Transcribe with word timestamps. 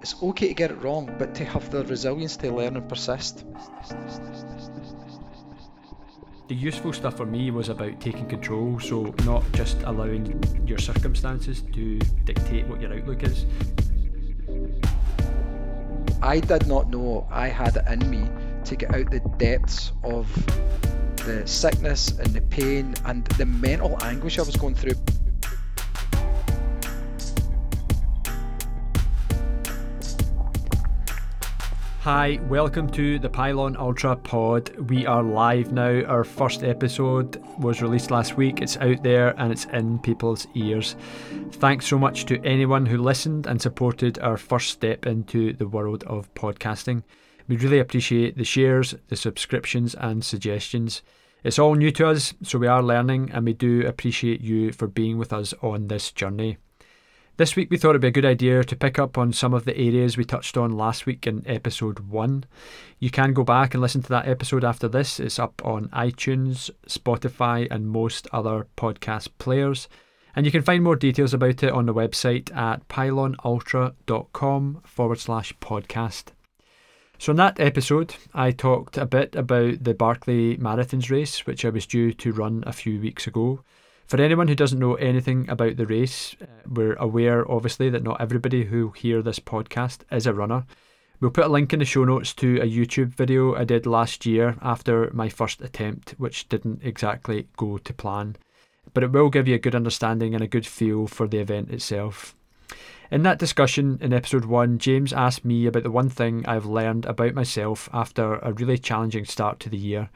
It's 0.00 0.14
okay 0.22 0.48
to 0.48 0.54
get 0.54 0.70
it 0.70 0.82
wrong, 0.82 1.14
but 1.18 1.34
to 1.34 1.44
have 1.44 1.70
the 1.70 1.84
resilience 1.84 2.36
to 2.38 2.50
learn 2.50 2.76
and 2.76 2.88
persist. 2.88 3.44
The 6.48 6.54
useful 6.54 6.94
stuff 6.94 7.18
for 7.18 7.26
me 7.26 7.50
was 7.50 7.68
about 7.68 8.00
taking 8.00 8.26
control, 8.26 8.80
so 8.80 9.14
not 9.24 9.44
just 9.52 9.82
allowing 9.82 10.42
your 10.66 10.78
circumstances 10.78 11.62
to 11.74 11.98
dictate 12.24 12.66
what 12.66 12.80
your 12.80 12.94
outlook 12.94 13.22
is. 13.22 13.44
I 16.22 16.40
did 16.40 16.66
not 16.66 16.88
know 16.88 17.26
I 17.30 17.48
had 17.48 17.76
it 17.76 17.84
in 17.86 18.10
me 18.10 18.28
to 18.64 18.76
get 18.76 18.94
out 18.94 19.10
the 19.10 19.20
depths 19.36 19.92
of 20.02 20.26
the 21.26 21.46
sickness 21.46 22.10
and 22.18 22.28
the 22.34 22.40
pain 22.40 22.94
and 23.04 23.26
the 23.38 23.46
mental 23.46 24.02
anguish 24.02 24.38
I 24.38 24.42
was 24.42 24.56
going 24.56 24.74
through. 24.74 24.94
Hi, 32.04 32.40
welcome 32.48 32.88
to 32.92 33.18
the 33.18 33.28
Pyllon 33.28 33.76
Ultra 33.76 34.16
Pod. 34.16 34.74
We 34.88 35.04
are 35.04 35.22
live 35.22 35.70
now. 35.70 36.02
Our 36.04 36.24
first 36.24 36.64
episode 36.64 37.36
was 37.58 37.82
released 37.82 38.10
last 38.10 38.38
week. 38.38 38.62
It's 38.62 38.78
out 38.78 39.02
there 39.02 39.38
and 39.38 39.52
it's 39.52 39.66
in 39.66 39.98
people's 39.98 40.46
ears. 40.54 40.96
Thanks 41.52 41.86
so 41.86 41.98
much 41.98 42.24
to 42.24 42.42
anyone 42.42 42.86
who 42.86 42.96
listened 42.96 43.46
and 43.46 43.60
supported 43.60 44.18
our 44.20 44.38
first 44.38 44.70
step 44.70 45.04
into 45.04 45.52
the 45.52 45.68
world 45.68 46.02
of 46.04 46.32
podcasting. 46.32 47.02
We 47.48 47.58
really 47.58 47.80
appreciate 47.80 48.38
the 48.38 48.44
shares, 48.44 48.94
the 49.08 49.16
subscriptions, 49.16 49.94
and 49.94 50.24
suggestions. 50.24 51.02
It's 51.44 51.58
all 51.58 51.74
new 51.74 51.90
to 51.90 52.08
us, 52.08 52.32
so 52.42 52.58
we 52.58 52.66
are 52.66 52.82
learning, 52.82 53.30
and 53.30 53.44
we 53.44 53.52
do 53.52 53.86
appreciate 53.86 54.40
you 54.40 54.72
for 54.72 54.86
being 54.86 55.18
with 55.18 55.34
us 55.34 55.52
on 55.60 55.88
this 55.88 56.12
journey. 56.12 56.56
This 57.36 57.56
week, 57.56 57.70
we 57.70 57.78
thought 57.78 57.90
it'd 57.90 58.02
be 58.02 58.08
a 58.08 58.10
good 58.10 58.26
idea 58.26 58.62
to 58.62 58.76
pick 58.76 58.98
up 58.98 59.16
on 59.16 59.32
some 59.32 59.54
of 59.54 59.64
the 59.64 59.76
areas 59.76 60.16
we 60.18 60.24
touched 60.26 60.58
on 60.58 60.76
last 60.76 61.06
week 61.06 61.26
in 61.26 61.42
episode 61.46 62.00
1. 62.00 62.44
You 62.98 63.10
can 63.10 63.32
go 63.32 63.44
back 63.44 63.72
and 63.72 63.80
listen 63.80 64.02
to 64.02 64.08
that 64.10 64.28
episode 64.28 64.62
after 64.62 64.88
this. 64.88 65.18
It's 65.18 65.38
up 65.38 65.62
on 65.64 65.88
iTunes, 65.88 66.70
Spotify, 66.86 67.66
and 67.70 67.88
most 67.88 68.28
other 68.30 68.66
podcast 68.76 69.28
players. 69.38 69.88
And 70.36 70.44
you 70.44 70.52
can 70.52 70.60
find 70.62 70.84
more 70.84 70.96
details 70.96 71.32
about 71.32 71.62
it 71.62 71.72
on 71.72 71.86
the 71.86 71.94
website 71.94 72.54
at 72.54 72.86
pyllonultra.com 72.88 74.82
forward 74.84 75.18
slash 75.18 75.54
podcast. 75.60 76.24
So, 77.18 77.30
in 77.32 77.36
that 77.36 77.58
episode, 77.58 78.14
I 78.34 78.50
talked 78.50 78.98
a 78.98 79.06
bit 79.06 79.34
about 79.34 79.82
the 79.82 79.94
Barkley 79.94 80.56
Marathons 80.58 81.10
race, 81.10 81.46
which 81.46 81.64
I 81.64 81.70
was 81.70 81.86
due 81.86 82.12
to 82.12 82.32
run 82.32 82.64
a 82.66 82.72
few 82.72 83.00
weeks 83.00 83.26
ago. 83.26 83.62
For 84.10 84.20
anyone 84.20 84.48
who 84.48 84.56
doesn't 84.56 84.80
know 84.80 84.96
anything 84.96 85.48
about 85.48 85.76
the 85.76 85.86
race, 85.86 86.34
uh, 86.42 86.46
we're 86.66 86.94
aware 86.94 87.48
obviously 87.48 87.90
that 87.90 88.02
not 88.02 88.20
everybody 88.20 88.64
who 88.64 88.90
hear 88.90 89.22
this 89.22 89.38
podcast 89.38 90.00
is 90.10 90.26
a 90.26 90.34
runner. 90.34 90.66
We'll 91.20 91.30
put 91.30 91.44
a 91.44 91.48
link 91.48 91.72
in 91.72 91.78
the 91.78 91.84
show 91.84 92.04
notes 92.04 92.34
to 92.34 92.56
a 92.56 92.68
YouTube 92.68 93.14
video 93.14 93.54
I 93.54 93.62
did 93.62 93.86
last 93.86 94.26
year 94.26 94.56
after 94.62 95.12
my 95.12 95.28
first 95.28 95.60
attempt, 95.60 96.16
which 96.18 96.48
didn't 96.48 96.82
exactly 96.82 97.46
go 97.56 97.78
to 97.78 97.94
plan. 97.94 98.34
But 98.94 99.04
it 99.04 99.12
will 99.12 99.30
give 99.30 99.46
you 99.46 99.54
a 99.54 99.60
good 99.60 99.76
understanding 99.76 100.34
and 100.34 100.42
a 100.42 100.48
good 100.48 100.66
feel 100.66 101.06
for 101.06 101.28
the 101.28 101.38
event 101.38 101.70
itself. 101.70 102.34
In 103.12 103.22
that 103.22 103.38
discussion 103.38 103.96
in 104.00 104.12
episode 104.12 104.44
1, 104.44 104.78
James 104.78 105.12
asked 105.12 105.44
me 105.44 105.66
about 105.66 105.84
the 105.84 105.90
one 105.92 106.08
thing 106.08 106.44
I've 106.46 106.66
learned 106.66 107.06
about 107.06 107.34
myself 107.34 107.88
after 107.92 108.40
a 108.40 108.52
really 108.54 108.76
challenging 108.76 109.24
start 109.24 109.60
to 109.60 109.68
the 109.68 109.78
year, 109.78 110.10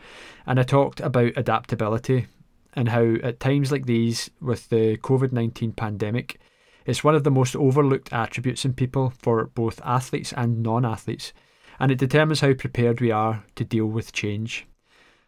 and 0.46 0.58
I 0.58 0.64
talked 0.64 0.98
about 0.98 1.34
adaptability 1.36 2.26
and 2.74 2.88
how, 2.88 3.14
at 3.22 3.40
times 3.40 3.72
like 3.72 3.86
these, 3.86 4.30
with 4.40 4.68
the 4.68 4.96
COVID 4.98 5.32
19 5.32 5.72
pandemic, 5.72 6.38
it's 6.86 7.04
one 7.04 7.14
of 7.14 7.24
the 7.24 7.30
most 7.30 7.56
overlooked 7.56 8.12
attributes 8.12 8.64
in 8.64 8.74
people 8.74 9.12
for 9.18 9.46
both 9.46 9.80
athletes 9.84 10.32
and 10.36 10.62
non 10.62 10.84
athletes, 10.84 11.32
and 11.80 11.90
it 11.90 11.98
determines 11.98 12.40
how 12.40 12.52
prepared 12.52 13.00
we 13.00 13.10
are 13.10 13.44
to 13.56 13.64
deal 13.64 13.86
with 13.86 14.12
change. 14.12 14.66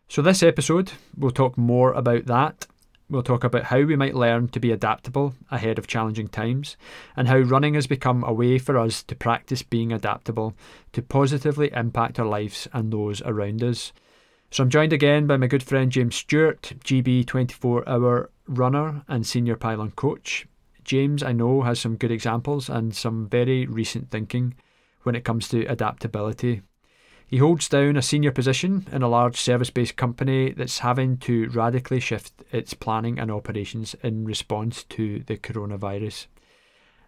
So, 0.08 0.22
this 0.22 0.43
episode, 0.43 0.93
we'll 1.16 1.31
talk 1.31 1.56
more 1.56 1.93
about 1.93 2.26
that. 2.26 2.66
We'll 3.09 3.22
talk 3.22 3.44
about 3.44 3.65
how 3.65 3.82
we 3.82 3.97
might 3.97 4.16
learn 4.16 4.48
to 4.48 4.60
be 4.60 4.72
adaptable 4.72 5.34
ahead 5.50 5.78
of 5.78 5.87
challenging 5.87 6.28
times, 6.28 6.76
and 7.16 7.28
how 7.28 7.38
running 7.38 7.75
has 7.75 7.87
become 7.87 8.25
a 8.25 8.32
way 8.32 8.59
for 8.59 8.76
us 8.78 9.03
to 9.04 9.15
practice 9.15 9.62
being 9.62 9.92
adaptable 9.92 10.54
to 10.92 11.03
positively 11.03 11.72
impact 11.72 12.19
our 12.19 12.26
lives 12.26 12.69
and 12.72 12.92
those 12.92 13.22
around 13.22 13.62
us. 13.62 13.92
So 14.51 14.62
I'm 14.62 14.71
joined 14.71 14.93
again 14.93 15.27
by 15.27 15.37
my 15.37 15.49
good 15.49 15.62
friend 15.62 15.91
James 15.91 16.15
Stewart, 16.15 16.73
GB 16.84 17.27
24 17.27 17.89
hour 17.89 18.31
runner 18.47 19.03
and 19.09 19.27
senior 19.27 19.57
pyllon 19.57 19.91
coach. 19.91 20.47
James, 20.84 21.23
I 21.23 21.33
know, 21.33 21.62
has 21.62 21.81
some 21.81 21.97
good 21.97 22.12
examples 22.12 22.69
and 22.69 22.95
some 22.95 23.29
very 23.29 23.67
recent 23.67 24.09
thinking 24.09 24.55
when 25.03 25.17
it 25.17 25.25
comes 25.25 25.49
to 25.49 25.67
adaptability. 25.67 26.62
He 27.27 27.39
holds 27.39 27.69
down 27.69 27.97
a 27.97 28.03
senior 28.03 28.31
position 28.31 28.87
in 28.93 29.03
a 29.03 29.09
large 29.09 29.37
service 29.37 29.71
based 29.71 29.97
company 29.97 30.53
that's 30.53 30.78
having 30.78 31.17
to 31.19 31.49
radically 31.49 31.99
shift 31.99 32.45
its 32.53 32.73
planning 32.73 33.19
and 33.19 33.33
operations 33.33 33.97
in 34.03 34.25
response 34.25 34.84
to 34.84 35.25
the 35.27 35.37
coronavirus 35.37 36.28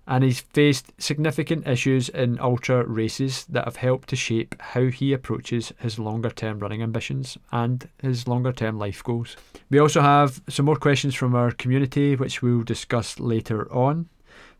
and 0.09 0.25
he's 0.25 0.41
faced 0.41 0.91
significant 0.99 1.69
issues 1.69 2.09
in 2.09 2.41
ultra 2.41 2.83
races 2.85 3.45
that 3.45 3.67
have 3.67 3.77
helped 3.77 4.09
to 4.09 4.17
shape 4.17 4.55
how 4.59 4.87
he 4.87 5.13
approaches 5.13 5.73
his 5.79 5.99
longer 5.99 6.31
term 6.31 6.59
running 6.59 6.83
ambitions 6.83 7.37
and 7.53 7.89
his 8.01 8.27
longer 8.27 8.51
term 8.51 8.79
life 8.79 9.05
goals. 9.05 9.37
We 9.71 9.79
also 9.79 10.01
have 10.01 10.41
some 10.49 10.65
more 10.65 10.77
questions 10.77 11.15
from 11.15 11.35
our 11.35 11.51
community, 11.51 12.17
which 12.17 12.41
we'll 12.41 12.63
discuss 12.63 13.21
later 13.21 13.71
on. 13.71 14.09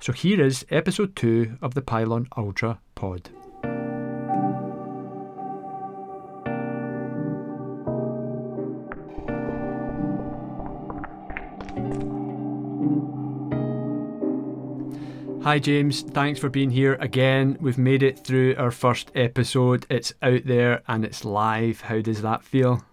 So 0.01 0.13
here 0.13 0.41
is 0.41 0.67
episode 0.71 1.17
2 1.17 1.59
of 1.63 1.75
the 1.75 1.83
Pyllon 1.83 2.29
Ultra 2.37 2.79
Pod. 2.95 3.31
Hi, 15.49 15.59
James. 15.59 16.03
Thanks 16.03 16.39
for 16.39 16.51
being 16.51 16.71
here 16.71 16.99
again. 17.01 17.57
We've 17.59 17.79
made 17.79 18.03
it 18.03 18.23
through 18.23 18.57
our 18.59 18.71
first 18.71 19.11
episode. 19.15 19.87
It's 19.89 20.13
out 20.21 20.43
there 20.45 20.83
and 20.87 21.07
it's 21.07 21.25
live. 21.25 21.81
How 21.81 22.03
does 22.03 22.21
that 22.21 22.45
feel? 22.45 22.85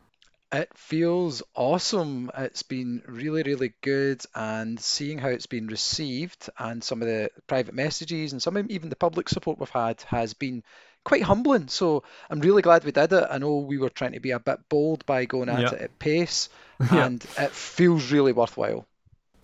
It 0.53 0.69
feels 0.73 1.43
awesome. 1.53 2.31
It's 2.38 2.63
been 2.63 3.03
really, 3.07 3.43
really 3.43 3.73
good, 3.81 4.21
and 4.33 4.79
seeing 4.79 5.17
how 5.17 5.27
it's 5.27 5.47
been 5.47 5.67
received 5.67 6.49
and 6.57 6.81
some 6.81 7.01
of 7.01 7.09
the 7.09 7.29
private 7.45 7.75
messages 7.75 8.31
and 8.31 8.41
some 8.41 8.55
of 8.55 8.69
even 8.69 8.87
the 8.87 8.95
public 8.95 9.27
support 9.27 9.59
we've 9.59 9.69
had 9.69 10.01
has 10.03 10.33
been 10.33 10.63
quite 11.03 11.23
humbling. 11.23 11.67
So 11.67 12.03
I'm 12.29 12.39
really 12.39 12.61
glad 12.61 12.85
we 12.85 12.93
did 12.93 13.11
it. 13.11 13.27
I 13.29 13.37
know 13.37 13.57
we 13.57 13.79
were 13.79 13.89
trying 13.89 14.13
to 14.13 14.22
be 14.22 14.31
a 14.31 14.39
bit 14.39 14.59
bold 14.69 15.05
by 15.05 15.25
going 15.25 15.49
at 15.49 15.59
yep. 15.59 15.73
it 15.73 15.81
at 15.81 15.99
pace, 15.99 16.47
and 16.79 17.22
yep. 17.22 17.49
it 17.49 17.51
feels 17.51 18.13
really 18.13 18.31
worthwhile. 18.31 18.87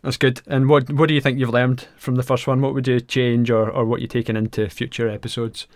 That's 0.02 0.18
good. 0.18 0.42
And 0.48 0.68
what 0.68 0.92
what 0.92 1.08
do 1.08 1.14
you 1.14 1.22
think 1.22 1.40
you've 1.40 1.50
learned 1.50 1.88
from 1.98 2.16
the 2.16 2.24
first 2.24 2.48
one? 2.48 2.62
What 2.62 2.74
would 2.74 2.88
you 2.88 3.00
change, 3.00 3.52
or 3.52 3.70
or 3.70 3.86
what 3.86 4.02
you 4.02 4.08
taking 4.08 4.36
into 4.36 4.70
future 4.70 5.08
episodes? 5.08 5.68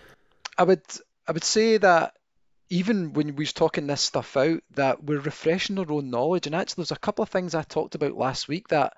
I 0.58 0.64
would 0.64 0.84
I 1.28 1.32
would 1.32 1.44
say 1.44 1.78
that 1.78 2.16
even 2.70 3.14
when 3.14 3.36
we 3.36 3.44
was 3.44 3.54
talking 3.54 3.88
this 3.88 4.02
stuff 4.02 4.36
out, 4.36 4.62
that 4.72 5.04
we're 5.04 5.20
refreshing 5.20 5.78
our 5.78 5.92
own 5.92 6.10
knowledge. 6.10 6.48
And 6.48 6.56
actually, 6.56 6.82
there's 6.82 6.92
a 6.92 6.98
couple 6.98 7.24
of 7.24 7.30
things 7.30 7.54
I 7.54 7.62
talked 7.62 7.94
about 7.96 8.18
last 8.18 8.48
week 8.48 8.70
that 8.70 8.94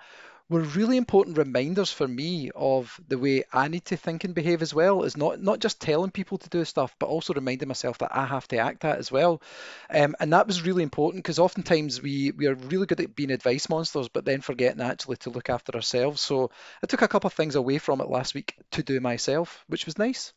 were 0.50 0.62
really 0.62 0.98
important 0.98 1.38
reminders 1.38 1.92
for 1.92 2.08
me 2.08 2.52
of 2.56 3.00
the 3.08 3.18
way 3.18 3.44
I 3.52 3.68
need 3.68 3.86
to 3.86 3.98
think 3.98 4.24
and 4.24 4.34
behave 4.34 4.62
as 4.62 4.74
well. 4.74 5.04
Is 5.04 5.18
not 5.18 5.42
not 5.42 5.60
just 5.60 5.82
telling 5.82 6.12
people 6.12 6.38
to 6.38 6.50
do 6.50 6.64
stuff, 6.66 6.96
but 7.00 7.08
also 7.10 7.34
reminding 7.34 7.68
myself 7.68 7.98
that 8.00 8.16
I 8.16 8.26
have 8.26 8.48
to 8.50 8.58
act 8.58 8.82
that 8.82 8.98
as 8.98 9.12
well. 9.12 9.42
Um, 9.90 10.16
and 10.20 10.34
that 10.34 10.48
was 10.48 10.62
really 10.62 10.84
important 10.84 11.24
because 11.24 11.40
oftentimes 11.40 12.02
we 12.02 12.32
we 12.32 12.48
are 12.48 12.56
really 12.56 12.86
good 12.86 13.02
at 13.02 13.16
being 13.16 13.32
advice 13.32 13.70
monsters, 13.70 14.08
but 14.10 14.26
then 14.26 14.42
forgetting 14.42 14.82
actually 14.82 15.18
to 15.18 15.30
look 15.30 15.50
after 15.50 15.74
ourselves. 15.76 16.22
So 16.22 16.52
I 16.84 16.88
took 16.88 17.02
a 17.02 17.08
couple 17.08 17.28
of 17.28 17.34
things 17.34 17.56
away 17.56 17.78
from 17.78 18.02
it 18.02 18.10
last 18.10 18.34
week 18.34 18.56
to 18.72 18.84
do 18.84 19.00
myself, 19.00 19.64
which 19.68 19.86
was 19.86 19.98
nice. 19.98 20.34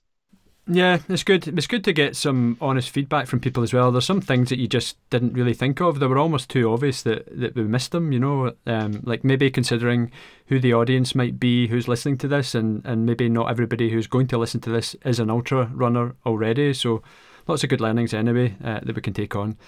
Yeah, 0.73 1.01
it's 1.09 1.25
good. 1.25 1.49
It's 1.49 1.67
good 1.67 1.83
to 1.83 1.93
get 1.93 2.15
some 2.15 2.57
honest 2.61 2.91
feedback 2.91 3.27
from 3.27 3.41
people 3.41 3.65
as 3.65 3.75
well. 3.75 3.91
There's 3.91 4.05
some 4.05 4.21
things 4.21 4.51
that 4.51 4.61
you 4.61 4.69
just 4.69 4.97
didn't 5.11 5.33
really 5.33 5.53
think 5.53 5.81
of. 5.81 5.99
They 5.99 6.07
were 6.07 6.19
almost 6.19 6.49
too 6.49 6.71
obvious 6.73 7.03
that, 7.03 7.27
that 7.41 7.57
we 7.57 7.65
missed 7.65 7.91
them. 7.91 8.13
You 8.13 8.21
know, 8.21 8.53
um, 8.67 9.01
like 9.03 9.25
maybe 9.25 9.51
considering 9.51 10.13
who 10.47 10.61
the 10.61 10.73
audience 10.73 11.13
might 11.13 11.41
be, 11.41 11.67
who's 11.67 11.89
listening 11.89 12.19
to 12.19 12.29
this, 12.29 12.55
and 12.55 12.87
and 12.87 13.05
maybe 13.05 13.29
not 13.29 13.51
everybody 13.51 13.91
who's 13.91 14.07
going 14.07 14.29
to 14.29 14.39
listen 14.39 14.61
to 14.61 14.71
this 14.71 14.95
is 15.05 15.19
an 15.19 15.29
ultra 15.29 15.69
runner 15.75 16.15
already. 16.25 16.73
So 16.73 17.03
lots 17.49 17.65
of 17.65 17.71
good 17.71 17.81
learnings 17.81 18.15
anyway 18.15 18.57
uh, 18.63 18.79
that 18.85 18.95
we 18.95 19.03
can 19.03 19.13
take 19.13 19.35
on. 19.35 19.59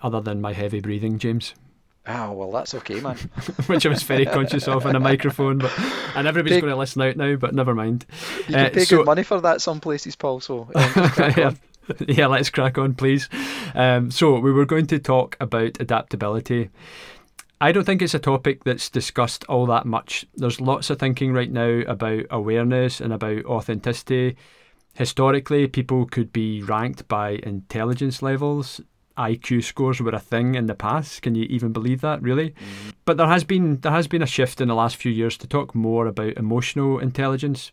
Other 0.00 0.22
than 0.22 0.40
my 0.40 0.54
heavy 0.54 0.80
breathing, 0.80 1.18
James. 1.18 1.54
Oh 2.06 2.32
well, 2.32 2.50
that's 2.50 2.74
okay, 2.74 3.00
man. 3.00 3.16
Which 3.66 3.86
I 3.86 3.88
was 3.88 4.02
very 4.02 4.26
conscious 4.26 4.66
of 4.66 4.86
on 4.86 4.96
a 4.96 5.00
microphone, 5.00 5.58
but 5.58 5.72
and 6.16 6.26
everybody's 6.26 6.60
going 6.60 6.72
to 6.72 6.76
listen 6.76 7.02
out 7.02 7.16
now. 7.16 7.36
But 7.36 7.54
never 7.54 7.74
mind. 7.74 8.06
You 8.38 8.44
can 8.44 8.54
uh, 8.54 8.70
pay 8.70 8.84
so, 8.84 8.98
good 8.98 9.06
money 9.06 9.22
for 9.22 9.40
that 9.40 9.60
some 9.60 9.80
places, 9.80 10.16
Paul. 10.16 10.40
So 10.40 10.62
um, 10.74 10.92
yeah, 11.16 11.52
yeah, 12.08 12.26
let's 12.26 12.50
crack 12.50 12.76
on, 12.76 12.94
please. 12.94 13.28
Um, 13.74 14.10
so 14.10 14.38
we 14.40 14.50
were 14.50 14.66
going 14.66 14.88
to 14.88 14.98
talk 14.98 15.36
about 15.40 15.80
adaptability. 15.80 16.70
I 17.60 17.70
don't 17.70 17.84
think 17.84 18.02
it's 18.02 18.14
a 18.14 18.18
topic 18.18 18.64
that's 18.64 18.90
discussed 18.90 19.44
all 19.44 19.66
that 19.66 19.86
much. 19.86 20.26
There's 20.34 20.60
lots 20.60 20.90
of 20.90 20.98
thinking 20.98 21.32
right 21.32 21.50
now 21.50 21.82
about 21.86 22.24
awareness 22.30 23.00
and 23.00 23.12
about 23.12 23.44
authenticity. 23.44 24.36
historically, 24.94 25.68
people 25.68 26.04
could 26.06 26.32
be 26.32 26.62
ranked 26.64 27.06
by 27.06 27.40
intelligence 27.44 28.20
levels. 28.20 28.80
IQ 29.16 29.64
scores 29.64 30.00
were 30.00 30.10
a 30.10 30.20
thing 30.20 30.54
in 30.54 30.66
the 30.66 30.74
past. 30.74 31.22
Can 31.22 31.34
you 31.34 31.44
even 31.44 31.72
believe 31.72 32.00
that, 32.00 32.22
really? 32.22 32.50
Mm-hmm. 32.50 32.90
But 33.04 33.16
there 33.16 33.26
has 33.26 33.44
been 33.44 33.80
there 33.80 33.92
has 33.92 34.06
been 34.06 34.22
a 34.22 34.26
shift 34.26 34.60
in 34.60 34.68
the 34.68 34.74
last 34.74 34.96
few 34.96 35.12
years 35.12 35.36
to 35.38 35.46
talk 35.46 35.74
more 35.74 36.06
about 36.06 36.36
emotional 36.36 36.98
intelligence. 36.98 37.72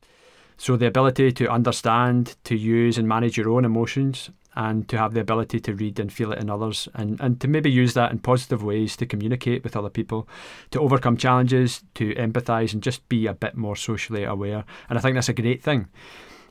So 0.58 0.76
the 0.76 0.88
ability 0.88 1.32
to 1.34 1.50
understand, 1.50 2.36
to 2.44 2.56
use 2.56 2.98
and 2.98 3.08
manage 3.08 3.38
your 3.38 3.50
own 3.50 3.64
emotions 3.64 4.30
and 4.56 4.90
to 4.90 4.98
have 4.98 5.14
the 5.14 5.22
ability 5.22 5.60
to 5.62 5.74
read 5.74 6.00
and 6.00 6.12
feel 6.12 6.34
it 6.34 6.40
in 6.40 6.50
others 6.50 6.90
and, 6.96 7.18
and 7.22 7.40
to 7.40 7.48
maybe 7.48 7.72
use 7.72 7.94
that 7.94 8.12
in 8.12 8.20
positive 8.20 8.62
ways 8.62 8.98
to 8.98 9.06
communicate 9.06 9.64
with 9.64 9.78
other 9.78 9.90
people, 9.90 10.28
to 10.72 10.82
overcome 10.82 11.16
challenges, 11.16 11.84
to 11.96 12.14
empathise 12.16 12.74
and 12.74 12.84
just 12.84 13.08
be 13.08 13.26
a 13.26 13.34
bit 13.34 13.56
more 13.56 13.78
socially 13.78 14.26
aware. 14.26 14.66
And 14.90 14.98
I 14.98 15.02
think 15.02 15.16
that's 15.16 15.30
a 15.30 15.34
great 15.34 15.64
thing. 15.64 15.88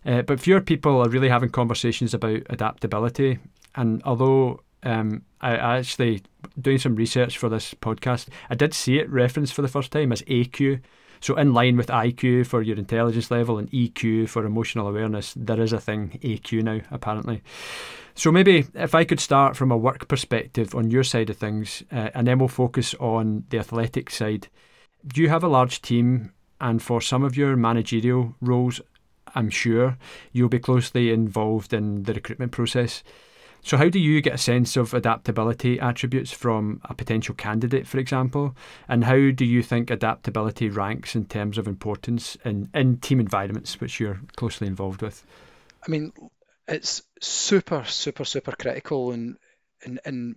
Uh, 0.07 0.23
but 0.23 0.41
fewer 0.41 0.61
people 0.61 1.03
are 1.03 1.09
really 1.11 1.29
having 1.29 1.51
conversations 1.51 2.15
about 2.15 2.41
adaptability. 2.49 3.39
And 3.75 4.03
although 4.05 4.61
um, 4.83 5.23
I, 5.41 5.57
actually 5.79 6.23
doing 6.61 6.79
some 6.79 6.97
research 6.97 7.39
for 7.39 7.49
this 7.49 7.75
podcast, 7.75 8.29
I 8.51 8.55
did 8.55 8.75
see 8.75 8.99
it 8.99 9.11
referenced 9.11 9.55
for 9.55 9.63
the 9.63 9.69
first 9.69 9.93
time 9.93 10.13
as 10.13 10.23
AQ. 10.23 10.81
So, 11.21 11.37
in 11.37 11.53
line 11.53 11.77
with 11.77 11.89
IQ 11.89 12.47
for 12.47 12.63
your 12.63 12.77
intelligence 12.77 13.31
level 13.31 13.59
and 13.59 13.71
EQ 13.73 14.29
for 14.29 14.45
emotional 14.45 14.87
awareness, 14.87 15.35
there 15.37 15.61
is 15.61 15.73
a 15.73 15.81
thing, 15.81 16.19
AQ 16.23 16.63
now, 16.63 16.81
apparently. 16.91 17.43
So, 18.15 18.31
maybe 18.31 18.67
if 18.75 18.95
I 18.95 19.05
could 19.05 19.21
start 19.21 19.57
from 19.57 19.73
a 19.73 19.77
work 19.77 20.07
perspective 20.07 20.75
on 20.75 20.91
your 20.91 21.05
side 21.05 21.31
of 21.31 21.37
things, 21.37 21.83
uh, 21.91 22.11
and 22.15 22.27
then 22.27 22.39
we'll 22.39 22.49
focus 22.49 22.95
on 23.01 23.45
the 23.51 23.59
athletic 23.59 24.11
side. 24.11 24.49
Do 25.07 25.21
you 25.21 25.29
have 25.29 25.45
a 25.45 25.49
large 25.49 25.83
team? 25.83 26.33
And 26.61 26.83
for 26.83 27.01
some 27.01 27.23
of 27.23 27.37
your 27.37 27.55
managerial 27.55 28.35
roles, 28.41 28.81
I'm 29.35 29.51
sure 29.51 29.97
you'll 30.33 30.49
be 30.49 30.59
closely 30.59 31.13
involved 31.13 31.73
in 31.73 32.03
the 32.03 32.15
recruitment 32.15 32.53
process. 32.53 33.03
So, 33.63 33.77
how 33.77 33.89
do 33.89 33.99
you 33.99 34.21
get 34.21 34.35
a 34.35 34.39
sense 34.39 34.77
of 34.77 34.95
adaptability 34.95 35.81
attributes 35.81 36.33
from 36.33 36.81
a 36.85 36.95
potential 36.95 37.35
candidate, 37.35 37.87
for 37.87 37.99
example? 37.99 38.57
And 38.89 39.05
how 39.05 39.31
do 39.31 39.45
you 39.45 39.63
think 39.63 39.91
adaptability 39.91 40.69
ranks 40.69 41.15
in 41.15 41.27
terms 41.27 41.59
of 41.59 41.67
importance 41.67 42.37
in, 42.45 42.71
in 42.73 42.99
team 42.99 43.21
environments, 43.21 43.81
which 43.81 44.01
you're 44.01 44.21
closely 44.37 44.67
involved 44.67 45.03
with? 45.03 45.25
I 45.87 45.91
mean, 45.91 46.13
it's 46.67 47.03
super, 47.21 47.85
super, 47.85 48.25
super 48.25 48.53
critical 48.53 49.13
in, 49.13 49.37
in, 49.85 49.99
in, 50.05 50.37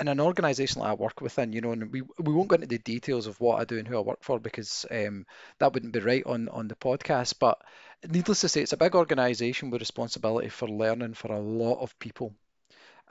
in 0.00 0.08
an 0.08 0.20
organisation 0.20 0.80
like 0.80 0.90
I 0.90 0.94
work 0.94 1.20
within, 1.20 1.52
you 1.52 1.60
know, 1.60 1.72
and 1.72 1.92
we, 1.92 2.02
we 2.18 2.32
won't 2.32 2.48
go 2.48 2.54
into 2.54 2.66
the 2.66 2.78
details 2.78 3.26
of 3.26 3.40
what 3.40 3.60
I 3.60 3.64
do 3.64 3.78
and 3.78 3.86
who 3.86 3.98
I 3.98 4.00
work 4.00 4.22
for 4.22 4.38
because 4.40 4.86
um, 4.90 5.26
that 5.58 5.72
wouldn't 5.74 5.92
be 5.92 6.00
right 6.00 6.24
on, 6.24 6.48
on 6.48 6.68
the 6.68 6.74
podcast. 6.74 7.34
But 7.38 7.60
needless 8.08 8.40
to 8.40 8.48
say, 8.48 8.62
it's 8.62 8.72
a 8.72 8.78
big 8.78 8.94
organisation 8.94 9.70
with 9.70 9.82
responsibility 9.82 10.48
for 10.48 10.68
learning 10.68 11.14
for 11.14 11.32
a 11.32 11.40
lot 11.40 11.80
of 11.80 11.98
people 11.98 12.34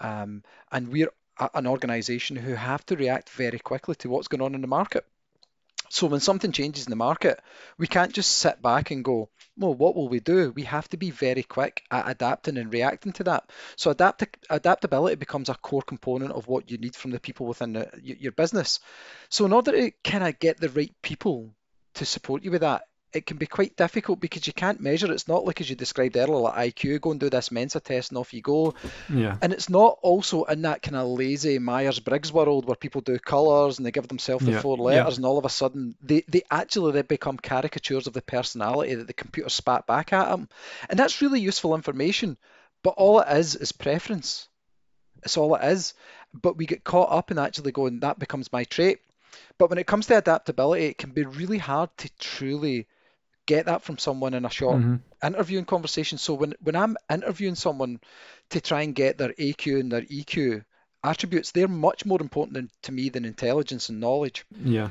um, 0.02 0.44
and 0.72 0.90
we're 0.90 1.12
an 1.54 1.68
organisation 1.68 2.36
who 2.36 2.54
have 2.54 2.86
to 2.88 2.96
react 2.96 3.30
very 3.30 3.60
quickly 3.60 3.96
to 3.96 4.10
what's 4.10 4.28
going 4.28 4.42
on 4.42 4.56
in 4.56 4.62
the 4.62 4.68
market. 4.68 5.06
So 5.90 6.08
when 6.08 6.22
something 6.22 6.54
changes 6.54 6.86
in 6.86 6.90
the 6.90 6.96
market, 6.96 7.42
we 7.78 7.86
can't 7.86 8.14
just 8.14 8.38
sit 8.38 8.62
back 8.62 8.92
and 8.92 9.04
go, 9.04 9.30
well, 9.58 9.74
what 9.74 9.94
will 9.94 10.08
we 10.08 10.22
do? 10.22 10.52
We 10.56 10.64
have 10.64 10.88
to 10.90 10.98
be 10.98 11.12
very 11.12 11.44
quick 11.44 11.84
at 11.92 12.10
adapting 12.10 12.58
and 12.58 12.72
reacting 12.72 13.12
to 13.14 13.26
that. 13.26 13.50
So 13.76 13.92
adapt- 13.92 14.38
adaptability 14.50 15.16
becomes 15.16 15.50
a 15.50 15.56
core 15.56 15.82
component 15.82 16.32
of 16.32 16.48
what 16.48 16.72
you 16.72 16.78
need 16.78 16.96
from 16.96 17.12
the 17.12 17.20
people 17.20 17.46
within 17.46 17.74
the, 17.74 17.90
your 18.02 18.32
business. 18.32 18.80
So 19.28 19.46
in 19.46 19.52
order 19.52 19.74
to 19.74 19.92
kind 20.04 20.24
of 20.24 20.40
get 20.40 20.62
the 20.62 20.70
right 20.70 20.94
people 21.02 21.54
to 21.96 22.06
support 22.06 22.44
you 22.44 22.52
with 22.52 22.62
that, 22.62 22.84
it 23.14 23.26
can 23.26 23.38
be 23.38 23.46
quite 23.46 23.76
difficult 23.76 24.20
because 24.20 24.48
you 24.48 24.54
can't 24.54 24.80
measure. 24.80 25.12
It's 25.12 25.28
not 25.28 25.46
like 25.46 25.60
as 25.60 25.70
you 25.70 25.76
described 25.76 26.16
earlier, 26.16 26.38
like 26.38 26.76
IQ, 26.76 27.02
go 27.02 27.12
and 27.12 27.20
do 27.20 27.30
this 27.30 27.52
Mensa 27.52 27.80
test 27.80 28.12
and 28.12 28.18
off 28.18 28.34
you 28.34 28.42
go. 28.42 28.74
Yeah. 29.14 29.38
And 29.42 29.52
it's 29.52 29.70
not 29.70 29.98
also 30.02 30.44
in 30.46 30.62
that 30.62 30.82
kind 30.82 30.96
of 30.96 31.08
lazy 31.08 31.60
Myers 31.60 32.00
Briggs 32.00 32.32
world 32.32 32.66
where 32.66 32.76
people 32.76 33.02
do 33.02 33.20
colours 33.20 33.78
and 33.78 33.86
they 33.86 33.92
give 33.92 34.08
themselves 34.08 34.46
the 34.46 34.54
yeah. 34.54 34.62
four 34.62 34.78
letters, 34.78 35.14
yeah. 35.14 35.18
and 35.18 35.26
all 35.26 35.38
of 35.38 35.46
a 35.46 35.50
sudden 35.50 35.96
they, 36.02 36.24
they 36.28 36.44
actually 36.50 36.94
they 36.94 37.02
become 37.02 37.38
caricatures 37.38 38.08
of 38.08 38.14
the 38.14 38.22
personality 38.22 38.96
that 38.96 39.08
the 39.08 39.14
computer 39.14 39.50
spat 39.50 39.86
back 39.86 40.14
at 40.14 40.30
them. 40.30 40.48
And 40.90 40.98
that's 40.98 41.22
really 41.22 41.42
useful 41.42 41.76
information. 41.76 42.38
But 42.84 42.96
all 42.98 43.20
it 43.20 43.28
is 43.38 43.56
is 43.56 43.72
preference. 43.72 44.48
It's 45.24 45.38
all 45.38 45.56
it 45.56 45.64
is. 45.64 45.94
But 46.34 46.58
we 46.58 46.66
get 46.66 46.86
caught 46.86 47.12
up 47.12 47.30
in 47.30 47.38
actually 47.38 47.74
going, 47.74 48.00
that 48.00 48.20
becomes 48.20 48.52
my 48.54 48.64
trait. 48.64 49.00
But 49.58 49.70
when 49.70 49.80
it 49.80 49.88
comes 49.88 50.08
to 50.08 50.18
adaptability, 50.18 50.86
it 50.86 50.98
can 50.98 51.12
be 51.12 51.24
really 51.24 51.58
hard 51.58 51.90
to 51.98 52.10
truly 52.18 52.88
get 53.52 53.66
that 53.66 53.82
from 53.82 53.98
someone 53.98 54.34
in 54.34 54.46
a 54.46 54.50
short 54.50 54.78
mm-hmm. 54.78 55.26
interviewing 55.26 55.66
conversation. 55.66 56.18
So 56.18 56.34
when 56.34 56.54
when 56.62 56.76
I'm 56.76 56.96
interviewing 57.10 57.56
someone 57.56 58.00
to 58.52 58.62
try 58.62 58.82
and 58.84 58.96
get 58.96 59.18
their 59.18 59.34
AQ 59.34 59.80
and 59.80 59.92
their 59.92 60.04
EQ 60.04 60.64
attributes, 61.04 61.52
they're 61.52 61.68
much 61.68 62.06
more 62.06 62.22
important 62.22 62.54
than, 62.54 62.70
to 62.84 62.92
me 62.92 63.10
than 63.10 63.26
intelligence 63.26 63.90
and 63.90 64.00
knowledge. 64.00 64.46
Yeah. 64.64 64.90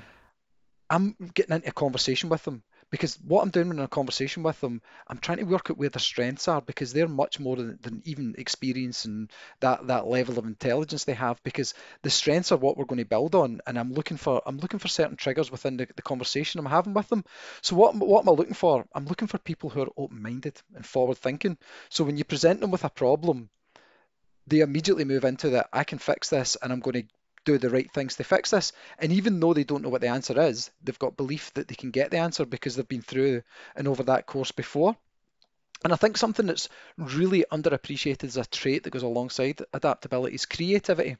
I'm 0.91 1.15
getting 1.35 1.55
into 1.55 1.69
a 1.69 1.73
conversation 1.73 2.29
with 2.29 2.45
them 2.45 2.63
because 2.91 3.19
what 3.27 3.43
I'm 3.43 3.51
doing 3.51 3.71
in 3.71 3.79
a 3.79 3.89
conversation 3.89 4.43
with 4.43 4.61
them, 4.61 4.83
I'm 5.07 5.19
trying 5.19 5.39
to 5.39 5.45
work 5.45 5.71
out 5.71 5.79
where 5.79 5.89
their 5.89 6.01
strengths 6.01 6.49
are 6.49 6.61
because 6.61 6.93
they're 6.93 7.09
much 7.09 7.39
more 7.39 7.57
than, 7.57 7.79
than, 7.83 8.03
even 8.05 8.35
experience 8.39 9.05
and 9.05 9.31
that 9.61 9.87
that 9.87 10.07
level 10.07 10.39
of 10.39 10.47
intelligence 10.47 11.05
they 11.05 11.15
have 11.15 11.41
because 11.45 11.75
the 12.03 12.11
strengths 12.11 12.51
are 12.51 12.57
what 12.57 12.77
we're 12.77 12.85
going 12.85 12.99
to 12.99 13.05
build 13.05 13.35
on 13.35 13.61
and 13.67 13.79
I'm 13.79 13.93
looking 13.93 14.17
for 14.17 14.43
I'm 14.45 14.59
looking 14.59 14.81
for 14.81 14.89
certain 14.89 15.17
triggers 15.17 15.51
within 15.51 15.77
the, 15.77 15.87
the 15.95 16.03
conversation 16.03 16.59
I'm 16.59 16.67
having 16.67 16.95
with 16.95 17.09
them. 17.09 17.25
So 17.63 17.77
what 17.77 17.95
what 17.95 18.23
am 18.23 18.29
I 18.29 18.33
looking 18.33 18.55
for? 18.55 18.85
I'm 18.95 19.07
looking 19.07 19.29
for 19.29 19.39
people 19.39 19.71
who 19.71 19.83
are 19.83 19.89
open-minded 19.97 20.61
and 20.75 20.85
forward 20.85 21.19
thinking. 21.19 21.59
So 21.89 22.05
when 22.05 22.17
you 22.17 22.25
present 22.25 22.61
them 22.61 22.71
with 22.71 22.85
a 22.85 22.91
problem, 22.91 23.51
they 24.47 24.61
immediately 24.61 25.05
move 25.05 25.25
into 25.25 25.51
that 25.51 25.69
I 25.73 25.85
can 25.85 25.99
fix 25.99 26.31
this 26.31 26.57
and 26.61 26.73
I'm 26.73 26.81
going 26.81 27.03
to 27.03 27.09
do 27.45 27.59
the 27.59 27.71
right 27.71 27.91
things 27.91 28.17
to 28.17 28.25
fix 28.25 28.51
this. 28.51 28.73
And 28.99 29.13
even 29.13 29.41
though 29.41 29.55
they 29.55 29.65
don't 29.65 29.83
know 29.83 29.89
what 29.89 30.01
the 30.01 30.09
answer 30.09 30.39
is, 30.41 30.71
they've 30.83 30.99
got 30.99 31.17
belief 31.17 31.53
that 31.55 31.69
they 31.69 31.75
can 31.75 31.91
get 31.91 32.11
the 32.11 32.19
answer 32.19 32.45
because 32.45 32.77
they've 32.77 32.87
been 32.87 33.03
through 33.03 33.43
and 33.75 33.89
over 33.89 34.03
that 34.05 34.27
course 34.27 34.53
before. 34.53 34.97
And 35.83 35.93
I 35.93 35.97
think 35.97 36.17
something 36.17 36.47
that's 36.47 36.69
really 36.99 37.45
underappreciated 37.51 38.25
as 38.25 38.37
a 38.37 38.45
trait 38.45 38.85
that 38.85 38.91
goes 38.91 39.03
alongside 39.03 39.63
adaptability 39.73 40.35
is 40.35 40.47
creativity. 40.47 41.17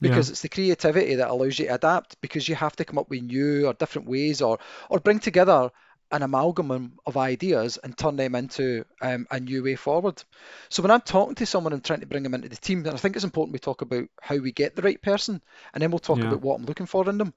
Because 0.00 0.28
yeah. 0.28 0.32
it's 0.32 0.42
the 0.42 0.48
creativity 0.48 1.16
that 1.16 1.28
allows 1.28 1.58
you 1.58 1.66
to 1.66 1.74
adapt 1.74 2.18
because 2.22 2.48
you 2.48 2.54
have 2.54 2.74
to 2.76 2.86
come 2.86 2.96
up 2.96 3.10
with 3.10 3.22
new 3.22 3.66
or 3.66 3.74
different 3.74 4.08
ways 4.08 4.40
or 4.40 4.58
or 4.88 4.98
bring 4.98 5.18
together 5.18 5.70
an 6.12 6.22
amalgam 6.22 6.98
of 7.06 7.16
ideas 7.16 7.78
and 7.82 7.96
turn 7.96 8.16
them 8.16 8.34
into 8.34 8.84
um, 9.00 9.26
a 9.30 9.38
new 9.38 9.62
way 9.62 9.76
forward. 9.76 10.22
So 10.68 10.82
when 10.82 10.90
I'm 10.90 11.00
talking 11.02 11.36
to 11.36 11.46
someone 11.46 11.72
and 11.72 11.84
trying 11.84 12.00
to 12.00 12.06
bring 12.06 12.22
them 12.22 12.34
into 12.34 12.48
the 12.48 12.56
team, 12.56 12.84
and 12.84 12.94
I 12.94 12.96
think 12.96 13.16
it's 13.16 13.24
important 13.24 13.52
we 13.52 13.58
talk 13.58 13.82
about 13.82 14.08
how 14.20 14.36
we 14.36 14.52
get 14.52 14.74
the 14.74 14.82
right 14.82 15.00
person, 15.00 15.42
and 15.72 15.82
then 15.82 15.90
we'll 15.90 15.98
talk 15.98 16.18
yeah. 16.18 16.26
about 16.26 16.42
what 16.42 16.56
I'm 16.56 16.66
looking 16.66 16.86
for 16.86 17.08
in 17.08 17.18
them. 17.18 17.34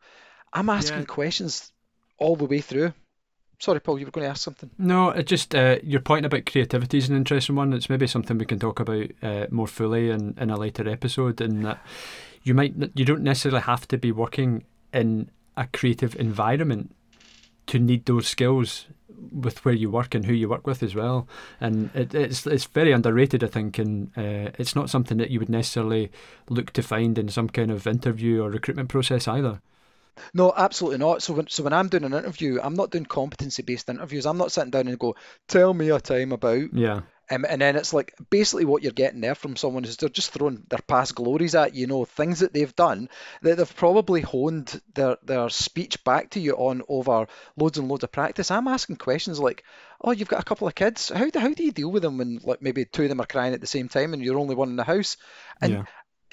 I'm 0.52 0.70
asking 0.70 1.00
yeah. 1.00 1.06
questions 1.06 1.72
all 2.18 2.36
the 2.36 2.46
way 2.46 2.62
through. 2.62 2.94
Sorry, 3.60 3.80
Paul, 3.80 4.00
you 4.00 4.06
were 4.06 4.12
going 4.12 4.26
to 4.26 4.32
ask 4.32 4.44
something. 4.44 4.70
No, 4.78 5.10
it 5.10 5.28
just 5.28 5.56
uh, 5.56 5.78
your 5.84 6.02
point 6.02 6.26
about 6.26 6.46
creativity 6.46 6.98
is 6.98 7.10
an 7.10 7.16
interesting 7.16 7.56
one. 7.56 7.72
It's 7.74 7.90
maybe 7.90 8.08
something 8.08 8.38
we 8.38 8.46
can 8.46 8.60
talk 8.60 8.80
about 8.80 9.10
uh, 9.22 9.46
more 9.52 9.68
fully 9.68 10.10
in, 10.10 10.36
in 10.38 10.50
a 10.50 10.58
later 10.58 10.90
episode. 10.90 11.40
In 11.40 11.62
that 11.62 11.80
you 12.42 12.54
might 12.54 12.74
you 12.96 13.06
don't 13.06 13.24
necessarily 13.24 13.62
have 13.62 13.88
to 13.90 13.98
be 13.98 14.12
working 14.12 14.66
in 14.92 15.30
a 15.56 15.68
creative 15.68 16.16
environment 16.16 16.94
to 17.68 17.80
need 17.80 18.06
those 18.06 18.28
skills 18.28 18.88
with 19.32 19.64
where 19.64 19.74
you 19.74 19.90
work 19.90 20.14
and 20.14 20.26
who 20.26 20.34
you 20.34 20.50
work 20.50 20.68
with 20.68 20.84
as 20.84 20.96
well. 20.96 21.28
And 21.60 21.90
it, 21.94 22.14
it's 22.14 22.46
it's 22.46 22.66
very 22.66 22.92
underrated, 22.92 23.44
I 23.44 23.48
think, 23.48 23.80
and 23.80 24.12
uh, 24.18 24.52
it's 24.58 24.76
not 24.76 24.90
something 24.90 25.18
that 25.18 25.32
you 25.32 25.40
would 25.40 25.50
necessarily 25.50 26.12
look 26.50 26.72
to 26.72 26.84
find 26.84 27.18
in 27.18 27.30
some 27.30 27.50
kind 27.50 27.72
of 27.72 27.88
interview 27.88 28.44
or 28.44 28.50
recruitment 28.50 28.90
process 28.90 29.28
either. 29.28 29.62
No, 30.34 30.54
absolutely 30.56 31.00
not. 31.00 31.24
So 31.24 31.34
when 31.34 31.48
so 31.48 31.64
when 31.64 31.74
I'm 31.74 31.90
doing 31.90 32.04
an 32.04 32.14
interview, 32.14 32.60
I'm 32.62 32.76
not 32.76 32.92
doing 32.92 33.06
competency 33.06 33.64
based 33.64 33.90
interviews. 33.90 34.26
I'm 34.26 34.38
not 34.38 34.52
sitting 34.52 34.72
down 34.72 34.88
and 34.88 35.00
go, 35.00 35.16
tell 35.48 35.74
me 35.74 35.90
a 35.90 36.00
time 36.00 36.32
about 36.32 36.74
yeah 36.74 37.02
um, 37.30 37.46
and 37.48 37.62
then 37.62 37.76
it's 37.76 37.94
like 37.94 38.14
basically 38.30 38.66
what 38.66 38.84
you're 38.84 38.92
getting 38.92 39.22
there 39.22 39.36
from 39.36 39.56
someone 39.56 39.86
is 39.86 39.98
they're 39.98 40.10
just 40.10 40.32
throwing 40.32 40.64
their 40.70 40.80
past 40.86 41.16
glories 41.16 41.56
at 41.56 41.74
you, 41.74 41.88
know, 41.88 42.06
things 42.06 42.40
that 42.40 42.54
they've 42.54 42.76
done 42.76 43.10
that 43.42 43.58
they've 43.58 43.76
probably 43.76 44.22
honed 44.22 44.82
their, 44.94 45.18
their 45.24 45.50
speech 45.50 46.04
back 46.04 46.32
to 46.32 46.40
you 46.40 46.54
on 46.54 46.82
over 46.90 47.28
loads 47.56 47.78
and 47.78 47.88
loads 47.88 48.04
of 48.04 48.12
practice. 48.12 48.52
I'm 48.52 48.68
asking 48.68 48.98
questions 48.98 49.40
like, 49.40 49.64
oh, 50.02 50.12
you've 50.12 50.28
got 50.28 50.42
a 50.42 50.46
couple 50.46 50.68
of 50.68 50.76
kids. 50.76 51.10
How 51.10 51.30
do, 51.30 51.40
how 51.40 51.54
do 51.54 51.64
you 51.64 51.72
deal 51.72 51.92
with 51.92 52.04
them 52.04 52.18
when 52.18 52.40
like 52.44 52.62
maybe 52.62 52.84
two 52.86 53.04
of 53.04 53.10
them 53.10 53.22
are 53.22 53.26
crying 53.26 53.54
at 53.54 53.62
the 53.62 53.68
same 53.68 53.88
time 53.88 54.14
and 54.14 54.22
you're 54.22 54.40
only 54.40 54.56
one 54.56 54.70
in 54.70 54.76
the 54.76 54.84
house? 54.84 55.18
And 55.62 55.72
yeah 55.72 55.84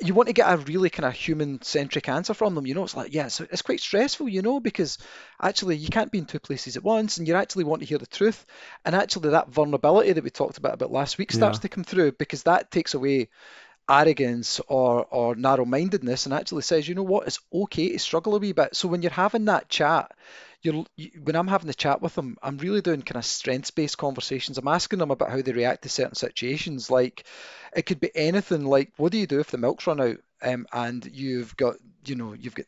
you 0.00 0.14
want 0.14 0.28
to 0.28 0.33
get 0.33 0.52
a 0.52 0.57
really 0.57 0.90
kind 0.90 1.07
of 1.07 1.12
human 1.12 1.61
centric 1.62 2.09
answer 2.09 2.35
from 2.35 2.54
them. 2.54 2.66
You 2.66 2.75
know, 2.75 2.85
it's 2.85 2.97
like, 2.97 3.12
yeah, 3.12 3.26
it's, 3.26 3.40
it's 3.40 3.62
quite 3.62 3.80
stressful, 3.80 4.28
you 4.28 4.42
know, 4.42 4.61
because 4.61 4.99
actually 5.40 5.76
you 5.76 5.88
can't 5.88 6.11
be 6.11 6.19
in 6.19 6.26
two 6.26 6.38
places 6.38 6.76
at 6.76 6.85
once 6.85 7.19
and 7.19 7.28
you 7.28 7.35
actually 7.35 7.64
want 7.64 7.83
to 7.83 7.87
hear 7.87 7.99
the 7.99 8.07
truth. 8.07 8.47
And 8.85 8.95
actually, 8.95 9.30
that 9.30 9.50
vulnerability 9.50 10.12
that 10.12 10.25
we 10.25 10.30
talked 10.30 10.59
about 10.59 10.75
about 10.75 10.92
last 10.92 11.19
week 11.19 11.33
starts 11.33 11.59
yeah. 11.59 11.62
to 11.62 11.69
come 11.69 11.85
through 11.85 12.12
because 12.12 12.45
that 12.45 12.71
takes 12.71 12.95
away 12.95 13.28
arrogance 13.88 14.61
or, 14.69 15.04
or 15.11 15.35
narrow 15.35 15.64
mindedness 15.64 16.25
and 16.25 16.35
actually 16.35 16.62
says, 16.62 16.88
you 16.88 16.95
know 16.95 17.02
what, 17.02 17.26
it's 17.26 17.40
okay 17.52 17.92
to 17.92 17.99
struggle 17.99 18.37
a 18.37 18.38
wee 18.38 18.52
bit. 18.52 18.76
So 18.76 18.88
when 18.88 19.02
you're 19.02 19.11
having 19.11 19.47
that 19.47 19.69
chat, 19.69 20.12
you're 20.62 20.85
you, 20.97 21.11
when 21.23 21.37
I'm 21.37 21.49
having 21.49 21.67
the 21.67 21.75
chat 21.75 22.02
with 22.02 22.14
them, 22.14 22.37
I'm 22.43 22.59
really 22.59 22.81
doing 22.81 23.02
kind 23.02 23.19
of 23.19 23.25
strengths-based 23.25 23.99
conversations. 23.99 24.59
I'm 24.59 24.69
asking 24.69 24.99
them 24.99 25.11
about 25.11 25.31
how 25.31 25.43
they 25.43 25.52
react 25.52 25.83
to 25.83 25.88
certain 25.88 26.14
situations. 26.14 26.90
Like 26.90 27.25
it 27.75 27.87
could 27.87 28.00
be 28.00 28.11
anything. 28.14 28.64
Like 28.64 28.93
what 28.97 29.12
do 29.12 29.19
you 29.19 29.26
do 29.26 29.40
if 29.40 29.50
the 29.50 29.59
milk's 29.59 29.87
run 29.87 30.00
out 30.00 30.19
um, 30.43 30.67
and 30.73 31.05
you've 31.12 31.57
got 31.57 31.76
you 32.05 32.14
know 32.14 32.35
you've 32.35 32.55
got 32.55 32.67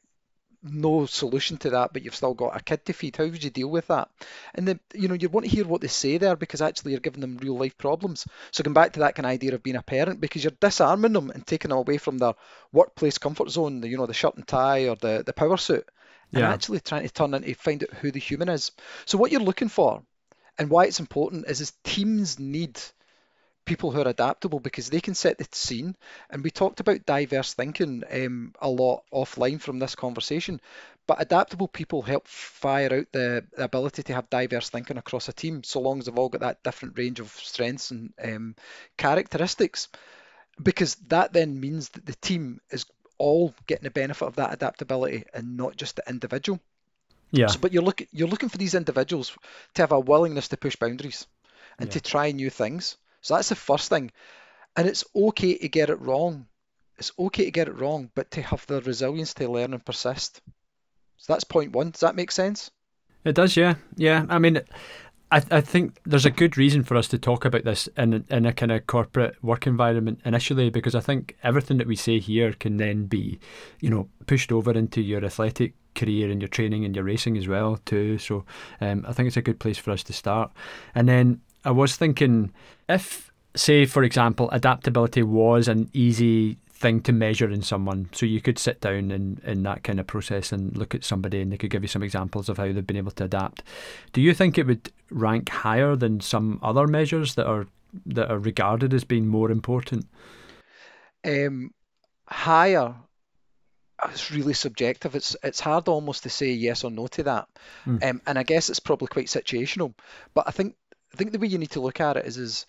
no 0.62 1.06
solution 1.06 1.56
to 1.58 1.70
that, 1.70 1.92
but 1.92 2.04
you've 2.04 2.14
still 2.14 2.34
got 2.34 2.56
a 2.56 2.62
kid 2.62 2.84
to 2.86 2.92
feed. 2.92 3.16
How 3.16 3.24
would 3.24 3.42
you 3.42 3.50
deal 3.50 3.68
with 3.68 3.88
that? 3.88 4.08
And 4.54 4.66
then, 4.66 4.80
you 4.94 5.08
know, 5.08 5.14
you 5.14 5.28
want 5.28 5.44
to 5.44 5.50
hear 5.50 5.66
what 5.66 5.80
they 5.80 5.88
say 5.88 6.18
there 6.18 6.36
because 6.36 6.62
actually 6.62 6.92
you're 6.92 7.00
giving 7.00 7.20
them 7.20 7.38
real 7.38 7.58
life 7.58 7.76
problems. 7.76 8.26
So 8.52 8.62
going 8.62 8.74
back 8.74 8.92
to 8.92 9.00
that 9.00 9.14
kind 9.14 9.26
of 9.26 9.32
idea 9.32 9.54
of 9.54 9.62
being 9.62 9.76
a 9.76 9.82
parent, 9.82 10.20
because 10.20 10.44
you're 10.44 10.52
disarming 10.60 11.14
them 11.14 11.30
and 11.30 11.44
taking 11.46 11.70
them 11.70 11.78
away 11.78 11.98
from 11.98 12.18
their 12.18 12.34
workplace 12.72 13.18
comfort 13.18 13.50
zone, 13.50 13.80
the, 13.80 13.88
you 13.88 13.96
know, 13.96 14.06
the 14.06 14.14
shirt 14.14 14.36
and 14.36 14.46
tie 14.46 14.88
or 14.88 14.96
the, 14.96 15.24
the 15.26 15.32
power 15.32 15.56
suit, 15.56 15.88
and 16.34 16.44
Yeah. 16.44 16.52
actually 16.52 16.80
trying 16.80 17.02
to 17.02 17.12
turn 17.12 17.34
into 17.34 17.54
find 17.54 17.82
out 17.82 17.94
who 17.98 18.10
the 18.10 18.18
human 18.20 18.48
is. 18.48 18.72
So 19.06 19.18
what 19.18 19.32
you're 19.32 19.40
looking 19.40 19.68
for 19.68 20.02
and 20.58 20.70
why 20.70 20.86
it's 20.86 21.00
important 21.00 21.46
is, 21.48 21.60
is 21.60 21.72
teams 21.84 22.38
need 22.38 22.80
people 23.64 23.90
who 23.92 24.00
are 24.00 24.08
adaptable 24.08 24.58
because 24.60 24.90
they 24.90 25.00
can 25.00 25.14
set 25.14 25.38
the 25.38 25.46
scene. 25.52 25.96
And 26.30 26.42
we 26.42 26.50
talked 26.50 26.80
about 26.80 27.06
diverse 27.06 27.54
thinking 27.54 28.02
um, 28.10 28.54
a 28.60 28.68
lot 28.68 29.04
offline 29.12 29.60
from 29.60 29.78
this 29.78 29.94
conversation, 29.94 30.60
but 31.06 31.20
adaptable 31.20 31.68
people 31.68 32.02
help 32.02 32.26
fire 32.26 32.92
out 32.92 33.06
the 33.12 33.44
ability 33.56 34.02
to 34.04 34.14
have 34.14 34.30
diverse 34.30 34.68
thinking 34.68 34.98
across 34.98 35.28
a 35.28 35.32
team, 35.32 35.62
so 35.62 35.80
long 35.80 35.98
as 36.00 36.06
they've 36.06 36.18
all 36.18 36.28
got 36.28 36.40
that 36.40 36.62
different 36.64 36.98
range 36.98 37.20
of 37.20 37.30
strengths 37.30 37.90
and 37.92 38.12
um, 38.22 38.56
characteristics. 38.96 39.88
Because 40.62 40.96
that 41.08 41.32
then 41.32 41.60
means 41.60 41.88
that 41.90 42.04
the 42.04 42.14
team 42.14 42.60
is 42.70 42.84
all 43.22 43.54
getting 43.68 43.84
the 43.84 43.90
benefit 43.90 44.26
of 44.26 44.36
that 44.36 44.52
adaptability 44.52 45.24
and 45.32 45.56
not 45.56 45.76
just 45.76 45.96
the 45.96 46.02
individual. 46.08 46.58
Yeah. 47.30 47.46
So, 47.46 47.58
but 47.60 47.72
you're 47.72 47.88
looking 47.88 48.08
you're 48.12 48.28
looking 48.32 48.48
for 48.48 48.58
these 48.58 48.74
individuals 48.74 49.36
to 49.74 49.82
have 49.82 49.92
a 49.92 50.00
willingness 50.00 50.48
to 50.48 50.56
push 50.56 50.76
boundaries 50.76 51.26
and 51.78 51.88
Yeah. 51.88 51.92
to 51.94 52.00
try 52.00 52.32
new 52.32 52.50
things. 52.50 52.96
So 53.20 53.34
that's 53.34 53.48
the 53.48 53.54
first 53.54 53.88
thing. 53.88 54.10
And 54.76 54.88
it's 54.88 55.04
okay 55.14 55.56
to 55.58 55.68
get 55.68 55.90
it 55.90 56.00
wrong. 56.00 56.46
It's 56.98 57.12
okay 57.18 57.44
to 57.44 57.50
get 57.50 57.68
it 57.68 57.78
wrong, 57.80 58.10
but 58.14 58.30
to 58.32 58.42
have 58.42 58.66
the 58.66 58.80
resilience 58.80 59.34
to 59.34 59.48
learn 59.48 59.72
and 59.72 59.84
persist. 59.84 60.42
So 61.16 61.32
that's 61.32 61.44
point 61.44 61.72
one. 61.72 61.90
Does 61.90 62.00
that 62.00 62.16
make 62.16 62.32
sense? 62.32 62.70
It 63.24 63.34
does, 63.36 63.56
yeah, 63.56 63.74
yeah. 63.96 64.26
I 64.28 64.38
mean, 64.38 64.60
I 65.32 65.42
I 65.50 65.60
think 65.60 65.98
there's 66.04 66.26
a 66.26 66.30
good 66.30 66.56
reason 66.56 66.84
for 66.84 66.96
us 66.96 67.08
to 67.08 67.18
talk 67.18 67.44
about 67.44 67.64
this 67.64 67.88
in 67.96 68.24
in 68.30 68.46
a 68.46 68.52
kind 68.52 68.70
of 68.72 68.86
corporate 68.86 69.34
work 69.42 69.66
environment 69.66 70.20
initially, 70.24 70.70
because 70.70 70.94
I 70.94 71.00
think 71.00 71.36
everything 71.42 71.78
that 71.78 71.86
we 71.86 71.96
say 71.96 72.18
here 72.20 72.52
can 72.52 72.76
then 72.76 73.06
be, 73.06 73.38
you 73.80 73.90
know, 73.90 74.08
pushed 74.26 74.52
over 74.52 74.72
into 74.72 75.00
your 75.00 75.24
athletic 75.24 75.72
career 75.94 76.30
and 76.30 76.40
your 76.40 76.48
training 76.48 76.84
and 76.84 76.94
your 76.96 77.04
racing 77.04 77.36
as 77.36 77.48
well 77.48 77.78
too. 77.84 78.18
So 78.18 78.44
um, 78.80 79.04
I 79.08 79.12
think 79.12 79.26
it's 79.26 79.36
a 79.36 79.42
good 79.42 79.58
place 79.58 79.78
for 79.78 79.90
us 79.90 80.02
to 80.04 80.12
start. 80.12 80.52
And 80.94 81.08
then 81.08 81.40
I 81.64 81.70
was 81.70 81.96
thinking, 81.96 82.52
if 82.88 83.32
say 83.54 83.86
for 83.86 84.02
example, 84.04 84.50
adaptability 84.50 85.22
was 85.22 85.68
an 85.68 85.88
easy 85.92 86.58
thing 86.82 87.00
to 87.00 87.12
measure 87.12 87.48
in 87.48 87.62
someone. 87.62 88.10
So 88.12 88.26
you 88.26 88.40
could 88.40 88.58
sit 88.58 88.80
down 88.80 89.12
in, 89.12 89.40
in 89.44 89.62
that 89.62 89.84
kind 89.84 90.00
of 90.00 90.06
process 90.06 90.52
and 90.52 90.76
look 90.76 90.94
at 90.94 91.04
somebody 91.04 91.40
and 91.40 91.50
they 91.50 91.56
could 91.56 91.70
give 91.70 91.82
you 91.82 91.88
some 91.88 92.02
examples 92.02 92.48
of 92.48 92.58
how 92.58 92.64
they've 92.64 92.86
been 92.86 92.96
able 92.96 93.12
to 93.12 93.24
adapt. 93.24 93.62
Do 94.12 94.20
you 94.20 94.34
think 94.34 94.58
it 94.58 94.66
would 94.66 94.92
rank 95.10 95.48
higher 95.48 95.94
than 95.96 96.20
some 96.20 96.58
other 96.62 96.86
measures 96.86 97.36
that 97.36 97.46
are 97.46 97.66
that 98.06 98.30
are 98.30 98.38
regarded 98.38 98.92
as 98.92 99.04
being 99.04 99.28
more 99.28 99.50
important? 99.50 100.06
Um, 101.24 101.70
higher. 102.26 102.94
It's 104.10 104.32
really 104.32 104.54
subjective. 104.54 105.14
It's 105.14 105.36
it's 105.44 105.60
hard 105.60 105.86
almost 105.86 106.24
to 106.24 106.30
say 106.30 106.50
yes 106.50 106.82
or 106.82 106.90
no 106.90 107.06
to 107.06 107.22
that. 107.22 107.48
Mm. 107.86 108.02
Um, 108.04 108.22
and 108.26 108.38
I 108.38 108.42
guess 108.42 108.68
it's 108.68 108.80
probably 108.80 109.06
quite 109.06 109.26
situational. 109.26 109.94
But 110.34 110.48
I 110.48 110.50
think 110.50 110.74
I 111.14 111.16
think 111.16 111.30
the 111.30 111.38
way 111.38 111.46
you 111.46 111.58
need 111.58 111.70
to 111.72 111.80
look 111.80 112.00
at 112.00 112.16
it 112.16 112.26
is 112.26 112.38
is 112.38 112.66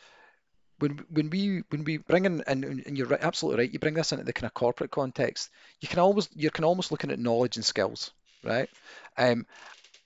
when 0.79 1.05
when 1.09 1.29
we 1.29 1.63
when 1.69 1.83
we 1.83 1.97
bring 1.97 2.25
in 2.25 2.43
and, 2.47 2.63
and 2.63 2.97
you're 2.97 3.07
right, 3.07 3.21
absolutely 3.21 3.63
right, 3.63 3.73
you 3.73 3.79
bring 3.79 3.93
this 3.93 4.11
into 4.11 4.23
the 4.23 4.33
kind 4.33 4.45
of 4.45 4.53
corporate 4.53 4.91
context. 4.91 5.49
You 5.81 5.87
can 5.87 5.99
always 5.99 6.29
you 6.35 6.49
can 6.51 6.63
almost 6.63 6.91
looking 6.91 7.11
at 7.11 7.19
knowledge 7.19 7.55
and 7.57 7.65
skills, 7.65 8.11
right? 8.43 8.69
Um, 9.17 9.45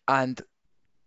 and 0.08 0.42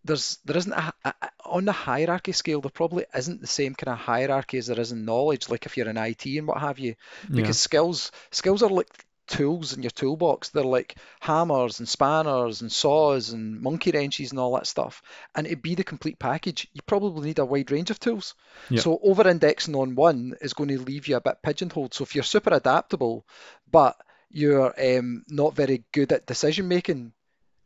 there's 0.04 0.38
there 0.44 0.56
isn't 0.56 0.72
a, 0.72 0.92
a, 1.04 1.14
on 1.44 1.64
the 1.64 1.72
hierarchy 1.72 2.32
scale 2.32 2.60
there 2.60 2.70
probably 2.70 3.04
isn't 3.14 3.40
the 3.40 3.46
same 3.46 3.74
kind 3.74 3.92
of 3.92 3.98
hierarchy 3.98 4.58
as 4.58 4.66
there 4.66 4.80
is 4.80 4.92
in 4.92 5.04
knowledge 5.04 5.48
like 5.50 5.66
if 5.66 5.76
you're 5.76 5.88
in 5.88 5.98
IT 5.98 6.24
and 6.26 6.46
what 6.46 6.58
have 6.58 6.78
you 6.78 6.94
Yeah. 7.28 7.36
because 7.36 7.58
skills 7.58 8.10
skills 8.30 8.62
are 8.62 8.70
like 8.70 9.04
tools 9.30 9.72
in 9.72 9.82
your 9.82 9.90
toolbox. 9.90 10.50
They're 10.50 10.62
like 10.62 10.96
hammers 11.20 11.78
and 11.78 11.88
spanners 11.88 12.60
and 12.60 12.70
saws 12.70 13.30
and 13.30 13.60
monkey 13.60 13.92
wrenches 13.92 14.30
and 14.30 14.40
all 14.40 14.54
that 14.54 14.66
stuff. 14.66 15.02
And 15.34 15.46
it'd 15.46 15.62
be 15.62 15.74
the 15.74 15.84
complete 15.84 16.18
package. 16.18 16.68
You 16.72 16.82
probably 16.84 17.28
need 17.28 17.38
a 17.38 17.44
wide 17.44 17.70
range 17.70 17.90
of 17.90 17.98
tools. 17.98 18.34
Yeah. 18.68 18.80
so 18.80 18.98
over 19.02 19.28
indexing 19.28 19.74
on 19.74 19.94
one 19.94 20.34
is 20.40 20.52
going 20.52 20.68
to 20.70 20.80
leave 20.80 21.08
you 21.08 21.16
a 21.16 21.20
bit 21.20 21.38
pigeonholed. 21.42 21.94
So 21.94 22.02
if 22.02 22.14
you're 22.14 22.24
super 22.24 22.52
adaptable 22.52 23.24
but 23.70 23.96
you're 24.30 24.74
um, 24.98 25.24
not 25.28 25.54
very 25.54 25.84
good 25.92 26.12
at 26.12 26.26
decision 26.26 26.68
making 26.68 27.12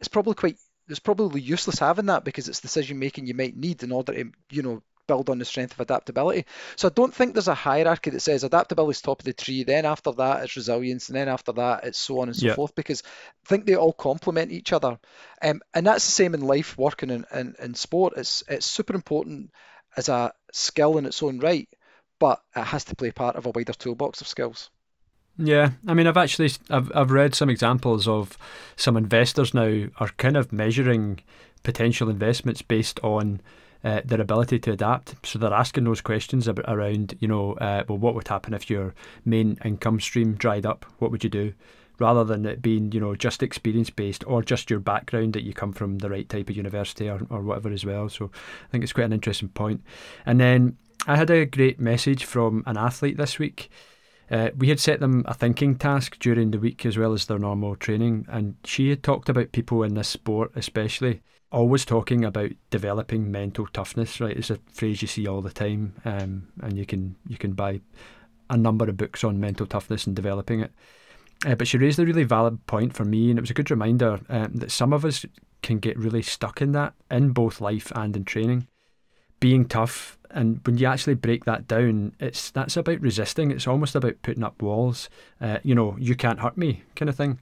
it's 0.00 0.08
probably 0.08 0.34
quite 0.34 0.56
it's 0.88 0.98
probably 0.98 1.40
useless 1.40 1.78
having 1.78 2.06
that 2.06 2.24
because 2.24 2.48
it's 2.48 2.60
decision 2.60 2.98
making 2.98 3.26
you 3.26 3.34
might 3.34 3.56
need 3.56 3.82
in 3.82 3.92
order 3.92 4.12
to 4.12 4.30
you 4.50 4.62
know 4.62 4.82
build 5.06 5.30
on 5.30 5.38
the 5.38 5.44
strength 5.44 5.72
of 5.72 5.80
adaptability. 5.80 6.46
So 6.76 6.88
I 6.88 6.92
don't 6.94 7.14
think 7.14 7.34
there's 7.34 7.48
a 7.48 7.54
hierarchy 7.54 8.10
that 8.10 8.20
says 8.20 8.44
adaptability 8.44 8.92
is 8.92 9.02
top 9.02 9.20
of 9.20 9.24
the 9.24 9.32
tree, 9.32 9.64
then 9.64 9.84
after 9.84 10.12
that 10.12 10.44
it's 10.44 10.56
resilience, 10.56 11.08
and 11.08 11.16
then 11.16 11.28
after 11.28 11.52
that 11.52 11.84
it's 11.84 11.98
so 11.98 12.20
on 12.20 12.28
and 12.28 12.36
so 12.36 12.48
Yeah. 12.48 12.54
forth 12.54 12.74
because 12.74 13.02
I 13.44 13.48
think 13.48 13.66
they 13.66 13.76
all 13.76 13.92
complement 13.92 14.52
each 14.52 14.72
other. 14.72 14.98
Um, 15.42 15.60
and 15.74 15.86
that's 15.86 16.04
the 16.06 16.12
same 16.12 16.34
in 16.34 16.40
life, 16.42 16.76
working 16.78 17.10
in, 17.10 17.24
in, 17.34 17.54
in 17.58 17.74
sport. 17.74 18.14
It's 18.16 18.42
it's 18.48 18.66
super 18.66 18.94
important 18.94 19.50
as 19.96 20.08
a 20.08 20.32
skill 20.52 20.98
in 20.98 21.06
its 21.06 21.22
own 21.22 21.38
right, 21.40 21.68
but 22.18 22.42
it 22.56 22.64
has 22.64 22.84
to 22.84 22.96
play 22.96 23.10
part 23.12 23.36
of 23.36 23.46
a 23.46 23.50
wider 23.50 23.72
toolbox 23.72 24.20
of 24.20 24.28
skills. 24.28 24.70
Yeah, 25.36 25.70
I 25.88 25.94
mean, 25.94 26.06
I've 26.06 26.16
actually 26.16 26.50
I've 26.70 26.92
I've 26.94 27.10
read 27.10 27.34
some 27.34 27.50
examples 27.50 28.06
of 28.06 28.38
some 28.76 28.96
investors 28.96 29.52
now 29.52 29.86
are 29.98 30.08
kind 30.16 30.36
of 30.36 30.52
measuring 30.52 31.20
potential 31.64 32.08
investments 32.08 32.62
based 32.62 33.00
on 33.02 33.40
uh, 33.84 34.00
their 34.04 34.20
ability 34.20 34.58
to 34.60 34.72
adapt. 34.72 35.14
So 35.26 35.38
they're 35.38 35.52
asking 35.52 35.84
those 35.84 36.00
questions 36.00 36.48
ab- 36.48 36.64
around, 36.66 37.16
you 37.20 37.28
know, 37.28 37.52
uh, 37.54 37.84
well, 37.88 37.98
what 37.98 38.14
would 38.14 38.28
happen 38.28 38.54
if 38.54 38.70
your 38.70 38.94
main 39.24 39.58
income 39.64 40.00
stream 40.00 40.34
dried 40.34 40.66
up? 40.66 40.86
What 40.98 41.10
would 41.10 41.22
you 41.22 41.30
do? 41.30 41.52
Rather 42.00 42.24
than 42.24 42.44
it 42.44 42.60
being, 42.60 42.90
you 42.90 42.98
know, 42.98 43.14
just 43.14 43.42
experience 43.42 43.90
based 43.90 44.24
or 44.26 44.42
just 44.42 44.68
your 44.68 44.80
background 44.80 45.34
that 45.34 45.44
you 45.44 45.52
come 45.52 45.72
from 45.72 45.98
the 45.98 46.10
right 46.10 46.28
type 46.28 46.50
of 46.50 46.56
university 46.56 47.08
or, 47.08 47.20
or 47.30 47.42
whatever 47.42 47.70
as 47.70 47.84
well. 47.84 48.08
So 48.08 48.30
I 48.34 48.70
think 48.70 48.82
it's 48.82 48.92
quite 48.92 49.04
an 49.04 49.12
interesting 49.12 49.50
point. 49.50 49.82
And 50.26 50.40
then 50.40 50.76
I 51.06 51.16
had 51.16 51.30
a 51.30 51.44
great 51.44 51.78
message 51.78 52.24
from 52.24 52.64
an 52.66 52.76
athlete 52.76 53.16
this 53.16 53.38
week. 53.38 53.70
Uh, 54.30 54.48
we 54.56 54.70
had 54.70 54.80
set 54.80 55.00
them 55.00 55.22
a 55.26 55.34
thinking 55.34 55.76
task 55.76 56.18
during 56.18 56.50
the 56.50 56.58
week 56.58 56.86
as 56.86 56.96
well 56.96 57.12
as 57.12 57.26
their 57.26 57.38
normal 57.38 57.76
training, 57.76 58.26
and 58.30 58.56
she 58.64 58.88
had 58.88 59.02
talked 59.02 59.28
about 59.28 59.52
people 59.52 59.82
in 59.82 59.94
this 59.94 60.08
sport, 60.08 60.50
especially, 60.56 61.20
always 61.54 61.84
talking 61.84 62.24
about 62.24 62.50
developing 62.70 63.30
mental 63.30 63.66
toughness. 63.68 64.20
Right, 64.20 64.36
it's 64.36 64.50
a 64.50 64.58
phrase 64.72 65.00
you 65.00 65.08
see 65.08 65.26
all 65.26 65.40
the 65.40 65.50
time, 65.50 65.94
um, 66.04 66.48
and 66.60 66.76
you 66.76 66.84
can 66.84 67.16
you 67.28 67.38
can 67.38 67.52
buy 67.52 67.80
a 68.50 68.56
number 68.56 68.88
of 68.88 68.96
books 68.96 69.24
on 69.24 69.40
mental 69.40 69.66
toughness 69.66 70.06
and 70.06 70.14
developing 70.14 70.60
it. 70.60 70.72
Uh, 71.46 71.54
but 71.54 71.68
she 71.68 71.78
raised 71.78 71.98
a 71.98 72.06
really 72.06 72.24
valid 72.24 72.66
point 72.66 72.94
for 72.94 73.04
me, 73.04 73.30
and 73.30 73.38
it 73.38 73.42
was 73.42 73.50
a 73.50 73.54
good 73.54 73.70
reminder 73.70 74.20
um, 74.28 74.52
that 74.54 74.70
some 74.70 74.92
of 74.92 75.04
us 75.04 75.24
can 75.62 75.78
get 75.78 75.98
really 75.98 76.22
stuck 76.22 76.60
in 76.60 76.72
that 76.72 76.92
in 77.10 77.30
both 77.30 77.60
life 77.60 77.90
and 77.94 78.16
in 78.16 78.24
training. 78.24 78.66
Being 79.40 79.66
tough, 79.66 80.18
and 80.30 80.60
when 80.64 80.78
you 80.78 80.86
actually 80.86 81.14
break 81.14 81.44
that 81.44 81.68
down, 81.68 82.14
it's 82.18 82.50
that's 82.50 82.76
about 82.76 83.00
resisting. 83.00 83.50
It's 83.50 83.66
almost 83.66 83.94
about 83.94 84.22
putting 84.22 84.44
up 84.44 84.60
walls. 84.60 85.08
Uh, 85.40 85.58
you 85.62 85.74
know, 85.74 85.96
you 85.98 86.14
can't 86.14 86.40
hurt 86.40 86.56
me, 86.56 86.82
kind 86.96 87.08
of 87.08 87.16
thing. 87.16 87.38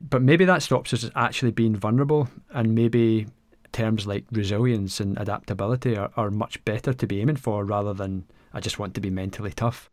But 0.00 0.22
maybe 0.22 0.44
that 0.44 0.62
stops 0.62 0.92
us 0.92 1.08
actually 1.14 1.52
being 1.52 1.76
vulnerable, 1.76 2.28
and 2.50 2.74
maybe 2.74 3.26
terms 3.74 4.06
like 4.06 4.24
resilience 4.32 5.00
and 5.00 5.18
adaptability 5.18 5.96
are, 5.96 6.10
are 6.16 6.30
much 6.30 6.64
better 6.64 6.94
to 6.94 7.06
be 7.06 7.20
aiming 7.20 7.36
for 7.36 7.64
rather 7.64 7.92
than 7.92 8.24
I 8.52 8.60
just 8.60 8.78
want 8.78 8.94
to 8.94 9.00
be 9.00 9.10
mentally 9.10 9.52
tough. 9.52 9.90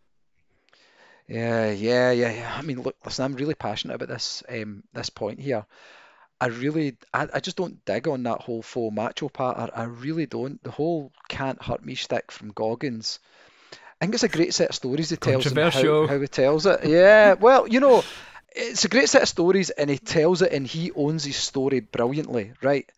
Yeah, 1.28 1.72
yeah, 1.72 2.12
yeah, 2.12 2.32
yeah. 2.32 2.56
I 2.58 2.62
mean, 2.62 2.82
look, 2.82 2.96
listen, 3.04 3.26
I'm 3.26 3.36
really 3.36 3.56
passionate 3.56 3.96
about 3.96 4.10
this 4.10 4.44
um 4.48 4.84
this 4.94 5.10
point 5.10 5.40
here. 5.40 5.66
I 6.40 6.48
really, 6.48 6.98
I, 7.14 7.28
I 7.36 7.40
just 7.40 7.58
don't 7.58 7.84
dig 7.86 8.08
on 8.08 8.24
that 8.24 8.42
whole 8.42 8.64
faux 8.64 8.96
macho 8.96 9.30
part. 9.30 9.58
I, 9.58 9.82
I 9.82 9.84
really 9.84 10.26
don't. 10.26 10.62
The 10.64 10.72
whole 10.72 11.12
can't 11.30 11.62
hurt 11.62 11.86
me 11.86 11.94
shtick 11.96 12.32
from 12.32 12.52
Goggins. 12.52 13.20
I 14.02 14.06
think 14.06 14.16
it's 14.16 14.24
a 14.24 14.28
great 14.28 14.54
set 14.54 14.70
of 14.70 14.76
stories 14.76 15.12
he 15.12 15.18
tells 15.18 15.46
and 15.46 15.58
how, 15.58 16.08
how 16.08 16.20
he 16.20 16.28
tells 16.28 16.66
it. 16.66 16.86
Yeah, 16.86 17.34
well, 17.34 17.68
you 17.68 17.80
know, 17.80 18.04
it's 18.52 18.84
a 18.86 18.90
great 18.90 19.10
set 19.10 19.22
of 19.22 19.30
stories 19.30 19.70
and 19.70 19.90
he 19.90 20.00
tells 20.00 20.42
it 20.42 20.52
and 20.52 20.66
he 20.66 20.92
owns 20.92 21.24
his 21.24 21.36
story 21.36 21.80
brilliantly, 21.80 22.54
right? 22.64 22.92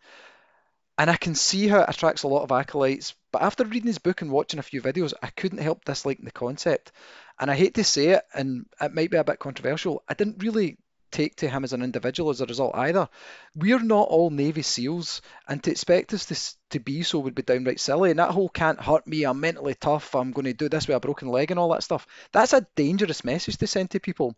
And 0.98 1.10
I 1.10 1.18
can 1.18 1.34
see 1.36 1.68
how 1.68 1.82
it 1.82 1.90
attracts 1.90 2.24
a 2.24 2.28
lot 2.28 2.44
of 2.44 2.52
acolytes. 2.52 3.16
But 3.32 3.42
after 3.42 3.66
reading 3.66 3.88
his 3.88 3.98
book 3.98 4.22
and 4.22 4.32
watching 4.32 4.60
a 4.60 4.64
few 4.64 4.82
videos, 4.82 5.14
I 5.24 5.28
couldn't 5.28 5.58
help 5.58 5.86
disliking 5.86 6.26
the 6.26 6.32
concept. 6.32 6.92
And 7.40 7.50
I 7.50 7.56
hate 7.56 7.74
to 7.76 7.84
say 7.84 8.10
it, 8.10 8.24
and 8.34 8.68
it 8.80 8.94
might 8.94 9.10
be 9.10 9.18
a 9.18 9.24
bit 9.24 9.40
controversial, 9.40 10.04
I 10.08 10.14
didn't 10.14 10.44
really 10.44 10.78
take 11.14 11.36
to 11.38 11.48
him 11.48 11.64
as 11.64 11.72
an 11.72 11.84
individual 11.84 12.32
as 12.32 12.42
a 12.42 12.46
result 12.46 12.76
either. 12.76 13.08
We're 13.56 13.80
not 13.80 14.10
all 14.10 14.32
Navy 14.32 14.64
SEALs, 14.64 15.22
and 15.48 15.64
to 15.64 15.72
expect 15.72 16.14
us 16.14 16.26
to, 16.26 16.70
to 16.72 16.80
be 16.80 17.04
so 17.04 17.20
would 17.20 17.36
be 17.36 17.44
downright 17.44 17.80
silly. 17.80 18.10
And 18.10 18.20
that 18.20 18.32
whole 18.32 18.50
can't 18.50 18.82
hurt 18.82 19.06
me, 19.08 19.24
I'm 19.24 19.40
mentally 19.40 19.76
tough, 19.76 20.16
I'm 20.16 20.32
going 20.32 20.46
to 20.46 20.54
do 20.54 20.70
this 20.70 20.88
with 20.88 20.98
a 20.98 21.00
broken 21.00 21.30
leg 21.30 21.52
and 21.52 21.60
all 21.60 21.72
that 21.74 21.84
stuff. 21.84 22.08
That's 22.32 22.54
a 22.54 22.66
dangerous 22.76 23.24
message 23.24 23.58
to 23.58 23.68
send 23.68 23.92
to 23.92 24.00
people. 24.00 24.36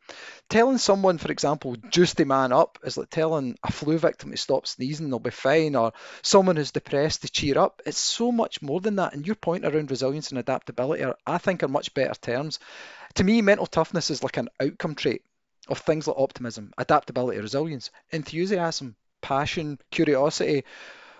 Telling 0.49 0.77
someone, 0.77 1.17
for 1.17 1.31
example, 1.31 1.75
just 1.89 2.17
to 2.17 2.25
man 2.25 2.51
up 2.51 2.77
is 2.83 2.97
like 2.97 3.09
telling 3.09 3.57
a 3.63 3.71
flu 3.71 3.97
victim 3.97 4.31
to 4.31 4.37
stop 4.37 4.67
sneezing, 4.67 5.09
they'll 5.09 5.19
be 5.19 5.31
fine, 5.31 5.75
or 5.75 5.93
someone 6.21 6.57
who's 6.57 6.71
depressed 6.71 7.21
to 7.21 7.29
cheer 7.29 7.57
up. 7.57 7.81
It's 7.85 7.97
so 7.97 8.31
much 8.31 8.61
more 8.61 8.81
than 8.81 8.97
that. 8.97 9.13
And 9.13 9.25
your 9.25 9.35
point 9.35 9.65
around 9.65 9.89
resilience 9.89 10.29
and 10.29 10.39
adaptability 10.39 11.03
are, 11.03 11.15
I 11.25 11.37
think, 11.37 11.63
are 11.63 11.69
much 11.69 11.93
better 11.93 12.13
terms. 12.19 12.59
To 13.15 13.23
me, 13.23 13.41
mental 13.41 13.65
toughness 13.65 14.11
is 14.11 14.23
like 14.23 14.35
an 14.35 14.49
outcome 14.59 14.95
trait 14.95 15.23
of 15.67 15.79
things 15.79 16.07
like 16.07 16.17
optimism, 16.17 16.71
adaptability, 16.77 17.39
resilience, 17.39 17.91
enthusiasm, 18.11 18.95
passion, 19.21 19.79
curiosity, 19.91 20.63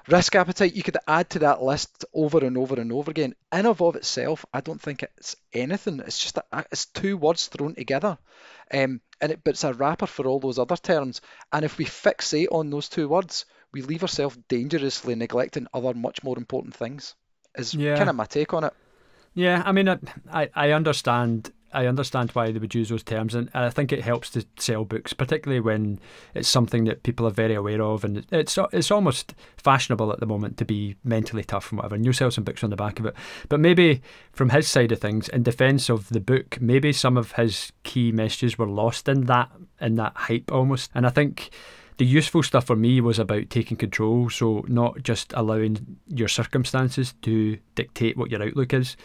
risk 0.07 0.35
appetite. 0.35 0.75
You 0.75 0.83
could 0.83 0.97
add 1.07 1.29
to 1.31 1.39
that 1.39 1.61
list 1.61 2.05
over 2.13 2.45
and 2.45 2.57
over 2.57 2.79
and 2.79 2.91
over 2.91 3.11
again. 3.11 3.35
In 3.51 3.65
of 3.65 3.81
of 3.81 3.95
itself, 3.95 4.45
I 4.53 4.61
don't 4.61 4.81
think 4.81 5.03
it's 5.03 5.35
anything. 5.53 5.99
It's 5.99 6.19
just 6.19 6.37
a, 6.37 6.65
it's 6.71 6.85
two 6.87 7.17
words 7.17 7.47
thrown 7.47 7.75
together, 7.75 8.17
um, 8.71 9.01
and 9.21 9.31
it, 9.31 9.41
but 9.43 9.51
it's 9.51 9.63
a 9.63 9.73
wrapper 9.73 10.05
for 10.07 10.27
all 10.27 10.39
those 10.39 10.59
other 10.59 10.77
terms. 10.77 11.21
And 11.51 11.65
if 11.65 11.77
we 11.77 11.85
fixate 11.85 12.47
on 12.51 12.69
those 12.69 12.89
two 12.89 13.07
words, 13.07 13.45
we 13.71 13.81
leave 13.81 14.03
ourselves 14.03 14.37
dangerously 14.47 15.15
neglecting 15.15 15.67
other 15.73 15.93
much 15.93 16.23
more 16.23 16.37
important 16.37 16.75
things. 16.75 17.15
Is 17.57 17.73
yeah. 17.73 17.95
kind 17.95 18.09
of 18.09 18.15
my 18.15 18.25
take 18.25 18.53
on 18.53 18.65
it. 18.65 18.73
Yeah, 19.33 19.61
I 19.65 19.71
mean, 19.71 19.89
I 20.31 20.49
I 20.53 20.71
understand 20.71 21.51
I 21.75 21.87
understand 21.87 22.31
why 22.31 22.51
they 22.51 22.59
would 22.59 22.73
use 22.73 22.89
those 22.89 23.03
terms, 23.03 23.35
and 23.35 23.49
I 23.53 23.69
think 23.69 23.91
it 23.91 24.01
helps 24.01 24.29
to 24.31 24.45
sell 24.57 24.85
books, 24.85 25.13
particularly 25.13 25.59
when 25.59 25.99
it's 26.33 26.47
something 26.47 26.85
that 26.85 27.03
people 27.03 27.27
are 27.27 27.31
very 27.31 27.53
aware 27.53 27.81
of, 27.81 28.03
and 28.03 28.25
it's 28.31 28.57
it's 28.71 28.91
almost 28.91 29.35
fashionable 29.57 30.11
at 30.11 30.19
the 30.19 30.25
moment 30.25 30.57
to 30.57 30.65
be 30.65 30.95
mentally 31.03 31.43
tough 31.43 31.71
and 31.71 31.77
whatever. 31.77 31.95
And 31.95 32.05
you 32.05 32.13
sell 32.13 32.31
some 32.31 32.45
books 32.45 32.63
on 32.63 32.69
the 32.69 32.75
back 32.75 32.99
of 32.99 33.05
it, 33.05 33.15
but 33.49 33.59
maybe 33.59 34.01
from 34.31 34.49
his 34.49 34.67
side 34.67 34.91
of 34.91 34.99
things, 34.99 35.27
in 35.29 35.43
defence 35.43 35.89
of 35.89 36.09
the 36.09 36.19
book, 36.19 36.59
maybe 36.61 36.93
some 36.93 37.17
of 37.17 37.33
his 37.33 37.71
key 37.83 38.11
messages 38.11 38.57
were 38.57 38.67
lost 38.67 39.07
in 39.07 39.25
that 39.25 39.51
in 39.81 39.95
that 39.95 40.13
hype 40.15 40.51
almost. 40.51 40.89
And 40.95 41.05
I 41.05 41.09
think 41.09 41.49
the 41.97 42.05
useful 42.05 42.43
stuff 42.43 42.65
for 42.65 42.75
me 42.75 43.01
was 43.01 43.19
about 43.19 43.49
taking 43.49 43.77
control, 43.77 44.29
so 44.29 44.65
not 44.67 45.03
just 45.03 45.33
allowing 45.33 45.97
your 46.07 46.27
circumstances 46.27 47.13
to 47.21 47.57
dictate 47.75 48.17
what 48.17 48.31
your 48.31 48.43
outlook 48.43 48.73
is. 48.73 48.97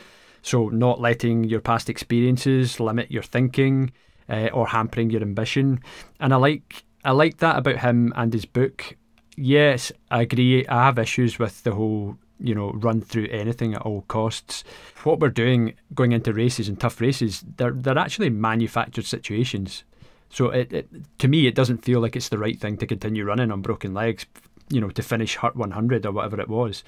So, 0.42 0.68
not 0.68 1.00
letting 1.00 1.44
your 1.44 1.60
past 1.60 1.90
experiences 1.90 2.80
limit 2.80 3.10
your 3.10 3.22
thinking 3.22 3.92
uh, 4.28 4.48
or 4.52 4.68
hampering 4.68 5.10
your 5.10 5.22
ambition. 5.22 5.80
And 6.20 6.32
I 6.32 6.36
like 6.36 6.84
I 7.04 7.12
like 7.12 7.38
that 7.38 7.58
about 7.58 7.78
him 7.78 8.12
and 8.16 8.32
his 8.32 8.44
book. 8.44 8.96
Yes, 9.36 9.90
I 10.10 10.22
agree. 10.22 10.66
I 10.66 10.84
have 10.84 10.98
issues 10.98 11.38
with 11.38 11.62
the 11.64 11.72
whole 11.72 12.16
you 12.38 12.54
know 12.54 12.72
run 12.72 13.02
through 13.02 13.28
anything 13.30 13.74
at 13.74 13.82
all 13.82 14.02
costs. 14.02 14.64
What 15.04 15.20
we're 15.20 15.28
doing 15.28 15.74
going 15.94 16.12
into 16.12 16.32
races 16.32 16.68
and 16.68 16.78
tough 16.78 17.00
races, 17.00 17.44
they're 17.56 17.72
they're 17.72 17.98
actually 17.98 18.30
manufactured 18.30 19.04
situations. 19.04 19.84
So 20.30 20.50
it, 20.50 20.72
it 20.72 20.88
to 21.18 21.28
me 21.28 21.46
it 21.46 21.54
doesn't 21.54 21.84
feel 21.84 22.00
like 22.00 22.16
it's 22.16 22.28
the 22.28 22.38
right 22.38 22.58
thing 22.58 22.76
to 22.78 22.86
continue 22.86 23.24
running 23.24 23.50
on 23.50 23.62
broken 23.62 23.94
legs, 23.94 24.26
you 24.68 24.80
know, 24.80 24.90
to 24.90 25.02
finish 25.02 25.36
Hurt 25.36 25.56
100 25.56 26.06
or 26.06 26.12
whatever 26.12 26.40
it 26.40 26.48
was. 26.48 26.84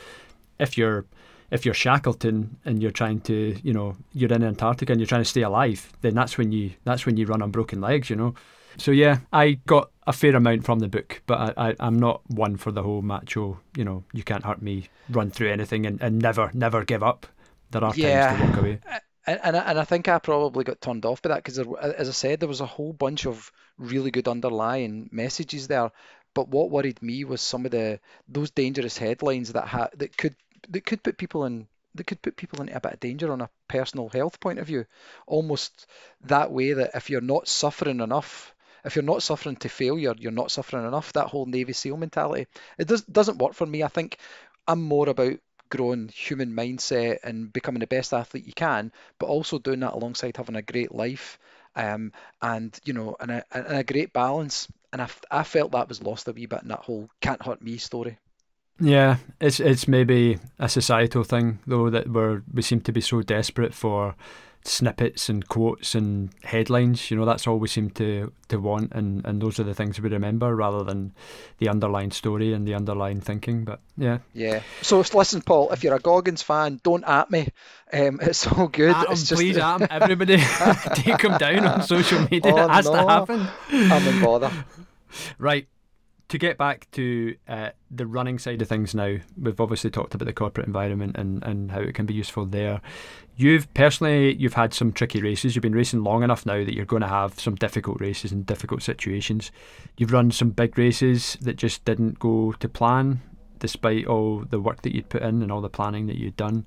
If 0.59 0.79
you're 0.79 1.07
if 1.53 1.67
you're 1.67 1.75
Shackleton 1.75 2.57
and 2.65 2.83
you're 2.83 2.91
trying 2.91 3.21
to, 3.21 3.57
you 3.63 3.75
know, 3.75 3.95
you're 4.15 4.33
in 4.33 4.43
Antarctica 4.43 4.93
and 4.93 5.01
you're 5.01 5.07
trying 5.07 5.21
to 5.21 5.29
stay 5.29 5.43
alive, 5.43 5.93
then 6.01 6.15
that's 6.15 6.39
when 6.39 6.51
you 6.51 6.73
that's 6.85 7.05
when 7.05 7.19
you 7.19 7.27
run 7.27 7.43
on 7.43 7.51
broken 7.51 7.81
legs, 7.81 8.09
you 8.09 8.17
know. 8.17 8.35
So 8.79 8.91
yeah, 8.91 9.19
I 9.35 9.61
got 9.67 9.91
a 10.07 10.15
fair 10.15 10.35
amount 10.35 10.65
from 10.65 10.79
the 10.79 10.89
book, 10.89 11.23
but 11.27 11.59
I, 11.59 11.75
I 11.79 11.87
am 11.87 11.99
not 11.99 12.23
one 12.29 12.57
for 12.57 12.73
the 12.73 12.83
whole 12.83 13.03
macho, 13.03 13.61
you 13.77 13.85
know, 13.85 14.03
you 14.15 14.23
can't 14.23 14.45
hurt 14.45 14.63
me, 14.63 14.89
run 15.11 15.31
through 15.31 15.53
anything 15.53 15.85
and, 15.85 16.01
and 16.01 16.19
never 16.19 16.51
never 16.55 16.85
give 16.85 17.03
up. 17.03 17.27
There 17.71 17.85
are 17.85 17.93
yeah. 17.95 18.29
times 18.29 18.41
to 18.41 18.47
walk 18.47 18.57
away. 18.57 18.79
And, 19.27 19.41
and, 19.45 19.57
and 19.57 19.79
I 19.79 19.85
think 19.85 20.09
I 20.09 20.19
probably 20.19 20.65
got 20.65 20.81
turned 20.81 21.05
off 21.05 21.21
by 21.21 21.29
that 21.29 21.45
because, 21.45 21.59
as 21.59 22.09
I 22.09 22.13
said, 22.13 22.41
there 22.41 22.49
was 22.49 22.63
a 22.63 22.67
whole 22.67 22.95
bunch 22.95 23.27
of 23.27 23.53
really 23.79 24.11
good 24.11 24.27
underlying 24.27 25.11
messages 25.13 25.69
there. 25.69 25.93
But 26.35 26.49
what 26.49 26.71
worried 26.71 27.03
me 27.03 27.25
was 27.25 27.43
some 27.43 27.67
of 27.67 27.73
the 27.73 28.01
those 28.27 28.51
dangerous 28.51 28.97
headlines 28.97 29.53
that 29.53 29.69
ha- 29.69 29.91
that 29.99 30.17
could 30.17 30.35
that 30.69 30.87
could 30.87 31.03
put 31.03 31.19
people 31.19 31.45
in 31.45 31.67
that 31.95 32.07
could 32.07 32.23
put 32.23 32.37
people 32.37 32.61
into 32.61 32.75
a 32.75 32.81
bit 32.81 32.95
of 32.95 33.01
danger 33.01 33.33
on 33.33 33.43
a 33.43 33.51
personal 33.69 34.09
health 34.09 34.41
point 34.41 34.59
of 34.59 34.67
view. 34.67 34.87
Almost 35.27 35.87
that 36.23 36.51
way 36.51 36.73
that 36.73 36.93
if 36.95 37.11
you're 37.11 37.21
not 37.21 37.49
suffering 37.49 38.01
enough, 38.01 38.55
if 38.85 38.97
you're 38.97 39.03
not 39.03 39.23
suffering 39.23 39.57
to 39.57 39.69
failure, 39.69 40.15
you're 40.19 40.33
not 40.33 40.51
suffering 40.51 40.87
enough. 40.87 41.13
That 41.13 41.29
whole 41.29 41.47
Navy 41.47 41.73
SEAL 41.73 41.97
mentality. 41.99 42.47
It 42.79 42.89
does 42.89 43.03
doesn't 43.03 43.39
work 43.39 43.55
for 43.55 43.67
me. 43.67 43.83
I 43.83 43.89
think 43.89 44.17
I'm 44.67 44.83
more 44.83 45.09
about 45.09 45.39
growing 45.71 46.09
human 46.09 46.55
mindset 46.55 47.19
and 47.25 47.53
becoming 47.53 47.81
the 47.81 47.87
best 47.87 48.13
athlete 48.13 48.47
you 48.47 48.53
can, 48.53 48.93
but 49.19 49.27
also 49.27 49.59
doing 49.59 49.81
that 49.81 49.95
alongside 49.95 50.37
having 50.37 50.57
a 50.57 50.63
great 50.63 50.95
life 50.95 51.39
um, 51.77 52.13
and 52.41 52.79
you 52.85 52.93
know 52.93 53.17
and 53.21 53.31
a, 53.31 53.45
and 53.53 53.79
a 53.79 53.85
great 53.85 54.13
balance. 54.13 54.69
And 54.93 55.01
I, 55.01 55.09
I 55.31 55.43
felt 55.43 55.73
that 55.73 55.89
was 55.89 56.03
lost 56.03 56.29
a 56.29 56.33
wee 56.33 56.47
bit 56.47 56.63
in 56.63 56.69
that 56.69 56.81
whole 56.81 57.09
can't 57.21 57.43
hurt 57.43 57.63
me 57.63 57.79
story. 57.79 58.19
Yeah, 58.81 59.19
it's 59.41 59.61
it's 59.61 59.87
maybe 59.87 60.39
a 60.59 60.69
societal 60.69 61.25
thing 61.25 61.61
though 61.67 61.91
that 61.91 62.09
we're 62.09 62.43
we 62.53 62.63
seem 62.63 62.81
to 62.83 62.93
be 62.93 63.01
so 63.01 63.23
desperate 63.23 63.75
for 63.75 64.15
snippets 64.65 65.29
and 65.29 65.49
quotes 65.49 65.95
and 65.95 66.31
headlines. 66.45 67.11
You 67.11 67.17
know, 67.17 67.25
that's 67.25 67.47
all 67.47 67.59
we 67.59 67.69
seem 67.69 67.91
to, 67.91 68.33
to 68.49 68.59
want, 68.59 68.93
and, 68.93 69.25
and 69.25 69.41
those 69.41 69.59
are 69.59 69.65
the 69.65 69.75
things 69.75 70.01
we 70.01 70.09
remember 70.09 70.55
rather 70.55 70.85
than 70.85 71.13
the 71.59 71.69
underlying 71.69 72.11
story 72.11 72.53
and 72.53 72.67
the 72.67 72.75
underlying 72.75 73.21
thinking. 73.21 73.65
But 73.65 73.81
yeah. 73.97 74.19
Yeah. 74.35 74.63
So 74.83 75.05
listen, 75.15 75.43
Paul, 75.43 75.71
if 75.73 75.83
you're 75.83 75.95
a 75.95 76.01
Goggins 76.01 76.43
fan, 76.43 76.81
don't 76.83 77.05
at 77.05 77.31
me. 77.31 77.49
Um, 77.93 78.21
it's 78.23 78.47
all 78.47 78.69
good. 78.69 78.95
At 78.95 79.11
it's 79.11 79.23
him, 79.23 79.27
just... 79.27 79.33
please, 79.35 79.59
at 79.59 79.81
him. 79.81 79.89
Everybody, 79.91 80.37
take 80.95 81.21
him 81.21 81.39
down 81.39 81.67
on 81.67 81.83
social 81.83 82.21
media. 82.31 82.43
Oh, 82.53 82.65
it 82.65 82.71
has 82.71 82.87
no. 82.87 82.93
to 82.93 83.09
happen. 83.09 83.49
I'm 83.71 84.07
in 84.07 84.23
bother. 84.23 84.53
Right 85.39 85.67
to 86.33 86.39
get 86.39 86.57
back 86.57 86.91
to 86.93 87.37
uh, 87.47 87.69
the 87.91 88.07
running 88.07 88.39
side 88.39 88.63
of 88.63 88.67
things 88.67 88.95
now, 88.95 89.19
we've 89.39 89.61
obviously 89.61 89.91
talked 89.91 90.15
about 90.15 90.25
the 90.25 90.33
corporate 90.33 90.67
environment 90.67 91.15
and, 91.19 91.45
and 91.45 91.71
how 91.71 91.81
it 91.81 91.95
can 91.95 92.07
be 92.07 92.15
useful 92.15 92.47
there. 92.47 92.81
You've 93.37 93.73
personally 93.75 94.35
you've 94.37 94.55
had 94.55 94.73
some 94.73 94.93
tricky 94.93 95.21
races. 95.21 95.55
You've 95.55 95.63
been 95.63 95.75
racing 95.75 96.03
long 96.03 96.23
enough 96.23 96.47
now 96.47 96.65
that 96.65 96.75
you're 96.75 96.87
going 96.87 97.03
to 97.03 97.09
have 97.09 97.39
some 97.39 97.55
difficult 97.57 98.01
races 98.01 98.33
and 98.33 98.47
difficult 98.47 98.83
situations. 98.83 99.53
You've 99.99 100.15
run 100.15 100.31
some 100.31 100.49
big 100.49 100.79
races 100.79 101.37
that 101.43 101.57
just 101.57 101.85
didn't 101.85 102.19
go 102.19 102.53
to 102.53 102.67
plan 102.67 103.21
despite 103.59 104.07
all 104.07 104.43
the 104.49 104.59
work 104.59 104.81
that 104.83 104.95
you'd 104.95 105.11
put 105.11 105.21
in 105.21 105.43
and 105.43 105.53
all 105.53 105.61
the 105.61 105.69
planning 105.69 106.07
that 106.07 106.17
you'd 106.17 106.39
done. 106.39 106.65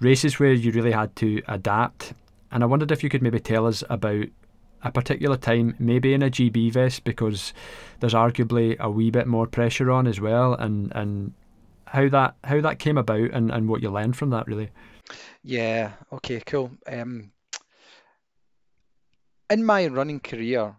Races 0.00 0.40
where 0.40 0.54
you 0.54 0.72
really 0.72 0.92
had 0.92 1.14
to 1.16 1.42
adapt. 1.48 2.14
And 2.50 2.62
I 2.62 2.66
wondered 2.66 2.90
if 2.90 3.02
you 3.02 3.10
could 3.10 3.22
maybe 3.22 3.40
tell 3.40 3.66
us 3.66 3.84
about 3.90 4.24
a 4.84 4.90
particular 4.90 5.36
time, 5.36 5.74
maybe 5.78 6.14
in 6.14 6.22
a 6.22 6.30
GB 6.30 6.72
vest, 6.72 7.04
because 7.04 7.52
there's 8.00 8.14
arguably 8.14 8.78
a 8.78 8.90
wee 8.90 9.10
bit 9.10 9.26
more 9.26 9.46
pressure 9.46 9.90
on 9.90 10.06
as 10.06 10.20
well, 10.20 10.54
and 10.54 10.92
and 10.94 11.32
how 11.86 12.08
that 12.08 12.34
how 12.44 12.60
that 12.60 12.78
came 12.78 12.98
about 12.98 13.30
and, 13.32 13.50
and 13.50 13.68
what 13.68 13.82
you 13.82 13.90
learned 13.90 14.16
from 14.16 14.30
that 14.30 14.46
really. 14.46 14.70
Yeah. 15.44 15.92
Okay. 16.12 16.40
Cool. 16.46 16.72
Um, 16.86 17.32
in 19.50 19.64
my 19.64 19.86
running 19.88 20.20
career, 20.20 20.74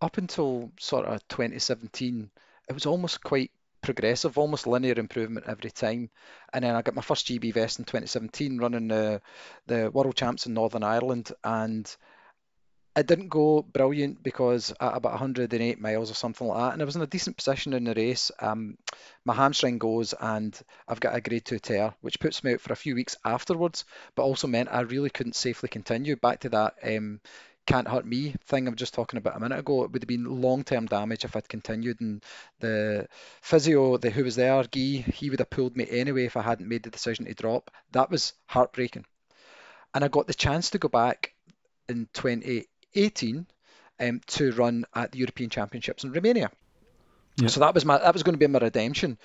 up 0.00 0.18
until 0.18 0.72
sort 0.80 1.06
of 1.06 1.26
2017, 1.28 2.30
it 2.68 2.72
was 2.72 2.86
almost 2.86 3.22
quite 3.22 3.52
progressive, 3.82 4.36
almost 4.36 4.66
linear 4.66 4.98
improvement 4.98 5.46
every 5.48 5.70
time. 5.70 6.10
And 6.52 6.64
then 6.64 6.74
I 6.74 6.82
got 6.82 6.96
my 6.96 7.02
first 7.02 7.28
GB 7.28 7.54
vest 7.54 7.78
in 7.78 7.84
2017, 7.84 8.58
running 8.58 8.88
the 8.88 9.22
the 9.66 9.90
World 9.92 10.16
Champs 10.16 10.46
in 10.46 10.54
Northern 10.54 10.82
Ireland, 10.82 11.30
and 11.44 11.96
it 12.96 13.06
didn't 13.06 13.28
go 13.28 13.60
brilliant 13.60 14.22
because 14.22 14.72
at 14.80 14.96
about 14.96 15.12
108 15.12 15.80
miles 15.80 16.10
or 16.10 16.14
something 16.14 16.46
like 16.46 16.58
that, 16.58 16.72
and 16.72 16.80
I 16.80 16.84
was 16.86 16.96
in 16.96 17.02
a 17.02 17.06
decent 17.06 17.36
position 17.36 17.74
in 17.74 17.84
the 17.84 17.94
race. 17.94 18.30
Um, 18.40 18.78
my 19.24 19.34
hamstring 19.34 19.76
goes, 19.76 20.14
and 20.18 20.58
I've 20.88 21.00
got 21.00 21.14
a 21.14 21.20
grade 21.20 21.44
two 21.44 21.58
tear, 21.58 21.94
which 22.00 22.18
puts 22.18 22.42
me 22.42 22.54
out 22.54 22.60
for 22.62 22.72
a 22.72 22.76
few 22.76 22.94
weeks 22.94 23.16
afterwards, 23.22 23.84
but 24.14 24.22
also 24.22 24.46
meant 24.46 24.70
I 24.72 24.80
really 24.80 25.10
couldn't 25.10 25.36
safely 25.36 25.68
continue. 25.68 26.16
Back 26.16 26.40
to 26.40 26.48
that 26.48 26.76
um, 26.82 27.20
can't 27.66 27.88
hurt 27.88 28.06
me 28.06 28.34
thing 28.46 28.66
I 28.66 28.70
was 28.70 28.78
just 28.78 28.94
talking 28.94 29.18
about 29.18 29.36
a 29.36 29.40
minute 29.40 29.58
ago. 29.58 29.84
It 29.84 29.92
would 29.92 30.02
have 30.02 30.08
been 30.08 30.40
long 30.40 30.64
term 30.64 30.86
damage 30.86 31.26
if 31.26 31.36
I'd 31.36 31.48
continued, 31.50 32.00
and 32.00 32.24
the 32.60 33.08
physio, 33.42 33.98
the 33.98 34.08
who 34.08 34.24
was 34.24 34.36
there, 34.36 34.62
Guy, 34.62 35.04
he 35.12 35.28
would 35.28 35.40
have 35.40 35.50
pulled 35.50 35.76
me 35.76 35.86
anyway 35.90 36.24
if 36.24 36.36
I 36.38 36.42
hadn't 36.42 36.68
made 36.68 36.84
the 36.84 36.90
decision 36.90 37.26
to 37.26 37.34
drop. 37.34 37.70
That 37.92 38.10
was 38.10 38.32
heartbreaking. 38.46 39.04
And 39.92 40.02
I 40.02 40.08
got 40.08 40.26
the 40.26 40.34
chance 40.34 40.70
to 40.70 40.78
go 40.78 40.88
back 40.88 41.34
in 41.88 42.08
20 42.14 42.66
18 42.96 43.46
um, 44.00 44.20
to 44.26 44.52
run 44.52 44.84
at 44.94 45.12
the 45.12 45.18
European 45.18 45.50
Championships 45.50 46.04
in 46.04 46.12
Romania. 46.12 46.50
Yeah. 47.36 47.48
So 47.48 47.60
that 47.60 47.74
was 47.74 47.84
my 47.84 47.98
that 47.98 48.14
was 48.14 48.22
going 48.22 48.34
to 48.34 48.38
be 48.38 48.46
my 48.46 48.58
redemption. 48.58 49.18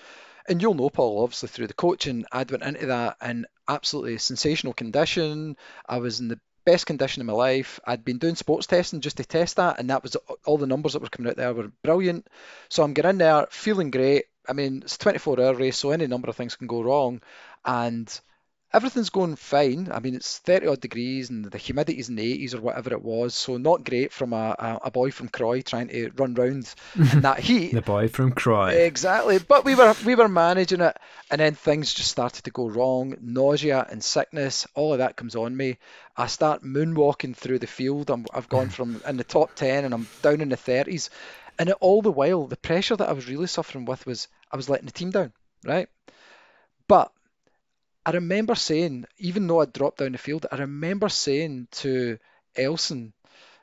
And 0.47 0.62
you'll 0.62 0.73
know, 0.73 0.89
Paul, 0.89 1.23
obviously 1.23 1.49
through 1.49 1.67
the 1.67 1.73
coaching, 1.73 2.25
I'd 2.31 2.51
went 2.51 2.63
into 2.63 2.88
that 2.88 3.17
in 3.23 3.45
absolutely 3.67 4.17
sensational 4.17 4.73
condition. 4.73 5.55
I 5.88 5.99
was 5.99 6.19
in 6.19 6.27
the 6.27 6.39
best 6.65 6.86
condition 6.86 7.21
of 7.21 7.27
my 7.27 7.34
life. 7.34 7.79
I'd 7.86 8.03
been 8.03 8.17
doing 8.17 8.36
sports 8.36 8.67
testing 8.67 9.01
just 9.01 9.17
to 9.17 9.23
test 9.23 9.57
that, 9.57 9.79
and 9.79 9.89
that 9.89 10.03
was 10.03 10.15
all 10.45 10.57
the 10.57 10.67
numbers 10.67 10.93
that 10.93 11.01
were 11.01 11.10
coming 11.10 11.29
out 11.29 11.38
there 11.38 11.53
were 11.53 11.71
brilliant. 11.84 12.27
So 12.69 12.84
I'm 12.84 12.93
getting 12.93 13.17
there 13.17 13.47
feeling 13.49 13.91
great. 13.91 14.25
I 14.47 14.53
mean, 14.53 14.81
it's 14.84 14.95
a 14.95 14.99
24 14.99 15.39
hour 15.39 15.53
race, 15.53 15.77
so 15.77 15.91
any 15.91 16.07
number 16.07 16.29
of 16.29 16.36
things 16.36 16.55
can 16.55 16.67
go 16.67 16.81
wrong. 16.81 17.21
And 17.63 18.19
everything's 18.73 19.10
going 19.10 19.36
fine. 19.36 19.89
I 19.91 19.99
mean, 19.99 20.15
it's 20.15 20.38
30 20.39 20.67
odd 20.67 20.81
degrees 20.81 21.29
and 21.29 21.45
the 21.45 21.57
humidity's 21.57 22.10
in 22.10 22.15
the 22.15 22.45
80s 22.45 22.55
or 22.55 22.62
whatever 22.62 22.93
it 22.93 23.01
was. 23.01 23.34
So 23.34 23.57
not 23.57 23.84
great 23.84 24.13
from 24.13 24.34
a, 24.34 24.55
a, 24.57 24.79
a 24.86 24.91
boy 24.91 25.12
from 25.12 25.27
Croy 25.27 25.62
trying 25.62 25.89
to 25.89 26.12
run 26.15 26.34
round 26.36 26.73
in 26.95 27.21
that 27.21 27.39
heat. 27.47 27.73
the 27.73 27.81
boy 27.81 28.07
from 28.07 28.31
Croy. 28.31 28.69
Exactly. 28.69 29.39
But 29.39 29.65
we 29.65 29.75
were 29.75 29.93
we 30.05 30.15
were 30.15 30.29
managing 30.29 30.81
it, 30.81 30.97
and 31.29 31.41
then 31.41 31.55
things 31.55 31.93
just 31.93 32.12
started 32.12 32.43
to 32.45 32.51
go 32.51 32.69
wrong. 32.69 33.15
Nausea 33.21 33.86
and 33.89 34.03
sickness, 34.03 34.67
all 34.73 34.93
of 34.93 34.99
that 34.99 35.17
comes 35.17 35.36
on 35.36 35.55
me. 35.55 35.77
I 36.15 36.27
start 36.27 36.63
moonwalking 36.63 37.36
through 37.36 37.60
the 37.60 37.67
field. 37.67 38.12
i 38.12 38.17
have 38.34 38.49
gone 38.49 38.69
from 38.77 39.01
in 39.07 39.17
the 39.17 39.23
top 39.23 39.55
10 39.55 39.86
and 39.86 39.93
I'm 39.93 40.07
down 40.21 40.41
in 40.41 40.49
the 40.49 40.57
30s. 40.57 41.10
And 41.60 41.71
all 41.73 42.01
the 42.01 42.12
while, 42.12 42.47
the 42.47 42.57
pressure 42.57 42.95
that 42.95 43.10
I 43.10 43.13
was 43.13 43.27
really 43.27 43.47
suffering 43.47 43.86
with 43.86 44.05
was 44.05 44.27
I 44.51 44.57
was 44.57 44.69
letting 44.69 44.88
the 44.88 44.91
team 44.91 45.12
down, 45.12 45.34
right? 45.65 45.89
But 46.88 47.12
I 48.05 48.11
remember 48.11 48.55
saying, 48.55 49.05
even 49.17 49.47
though 49.47 49.61
I 49.61 49.65
dropped 49.65 49.99
down 49.99 50.13
the 50.13 50.17
field, 50.17 50.45
I 50.51 50.57
remember 50.57 51.09
saying 51.09 51.67
to 51.71 52.17
Elson, 52.55 53.13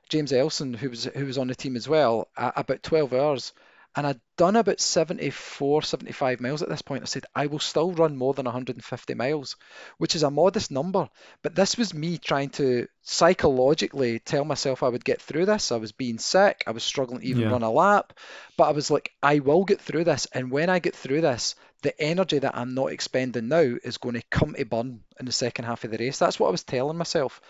James 0.08 0.32
Elson, 0.32 0.74
who 0.74 0.90
was 0.90 1.04
who 1.04 1.26
was 1.26 1.38
on 1.38 1.48
the 1.48 1.54
team 1.54 1.76
as 1.76 1.88
well, 1.88 2.28
about 2.36 2.82
12 2.82 3.12
hours, 3.12 3.52
and 3.98 4.06
I'd 4.06 4.20
done 4.36 4.54
about 4.54 4.78
74, 4.78 5.82
75 5.82 6.40
miles 6.40 6.62
at 6.62 6.68
this 6.68 6.82
point. 6.82 7.02
I 7.02 7.06
said, 7.06 7.26
I 7.34 7.48
will 7.48 7.58
still 7.58 7.90
run 7.90 8.16
more 8.16 8.32
than 8.32 8.44
150 8.44 9.14
miles, 9.14 9.56
which 9.96 10.14
is 10.14 10.22
a 10.22 10.30
modest 10.30 10.70
number. 10.70 11.08
But 11.42 11.56
this 11.56 11.76
was 11.76 11.92
me 11.92 12.16
trying 12.16 12.50
to 12.50 12.86
psychologically 13.02 14.20
tell 14.20 14.44
myself 14.44 14.84
I 14.84 14.88
would 14.88 15.04
get 15.04 15.20
through 15.20 15.46
this. 15.46 15.72
I 15.72 15.78
was 15.78 15.90
being 15.90 16.18
sick. 16.18 16.62
I 16.64 16.70
was 16.70 16.84
struggling 16.84 17.22
to 17.22 17.26
even 17.26 17.42
yeah. 17.42 17.50
run 17.50 17.64
a 17.64 17.72
lap. 17.72 18.12
But 18.56 18.68
I 18.68 18.70
was 18.70 18.88
like, 18.88 19.10
I 19.20 19.40
will 19.40 19.64
get 19.64 19.80
through 19.80 20.04
this. 20.04 20.28
And 20.32 20.52
when 20.52 20.70
I 20.70 20.78
get 20.78 20.94
through 20.94 21.22
this, 21.22 21.56
the 21.82 22.00
energy 22.00 22.38
that 22.38 22.56
I'm 22.56 22.74
not 22.74 22.92
expending 22.92 23.48
now 23.48 23.78
is 23.82 23.98
going 23.98 24.14
to 24.14 24.22
come 24.30 24.54
to 24.54 24.64
burn 24.64 25.00
in 25.18 25.26
the 25.26 25.32
second 25.32 25.64
half 25.64 25.82
of 25.82 25.90
the 25.90 25.98
race. 25.98 26.20
That's 26.20 26.38
what 26.38 26.46
I 26.46 26.52
was 26.52 26.62
telling 26.62 26.98
myself. 26.98 27.40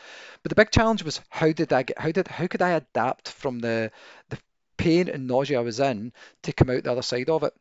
But 0.43 0.49
the 0.49 0.57
big 0.57 0.71
challenge 0.71 1.03
was 1.03 1.21
how 1.29 1.53
did 1.53 1.75
I 1.75 1.83
get 1.83 1.99
how 1.99 2.11
did 2.11 2.29
how 2.29 2.47
could 2.47 2.63
I 2.63 2.71
adapt 2.71 3.29
from 3.29 3.59
the 3.59 3.91
the 4.31 4.39
pain 4.79 5.09
and 5.09 5.27
nausea 5.27 5.59
I 5.59 5.62
was 5.62 5.81
in 5.81 6.12
to 6.45 6.53
come 6.53 6.71
out 6.71 6.85
the 6.85 6.93
other 6.93 7.03
side 7.03 7.29
of 7.29 7.43
it. 7.43 7.53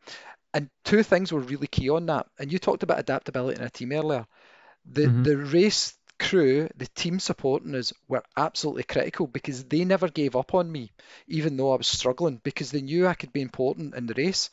And 0.54 0.70
two 0.86 1.04
things 1.04 1.32
were 1.32 1.42
really 1.42 1.68
key 1.68 1.90
on 1.90 2.06
that. 2.06 2.28
And 2.40 2.52
you 2.52 2.58
talked 2.58 2.84
about 2.84 3.00
adaptability 3.00 3.60
in 3.60 3.66
a 3.66 3.70
team 3.70 3.92
earlier. 3.92 4.26
The 4.86 5.02
mm-hmm. 5.02 5.24
the 5.24 5.38
race 5.38 5.98
crew, 6.20 6.70
the 6.76 6.88
team 6.88 7.20
supporting 7.20 7.76
us 7.76 7.94
were 8.08 8.24
absolutely 8.36 8.84
critical 8.84 9.28
because 9.28 9.64
they 9.66 9.86
never 9.86 10.08
gave 10.08 10.36
up 10.36 10.54
on 10.54 10.72
me, 10.72 10.92
even 11.28 11.58
though 11.58 11.74
I 11.74 11.78
was 11.78 11.88
struggling, 11.88 12.42
because 12.44 12.72
they 12.72 12.82
knew 12.82 13.08
I 13.08 13.14
could 13.14 13.34
be 13.34 13.42
important 13.42 13.96
in 13.96 14.08
the 14.08 14.14
race. 14.16 14.50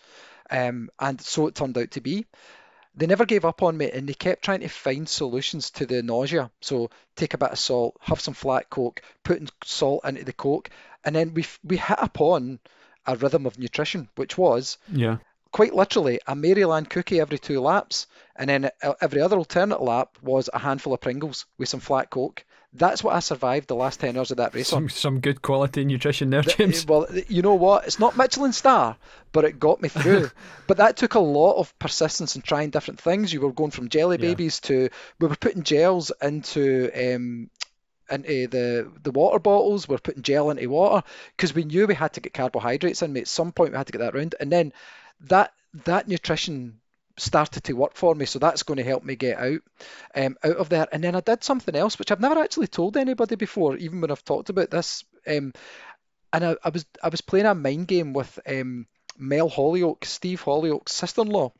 Um, 0.50 0.90
and 0.98 1.20
so 1.20 1.46
it 1.46 1.54
turned 1.54 1.78
out 1.78 1.92
to 1.92 2.00
be. 2.00 2.26
They 2.96 3.06
never 3.06 3.24
gave 3.24 3.44
up 3.44 3.62
on 3.62 3.76
me 3.76 3.90
and 3.90 4.08
they 4.08 4.14
kept 4.14 4.44
trying 4.44 4.60
to 4.60 4.68
find 4.68 5.08
solutions 5.08 5.70
to 5.72 5.86
the 5.86 6.02
nausea. 6.02 6.50
So 6.60 6.90
take 7.16 7.34
a 7.34 7.38
bit 7.38 7.50
of 7.50 7.58
salt, 7.58 7.96
have 8.00 8.20
some 8.20 8.34
flat 8.34 8.70
coke, 8.70 9.02
putting 9.24 9.48
salt 9.64 10.04
into 10.04 10.24
the 10.24 10.32
coke, 10.32 10.70
and 11.04 11.14
then 11.14 11.34
we 11.34 11.46
we 11.62 11.76
hit 11.76 11.98
upon 12.00 12.58
a 13.06 13.16
rhythm 13.16 13.46
of 13.46 13.58
nutrition, 13.58 14.08
which 14.16 14.38
was 14.38 14.78
yeah 14.92 15.18
quite 15.54 15.72
literally 15.72 16.18
a 16.26 16.34
Maryland 16.34 16.90
cookie 16.90 17.20
every 17.20 17.38
two 17.38 17.60
laps, 17.60 18.08
and 18.34 18.50
then 18.50 18.68
every 19.00 19.20
other 19.20 19.38
alternate 19.38 19.80
lap 19.80 20.18
was 20.20 20.50
a 20.52 20.58
handful 20.58 20.92
of 20.92 21.00
Pringles 21.00 21.46
with 21.58 21.68
some 21.68 21.78
flat 21.78 22.10
Coke. 22.10 22.44
That's 22.72 23.04
what 23.04 23.14
I 23.14 23.20
survived 23.20 23.68
the 23.68 23.76
last 23.76 24.00
10 24.00 24.16
hours 24.16 24.32
of 24.32 24.38
that 24.38 24.52
race 24.52 24.66
some, 24.66 24.84
on. 24.84 24.88
Some 24.88 25.20
good 25.20 25.42
quality 25.42 25.84
nutrition 25.84 26.30
there, 26.30 26.42
James. 26.42 26.84
Well, 26.84 27.06
you 27.28 27.40
know 27.40 27.54
what? 27.54 27.86
It's 27.86 28.00
not 28.00 28.16
Michelin 28.16 28.52
star, 28.52 28.96
but 29.30 29.44
it 29.44 29.60
got 29.60 29.80
me 29.80 29.88
through. 29.88 30.32
but 30.66 30.78
that 30.78 30.96
took 30.96 31.14
a 31.14 31.20
lot 31.20 31.60
of 31.60 31.78
persistence 31.78 32.34
and 32.34 32.42
trying 32.42 32.70
different 32.70 33.00
things. 33.00 33.32
You 33.32 33.40
were 33.40 33.52
going 33.52 33.70
from 33.70 33.90
jelly 33.90 34.16
babies 34.16 34.60
yeah. 34.64 34.68
to, 34.68 34.88
we 35.20 35.28
were 35.28 35.36
putting 35.36 35.62
gels 35.62 36.10
into 36.20 36.90
um, 36.96 37.48
into 38.10 38.46
the 38.48 38.90
the 39.02 39.10
water 39.10 39.38
bottles. 39.38 39.88
We're 39.88 39.98
putting 39.98 40.22
gel 40.22 40.50
into 40.50 40.68
water 40.68 41.06
because 41.36 41.54
we 41.54 41.64
knew 41.64 41.86
we 41.86 41.94
had 41.94 42.14
to 42.14 42.20
get 42.20 42.34
carbohydrates 42.34 43.02
in. 43.02 43.16
At 43.16 43.28
some 43.28 43.52
point, 43.52 43.72
we 43.72 43.76
had 43.76 43.86
to 43.86 43.92
get 43.92 44.00
that 44.00 44.14
round, 44.14 44.34
and 44.40 44.50
then 44.50 44.72
that 45.22 45.52
that 45.84 46.08
nutrition 46.08 46.80
started 47.16 47.64
to 47.64 47.74
work 47.74 47.94
for 47.94 48.14
me. 48.14 48.26
So 48.26 48.38
that's 48.38 48.62
going 48.62 48.78
to 48.78 48.84
help 48.84 49.04
me 49.04 49.16
get 49.16 49.38
out 49.38 49.60
um, 50.14 50.36
out 50.42 50.56
of 50.56 50.68
there. 50.68 50.86
And 50.92 51.02
then 51.02 51.14
I 51.14 51.20
did 51.20 51.44
something 51.44 51.74
else 51.74 51.98
which 51.98 52.10
I've 52.10 52.20
never 52.20 52.40
actually 52.40 52.66
told 52.66 52.96
anybody 52.96 53.36
before, 53.36 53.76
even 53.76 54.00
when 54.00 54.10
I've 54.10 54.24
talked 54.24 54.50
about 54.50 54.70
this. 54.70 55.04
Um, 55.26 55.52
and 56.32 56.44
I, 56.44 56.56
I, 56.64 56.68
was 56.70 56.84
I 57.02 57.08
was 57.08 57.20
playing 57.20 57.46
a 57.46 57.54
mind 57.54 57.86
game 57.86 58.12
with 58.12 58.38
um, 58.46 58.86
Mel 59.16 59.48
Holyoak, 59.48 60.04
Steve 60.04 60.42
Holyoak's 60.42 60.92
sister-in-law, 60.92 61.52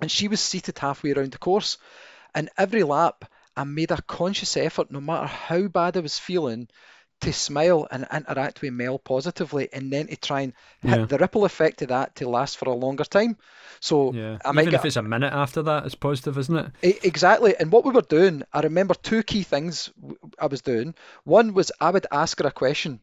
and 0.00 0.10
she 0.10 0.28
was 0.28 0.40
seated 0.40 0.78
halfway 0.78 1.12
around 1.12 1.32
the 1.32 1.38
course. 1.38 1.78
And 2.34 2.50
every 2.58 2.82
lap, 2.82 3.24
I 3.56 3.64
made 3.64 3.90
a 3.90 4.00
conscious 4.02 4.56
effort, 4.56 4.90
no 4.90 5.00
matter 5.00 5.26
how 5.26 5.68
bad 5.68 5.96
I 5.96 6.00
was 6.00 6.18
feeling, 6.18 6.68
to 7.20 7.32
smile 7.32 7.86
and 7.90 8.06
interact 8.12 8.62
with 8.62 8.72
Mel 8.72 8.98
positively, 8.98 9.68
and 9.72 9.92
then 9.92 10.08
to 10.08 10.16
try 10.16 10.40
and 10.40 10.52
hit 10.80 10.98
yeah. 10.98 11.06
the 11.06 11.18
ripple 11.18 11.44
effect 11.44 11.80
of 11.82 11.88
that 11.88 12.16
to 12.16 12.28
last 12.28 12.56
for 12.56 12.68
a 12.68 12.74
longer 12.74 13.04
time. 13.04 13.36
So 13.80 14.12
yeah. 14.12 14.38
I 14.44 14.50
even 14.50 14.74
if 14.74 14.84
it's 14.84 14.96
a 14.96 15.02
minute 15.02 15.32
after 15.32 15.62
that, 15.62 15.86
it's 15.86 15.94
positive, 15.94 16.38
isn't 16.38 16.74
it? 16.82 17.04
Exactly. 17.04 17.54
And 17.58 17.70
what 17.70 17.84
we 17.84 17.92
were 17.92 18.02
doing, 18.02 18.42
I 18.52 18.60
remember 18.60 18.94
two 18.94 19.22
key 19.22 19.42
things 19.42 19.90
I 20.38 20.46
was 20.46 20.62
doing. 20.62 20.94
One 21.24 21.54
was 21.54 21.70
I 21.80 21.90
would 21.90 22.06
ask 22.10 22.40
her 22.40 22.46
a 22.46 22.52
question 22.52 23.00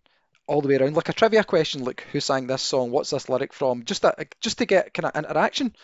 all 0.47 0.61
the 0.61 0.67
way 0.67 0.77
around, 0.77 0.95
like 0.95 1.09
a 1.09 1.13
trivia 1.13 1.43
question, 1.43 1.83
like 1.85 2.05
who 2.11 2.19
sang 2.19 2.47
this 2.47 2.63
song, 2.63 2.91
what's 2.91 3.11
this 3.11 3.29
lyric 3.29 3.53
from, 3.53 3.85
just 3.85 4.01
that, 4.01 4.35
just 4.41 4.57
to 4.57 4.65
get 4.65 4.93
kind 4.93 5.05
of 5.05 5.15
interaction. 5.15 5.75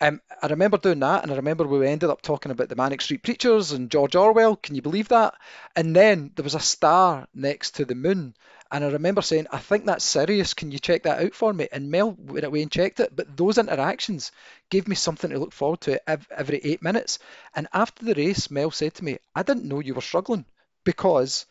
Um, 0.00 0.20
I 0.42 0.46
remember 0.48 0.78
doing 0.78 1.00
that, 1.00 1.22
and 1.22 1.32
I 1.32 1.36
remember 1.36 1.64
we 1.66 1.86
ended 1.86 2.10
up 2.10 2.20
talking 2.22 2.52
about 2.52 2.68
the 2.68 2.76
Manic 2.76 3.00
Street 3.00 3.22
Preachers 3.22 3.72
and 3.72 3.90
George 3.90 4.14
Orwell. 4.14 4.56
Can 4.56 4.74
you 4.74 4.82
believe 4.82 5.08
that? 5.08 5.34
And 5.74 5.94
then 5.96 6.32
there 6.34 6.42
was 6.42 6.54
a 6.54 6.60
star 6.60 7.26
next 7.34 7.76
to 7.76 7.84
the 7.84 7.94
moon, 7.94 8.34
and 8.70 8.84
I 8.84 8.88
remember 8.88 9.22
saying, 9.22 9.46
"I 9.50 9.58
think 9.58 9.86
that's 9.86 10.04
Sirius. 10.04 10.54
Can 10.54 10.70
you 10.70 10.78
check 10.78 11.02
that 11.04 11.22
out 11.22 11.34
for 11.34 11.52
me?" 11.52 11.68
And 11.72 11.90
Mel 11.90 12.12
went 12.12 12.44
away 12.44 12.62
and 12.62 12.70
checked 12.70 13.00
it. 13.00 13.14
But 13.14 13.36
those 13.36 13.58
interactions 13.58 14.32
gave 14.70 14.86
me 14.88 14.96
something 14.96 15.30
to 15.30 15.38
look 15.38 15.52
forward 15.52 15.80
to 15.82 16.00
every 16.10 16.60
eight 16.64 16.82
minutes. 16.82 17.18
And 17.54 17.68
after 17.72 18.04
the 18.04 18.14
race, 18.14 18.50
Mel 18.50 18.70
said 18.70 18.94
to 18.94 19.04
me, 19.04 19.18
"I 19.34 19.42
didn't 19.42 19.64
know 19.68 19.80
you 19.80 19.94
were 19.94 20.00
struggling 20.02 20.44
because 20.84 21.46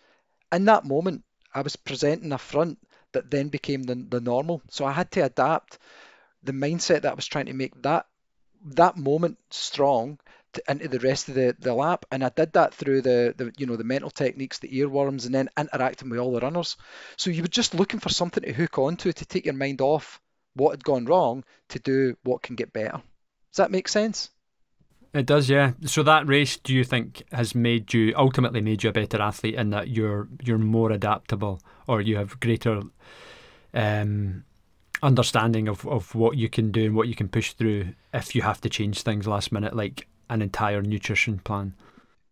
in 0.52 0.66
that 0.66 0.86
moment 0.86 1.24
I 1.54 1.62
was 1.62 1.76
presenting 1.76 2.32
a 2.34 2.38
front 2.38 2.80
that 3.14 3.32
then 3.32 3.50
became 3.50 3.84
the, 3.84 3.96
the 3.96 4.22
normal. 4.22 4.62
So 4.70 4.86
I 4.86 4.92
had 4.94 5.12
to 5.12 5.22
adapt." 5.26 5.80
the 6.44 6.52
mindset 6.54 7.02
that 7.02 7.12
I 7.12 7.16
was 7.16 7.26
trying 7.28 7.48
to 7.48 7.54
make 7.54 7.82
that 7.82 8.06
that 8.66 8.98
moment 8.98 9.38
strong 9.50 10.20
to, 10.54 10.64
into 10.68 10.88
the 10.88 11.00
rest 11.00 11.30
of 11.30 11.36
the, 11.36 11.56
the 11.60 11.74
lap. 11.74 12.06
And 12.12 12.24
I 12.24 12.30
did 12.30 12.54
that 12.54 12.74
through 12.74 13.02
the, 13.02 13.34
the 13.38 13.54
you 13.58 13.66
know 13.66 13.76
the 13.76 13.84
mental 13.84 14.10
techniques, 14.10 14.60
the 14.60 14.70
earworms, 14.70 15.26
and 15.26 15.36
then 15.36 15.50
interacting 15.58 16.10
with 16.10 16.20
all 16.20 16.34
the 16.34 16.40
runners. 16.40 16.78
So 17.18 17.30
you 17.30 17.42
were 17.42 17.48
just 17.48 17.76
looking 17.76 18.00
for 18.00 18.10
something 18.10 18.44
to 18.44 18.54
hook 18.54 18.78
onto 18.78 19.12
to 19.12 19.26
take 19.26 19.46
your 19.46 19.54
mind 19.54 19.82
off 19.82 20.20
what 20.56 20.72
had 20.72 20.84
gone 20.84 21.06
wrong 21.06 21.44
to 21.70 21.80
do 21.80 22.16
what 22.24 22.42
can 22.42 22.56
get 22.56 22.74
better. 22.74 23.02
Does 23.52 23.58
that 23.58 23.72
make 23.72 23.88
sense? 23.88 24.30
It 25.14 25.26
does, 25.26 25.50
yeah. 25.50 25.72
So 25.86 26.04
that 26.04 26.28
race, 26.28 26.58
do 26.58 26.74
you 26.74 26.84
think, 26.84 27.24
has 27.32 27.56
made 27.56 27.94
you 27.94 28.14
ultimately 28.18 28.60
made 28.60 28.84
you 28.84 28.90
a 28.90 28.94
better 28.94 29.22
athlete 29.22 29.56
in 29.56 29.70
that 29.70 29.88
you're 29.88 30.28
you're 30.44 30.58
more 30.58 30.92
adaptable, 30.92 31.62
or 31.88 32.02
you 32.02 32.18
have 32.18 32.40
greater 32.42 32.82
um, 33.74 34.44
understanding 35.04 35.68
of, 35.68 35.86
of 35.88 36.14
what 36.16 36.38
you 36.38 36.50
can 36.50 36.72
do 36.72 36.86
and 36.86 36.96
what 36.96 37.08
you 37.08 37.16
can 37.16 37.28
push 37.28 37.54
through 37.54 37.94
if 38.14 38.36
you 38.36 38.42
have 38.42 38.62
to 38.62 38.70
change 38.70 39.02
things 39.02 39.28
last 39.28 39.52
minute, 39.52 39.76
like 39.76 40.08
an 40.30 40.42
entire 40.42 40.82
nutrition 40.82 41.40
plan? 41.40 41.74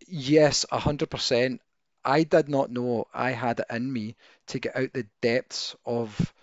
Yes, 0.07 0.65
100%. 0.71 1.59
I 2.05 2.23
did 2.23 2.49
not 2.49 2.71
know 2.71 3.07
I 3.13 3.31
had 3.31 3.59
it 3.59 3.65
in 3.69 3.91
me 3.91 4.15
to 4.47 4.59
get 4.59 4.75
out 4.75 4.93
the 4.93 5.07
depths 5.21 5.75
of 5.85 6.33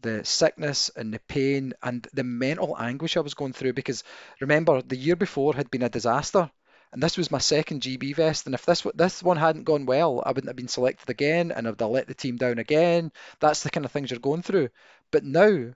the 0.00 0.24
sickness 0.24 0.90
and 0.94 1.12
the 1.12 1.20
pain 1.20 1.74
and 1.82 2.06
the 2.12 2.24
mental 2.24 2.76
anguish 2.78 3.16
I 3.16 3.20
was 3.20 3.34
going 3.34 3.52
through 3.52 3.72
because 3.72 4.04
remember 4.40 4.80
the 4.82 4.96
year 4.96 5.16
before 5.16 5.54
had 5.54 5.70
been 5.70 5.82
a 5.82 5.88
disaster 5.88 6.50
and 6.92 7.02
this 7.02 7.16
was 7.16 7.30
my 7.30 7.38
second 7.38 7.82
GB 7.82 8.14
vest 8.14 8.46
and 8.46 8.54
if 8.54 8.64
this 8.64 8.86
this 8.94 9.22
one 9.22 9.36
hadn't 9.36 9.64
gone 9.64 9.86
well 9.86 10.22
I 10.24 10.30
wouldn't 10.30 10.46
have 10.46 10.56
been 10.56 10.68
selected 10.68 11.10
again 11.10 11.50
and 11.50 11.66
I 11.66 11.70
would 11.70 11.80
have 11.80 11.90
let 11.90 12.06
the 12.06 12.14
team 12.14 12.36
down 12.36 12.58
again 12.58 13.12
that's 13.40 13.62
the 13.62 13.70
kind 13.70 13.84
of 13.84 13.92
things 13.92 14.10
you're 14.10 14.20
going 14.20 14.42
through 14.42 14.68
but 15.10 15.24
now 15.24 15.72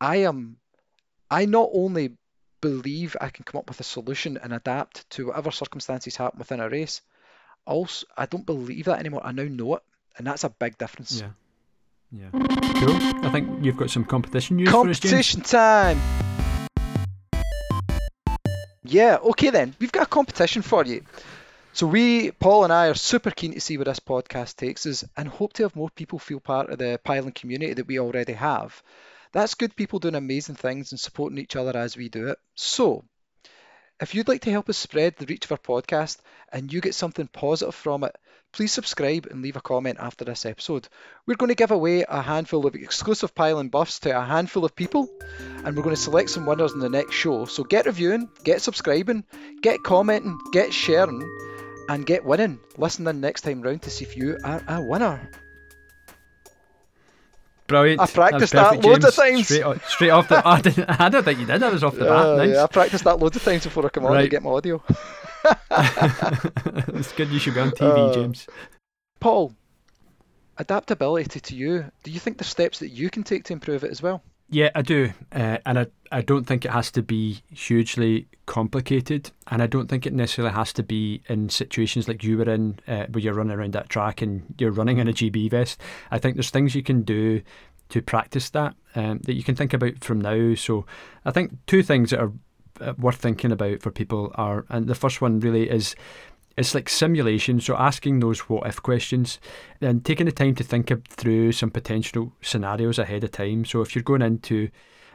I 0.00 0.16
am, 0.16 0.56
I 1.30 1.46
not 1.46 1.70
only 1.72 2.12
believe 2.60 3.16
I 3.20 3.28
can 3.28 3.44
come 3.44 3.58
up 3.58 3.68
with 3.68 3.80
a 3.80 3.84
solution 3.84 4.38
and 4.42 4.52
adapt 4.52 5.08
to 5.10 5.26
whatever 5.26 5.50
circumstances 5.50 6.16
happen 6.16 6.38
within 6.38 6.60
a 6.60 6.68
race. 6.68 7.02
Also, 7.66 8.06
I 8.16 8.26
don't 8.26 8.46
believe 8.46 8.86
that 8.86 9.00
anymore. 9.00 9.22
I 9.24 9.32
now 9.32 9.44
know 9.44 9.76
it, 9.76 9.82
and 10.16 10.26
that's 10.26 10.44
a 10.44 10.50
big 10.50 10.78
difference. 10.78 11.20
Yeah. 11.20 11.30
Yeah. 12.12 12.30
Cool. 12.30 13.26
I 13.26 13.30
think 13.32 13.64
you've 13.64 13.76
got 13.76 13.90
some 13.90 14.04
competition 14.04 14.56
news 14.56 14.68
competition 14.68 15.40
for 15.40 15.46
us, 15.46 15.50
time. 15.50 16.00
Yeah. 18.84 19.16
Okay 19.16 19.50
then. 19.50 19.74
We've 19.80 19.90
got 19.90 20.04
a 20.04 20.10
competition 20.10 20.62
for 20.62 20.84
you. 20.84 21.02
So 21.74 21.88
we, 21.88 22.30
Paul 22.30 22.62
and 22.62 22.72
I, 22.72 22.86
are 22.86 22.94
super 22.94 23.32
keen 23.32 23.52
to 23.54 23.60
see 23.60 23.76
where 23.76 23.84
this 23.84 23.98
podcast 23.98 24.54
takes 24.54 24.86
us 24.86 25.04
and 25.16 25.26
hope 25.26 25.54
to 25.54 25.64
have 25.64 25.74
more 25.74 25.90
people 25.90 26.20
feel 26.20 26.38
part 26.38 26.70
of 26.70 26.78
the 26.78 27.00
Pyllon 27.02 27.32
community 27.32 27.74
that 27.74 27.88
we 27.88 27.98
already 27.98 28.34
have. 28.34 28.80
That's 29.32 29.56
good 29.56 29.74
people 29.74 29.98
doing 29.98 30.14
amazing 30.14 30.54
things 30.54 30.92
and 30.92 31.00
supporting 31.00 31.38
each 31.38 31.56
other 31.56 31.76
as 31.76 31.96
we 31.96 32.08
do 32.08 32.28
it. 32.28 32.38
So 32.54 33.02
if 34.00 34.14
you'd 34.14 34.28
like 34.28 34.42
to 34.42 34.52
help 34.52 34.68
us 34.68 34.76
spread 34.76 35.16
the 35.16 35.26
reach 35.26 35.46
of 35.46 35.50
our 35.50 35.58
podcast 35.58 36.18
and 36.52 36.72
you 36.72 36.80
get 36.80 36.94
something 36.94 37.26
positive 37.26 37.74
from 37.74 38.04
it, 38.04 38.14
please 38.52 38.70
subscribe 38.70 39.26
and 39.26 39.42
leave 39.42 39.56
a 39.56 39.60
comment 39.60 39.98
after 39.98 40.24
this 40.24 40.46
episode. 40.46 40.86
We're 41.26 41.34
going 41.34 41.48
to 41.48 41.56
give 41.56 41.72
away 41.72 42.04
a 42.08 42.22
handful 42.22 42.66
of 42.66 42.76
exclusive 42.76 43.34
Pyllon 43.34 43.68
buffs 43.68 43.98
to 44.00 44.16
a 44.16 44.24
handful 44.24 44.64
of 44.64 44.76
people, 44.76 45.08
and 45.64 45.76
we're 45.76 45.82
going 45.82 45.96
to 45.96 46.00
select 46.00 46.30
some 46.30 46.46
winners 46.46 46.72
in 46.72 46.78
the 46.78 46.88
next 46.88 47.16
show. 47.16 47.46
So 47.46 47.64
get 47.64 47.86
reviewing, 47.86 48.30
get 48.44 48.62
subscribing, 48.62 49.24
get 49.60 49.82
commenting, 49.82 50.38
get 50.52 50.72
sharing, 50.72 51.22
and 51.88 52.06
get 52.06 52.24
winning. 52.24 52.58
Listen 52.76 53.06
in 53.06 53.20
next 53.20 53.42
time 53.42 53.62
round 53.62 53.82
to 53.82 53.90
see 53.90 54.04
if 54.04 54.16
you 54.16 54.38
are 54.44 54.62
a 54.68 54.82
winner. 54.82 55.30
Brilliant. 57.66 58.00
I 58.00 58.06
practiced 58.06 58.52
that, 58.52 58.82
that 58.82 58.84
loads 58.84 59.04
of 59.06 59.14
times. 59.14 59.46
Straight, 59.46 59.62
off, 59.62 59.88
straight 59.88 60.10
off 60.10 60.28
the. 60.28 60.42
I, 60.46 60.60
didn't, 60.60 61.00
I 61.00 61.08
don't 61.08 61.24
think 61.24 61.38
you 61.38 61.46
did. 61.46 61.60
That 61.60 61.72
was 61.72 61.82
off 61.82 61.94
the 61.94 62.04
bat. 62.04 62.10
Uh, 62.10 62.36
nice. 62.36 62.50
Yeah, 62.50 62.64
I 62.64 62.66
practiced 62.66 63.04
that 63.04 63.18
loads 63.18 63.36
of 63.36 63.42
times 63.42 63.64
before 63.64 63.86
I 63.86 63.88
come 63.88 64.04
on 64.04 64.12
right. 64.12 64.22
to 64.22 64.28
get 64.28 64.42
my 64.42 64.50
audio. 64.50 64.82
it's 65.70 67.12
good 67.12 67.28
you 67.28 67.38
should 67.38 67.54
be 67.54 67.60
on 67.60 67.70
TV, 67.70 68.10
uh, 68.10 68.14
James. 68.14 68.46
Paul, 69.18 69.54
adaptability 70.58 71.40
to 71.40 71.56
you. 71.56 71.90
Do 72.02 72.10
you 72.10 72.20
think 72.20 72.38
there's 72.38 72.48
steps 72.48 72.80
that 72.80 72.88
you 72.88 73.08
can 73.08 73.22
take 73.22 73.44
to 73.44 73.52
improve 73.54 73.84
it 73.84 73.90
as 73.90 74.02
well? 74.02 74.22
Yeah, 74.54 74.70
I 74.72 74.82
do, 74.82 75.12
uh, 75.32 75.58
and 75.66 75.80
I 75.80 75.86
I 76.12 76.20
don't 76.20 76.44
think 76.44 76.64
it 76.64 76.70
has 76.70 76.92
to 76.92 77.02
be 77.02 77.42
hugely 77.50 78.28
complicated, 78.46 79.32
and 79.48 79.60
I 79.60 79.66
don't 79.66 79.88
think 79.88 80.06
it 80.06 80.12
necessarily 80.12 80.54
has 80.54 80.72
to 80.74 80.84
be 80.84 81.22
in 81.28 81.48
situations 81.48 82.06
like 82.06 82.22
you 82.22 82.38
were 82.38 82.48
in, 82.48 82.78
uh, 82.86 83.06
where 83.10 83.20
you're 83.20 83.34
running 83.34 83.58
around 83.58 83.72
that 83.72 83.88
track 83.88 84.22
and 84.22 84.44
you're 84.56 84.70
running 84.70 84.98
in 84.98 85.08
a 85.08 85.12
GB 85.12 85.50
vest. 85.50 85.80
I 86.12 86.20
think 86.20 86.36
there's 86.36 86.50
things 86.50 86.76
you 86.76 86.84
can 86.84 87.02
do 87.02 87.42
to 87.88 88.00
practice 88.00 88.48
that 88.50 88.76
um, 88.94 89.18
that 89.24 89.34
you 89.34 89.42
can 89.42 89.56
think 89.56 89.74
about 89.74 89.98
from 90.04 90.20
now. 90.20 90.54
So 90.54 90.86
I 91.24 91.32
think 91.32 91.50
two 91.66 91.82
things 91.82 92.10
that 92.10 92.20
are 92.20 92.32
uh, 92.80 92.92
worth 92.96 93.16
thinking 93.16 93.50
about 93.50 93.82
for 93.82 93.90
people 93.90 94.30
are, 94.36 94.66
and 94.68 94.86
the 94.86 94.94
first 94.94 95.20
one 95.20 95.40
really 95.40 95.68
is 95.68 95.96
it's 96.56 96.74
like 96.74 96.88
simulation. 96.88 97.60
So 97.60 97.76
asking 97.76 98.20
those 98.20 98.40
what 98.40 98.66
if 98.66 98.82
questions 98.82 99.38
and 99.80 100.04
taking 100.04 100.26
the 100.26 100.32
time 100.32 100.54
to 100.56 100.64
think 100.64 100.92
through 101.08 101.52
some 101.52 101.70
potential 101.70 102.32
scenarios 102.40 102.98
ahead 102.98 103.24
of 103.24 103.32
time. 103.32 103.64
So 103.64 103.80
if 103.80 103.94
you're 103.94 104.02
going 104.02 104.22
into 104.22 104.68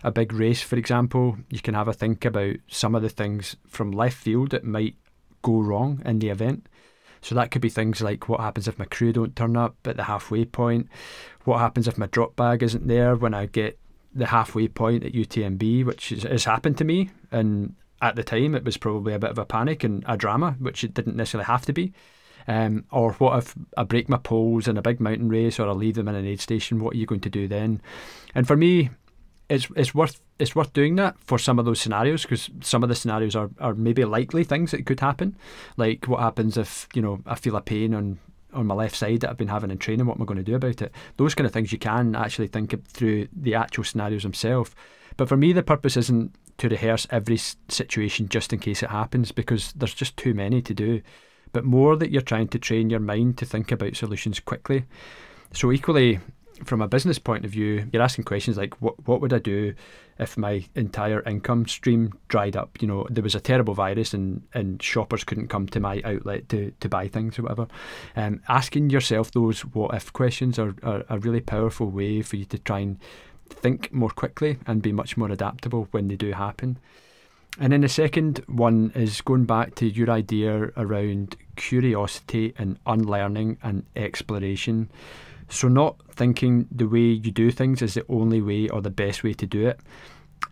a 0.03 0.11
big 0.11 0.33
race, 0.33 0.61
for 0.61 0.75
example, 0.75 1.37
you 1.49 1.59
can 1.59 1.73
have 1.73 1.87
a 1.87 1.93
think 1.93 2.25
about 2.25 2.55
some 2.67 2.95
of 2.95 3.01
the 3.01 3.09
things 3.09 3.55
from 3.67 3.91
left 3.91 4.17
field 4.17 4.51
that 4.51 4.63
might 4.63 4.95
go 5.41 5.61
wrong 5.61 6.01
in 6.05 6.19
the 6.19 6.29
event. 6.29 6.67
So 7.21 7.35
that 7.35 7.51
could 7.51 7.61
be 7.61 7.69
things 7.69 8.01
like 8.01 8.29
what 8.29 8.39
happens 8.39 8.67
if 8.67 8.79
my 8.79 8.85
crew 8.85 9.11
don't 9.11 9.35
turn 9.35 9.57
up 9.57 9.75
at 9.85 9.97
the 9.97 10.03
halfway 10.03 10.45
point? 10.45 10.87
What 11.43 11.59
happens 11.59 11.87
if 11.87 11.97
my 11.97 12.07
drop 12.07 12.35
bag 12.35 12.63
isn't 12.63 12.87
there 12.87 13.15
when 13.15 13.33
I 13.33 13.45
get 13.45 13.77
the 14.13 14.27
halfway 14.27 14.67
point 14.67 15.03
at 15.03 15.13
UTMB, 15.13 15.85
which 15.85 16.11
is, 16.11 16.23
has 16.23 16.45
happened 16.45 16.77
to 16.77 16.83
me. 16.83 17.09
And 17.31 17.75
at 18.01 18.15
the 18.15 18.23
time, 18.23 18.55
it 18.55 18.63
was 18.63 18.77
probably 18.77 19.13
a 19.13 19.19
bit 19.19 19.31
of 19.31 19.37
a 19.37 19.45
panic 19.45 19.83
and 19.83 20.03
a 20.07 20.17
drama, 20.17 20.55
which 20.59 20.83
it 20.83 20.93
didn't 20.93 21.15
necessarily 21.15 21.45
have 21.45 21.65
to 21.65 21.73
be. 21.73 21.93
Um, 22.47 22.85
or 22.91 23.13
what 23.13 23.37
if 23.37 23.53
I 23.77 23.83
break 23.83 24.09
my 24.09 24.17
poles 24.17 24.67
in 24.67 24.77
a 24.77 24.81
big 24.81 24.99
mountain 24.99 25.29
race, 25.29 25.59
or 25.59 25.67
I 25.67 25.71
leave 25.71 25.95
them 25.95 26.07
in 26.07 26.15
an 26.15 26.25
aid 26.25 26.41
station? 26.41 26.79
What 26.79 26.95
are 26.95 26.97
you 26.97 27.05
going 27.05 27.21
to 27.21 27.29
do 27.29 27.47
then? 27.47 27.81
And 28.33 28.47
for 28.47 28.55
me, 28.55 28.89
it's 29.49 29.67
it's 29.75 29.93
worth 29.93 30.21
it's 30.37 30.55
worth 30.55 30.73
doing 30.73 30.95
that 30.95 31.19
for 31.19 31.37
some 31.37 31.59
of 31.59 31.65
those 31.65 31.81
scenarios 31.81 32.21
because 32.21 32.49
some 32.61 32.83
of 32.83 32.89
the 32.89 32.95
scenarios 32.95 33.35
are, 33.35 33.49
are 33.59 33.73
maybe 33.73 34.05
likely 34.05 34.43
things 34.43 34.71
that 34.71 34.85
could 34.85 34.99
happen, 34.99 35.35
like 35.75 36.07
what 36.07 36.21
happens 36.21 36.57
if 36.57 36.87
you 36.93 37.01
know 37.01 37.19
I 37.25 37.35
feel 37.35 37.55
a 37.55 37.61
pain 37.61 37.93
on 37.93 38.19
on 38.53 38.67
my 38.67 38.75
left 38.75 38.95
side 38.95 39.21
that 39.21 39.29
I've 39.29 39.37
been 39.37 39.47
having 39.47 39.71
in 39.71 39.77
training. 39.77 40.05
What 40.05 40.17
am 40.17 40.23
I 40.23 40.25
going 40.25 40.37
to 40.37 40.43
do 40.43 40.55
about 40.55 40.81
it? 40.81 40.93
Those 41.17 41.35
kind 41.35 41.45
of 41.45 41.53
things 41.53 41.71
you 41.71 41.77
can 41.77 42.15
actually 42.15 42.47
think 42.47 42.87
through 42.87 43.27
the 43.31 43.55
actual 43.55 43.83
scenarios 43.83 44.23
themselves. 44.23 44.73
But 45.17 45.29
for 45.29 45.37
me, 45.37 45.53
the 45.53 45.63
purpose 45.63 45.97
isn't 45.97 46.33
to 46.59 46.69
rehearse 46.69 47.07
every 47.09 47.37
situation 47.37 48.29
just 48.29 48.53
in 48.53 48.59
case 48.59 48.83
it 48.83 48.89
happens 48.89 49.31
because 49.31 49.73
there's 49.73 49.93
just 49.93 50.15
too 50.17 50.33
many 50.33 50.61
to 50.61 50.73
do. 50.73 51.01
But 51.51 51.65
more 51.65 51.95
that 51.95 52.11
you're 52.11 52.21
trying 52.21 52.49
to 52.49 52.59
train 52.59 52.89
your 52.89 52.99
mind 52.99 53.37
to 53.39 53.45
think 53.45 53.71
about 53.71 53.95
solutions 53.95 54.39
quickly. 54.39 54.85
So 55.51 55.71
equally, 55.71 56.19
from 56.63 56.81
a 56.81 56.87
business 56.87 57.19
point 57.19 57.45
of 57.45 57.51
view, 57.51 57.87
you're 57.91 58.01
asking 58.01 58.25
questions 58.25 58.57
like, 58.57 58.81
what 58.81 59.07
what 59.07 59.21
would 59.21 59.33
I 59.33 59.39
do 59.39 59.73
if 60.19 60.37
my 60.37 60.65
entire 60.75 61.21
income 61.21 61.65
stream 61.67 62.13
dried 62.27 62.55
up? 62.55 62.81
You 62.81 62.87
know, 62.87 63.07
there 63.09 63.23
was 63.23 63.35
a 63.35 63.39
terrible 63.39 63.73
virus 63.73 64.13
and, 64.13 64.43
and 64.53 64.81
shoppers 64.81 65.23
couldn't 65.23 65.47
come 65.47 65.67
to 65.67 65.79
my 65.79 66.01
outlet 66.03 66.49
to, 66.49 66.71
to 66.79 66.89
buy 66.89 67.07
things 67.07 67.39
or 67.39 67.43
whatever. 67.43 67.67
Um, 68.15 68.41
asking 68.49 68.89
yourself 68.89 69.31
those 69.31 69.61
what 69.61 69.95
if 69.95 70.11
questions 70.13 70.59
are, 70.59 70.75
are 70.83 71.03
a 71.09 71.19
really 71.19 71.41
powerful 71.41 71.89
way 71.89 72.21
for 72.21 72.35
you 72.35 72.45
to 72.45 72.59
try 72.59 72.79
and 72.79 72.99
think 73.53 73.91
more 73.93 74.09
quickly 74.09 74.57
and 74.67 74.81
be 74.81 74.91
much 74.91 75.17
more 75.17 75.29
adaptable 75.29 75.87
when 75.91 76.07
they 76.07 76.15
do 76.15 76.31
happen. 76.31 76.77
And 77.59 77.73
then 77.73 77.81
the 77.81 77.89
second 77.89 78.43
one 78.47 78.91
is 78.95 79.21
going 79.21 79.45
back 79.45 79.75
to 79.75 79.87
your 79.87 80.09
idea 80.09 80.71
around 80.77 81.35
curiosity 81.55 82.53
and 82.57 82.77
unlearning 82.85 83.57
and 83.63 83.85
exploration. 83.95 84.89
So, 85.49 85.67
not 85.67 85.97
thinking 86.13 86.67
the 86.71 86.87
way 86.87 86.99
you 86.99 87.31
do 87.31 87.49
things 87.51 87.81
is 87.81 87.95
the 87.95 88.05
only 88.07 88.41
way 88.41 88.69
or 88.69 88.81
the 88.81 88.91
best 88.91 89.23
way 89.23 89.33
to 89.33 89.45
do 89.45 89.67
it. 89.67 89.79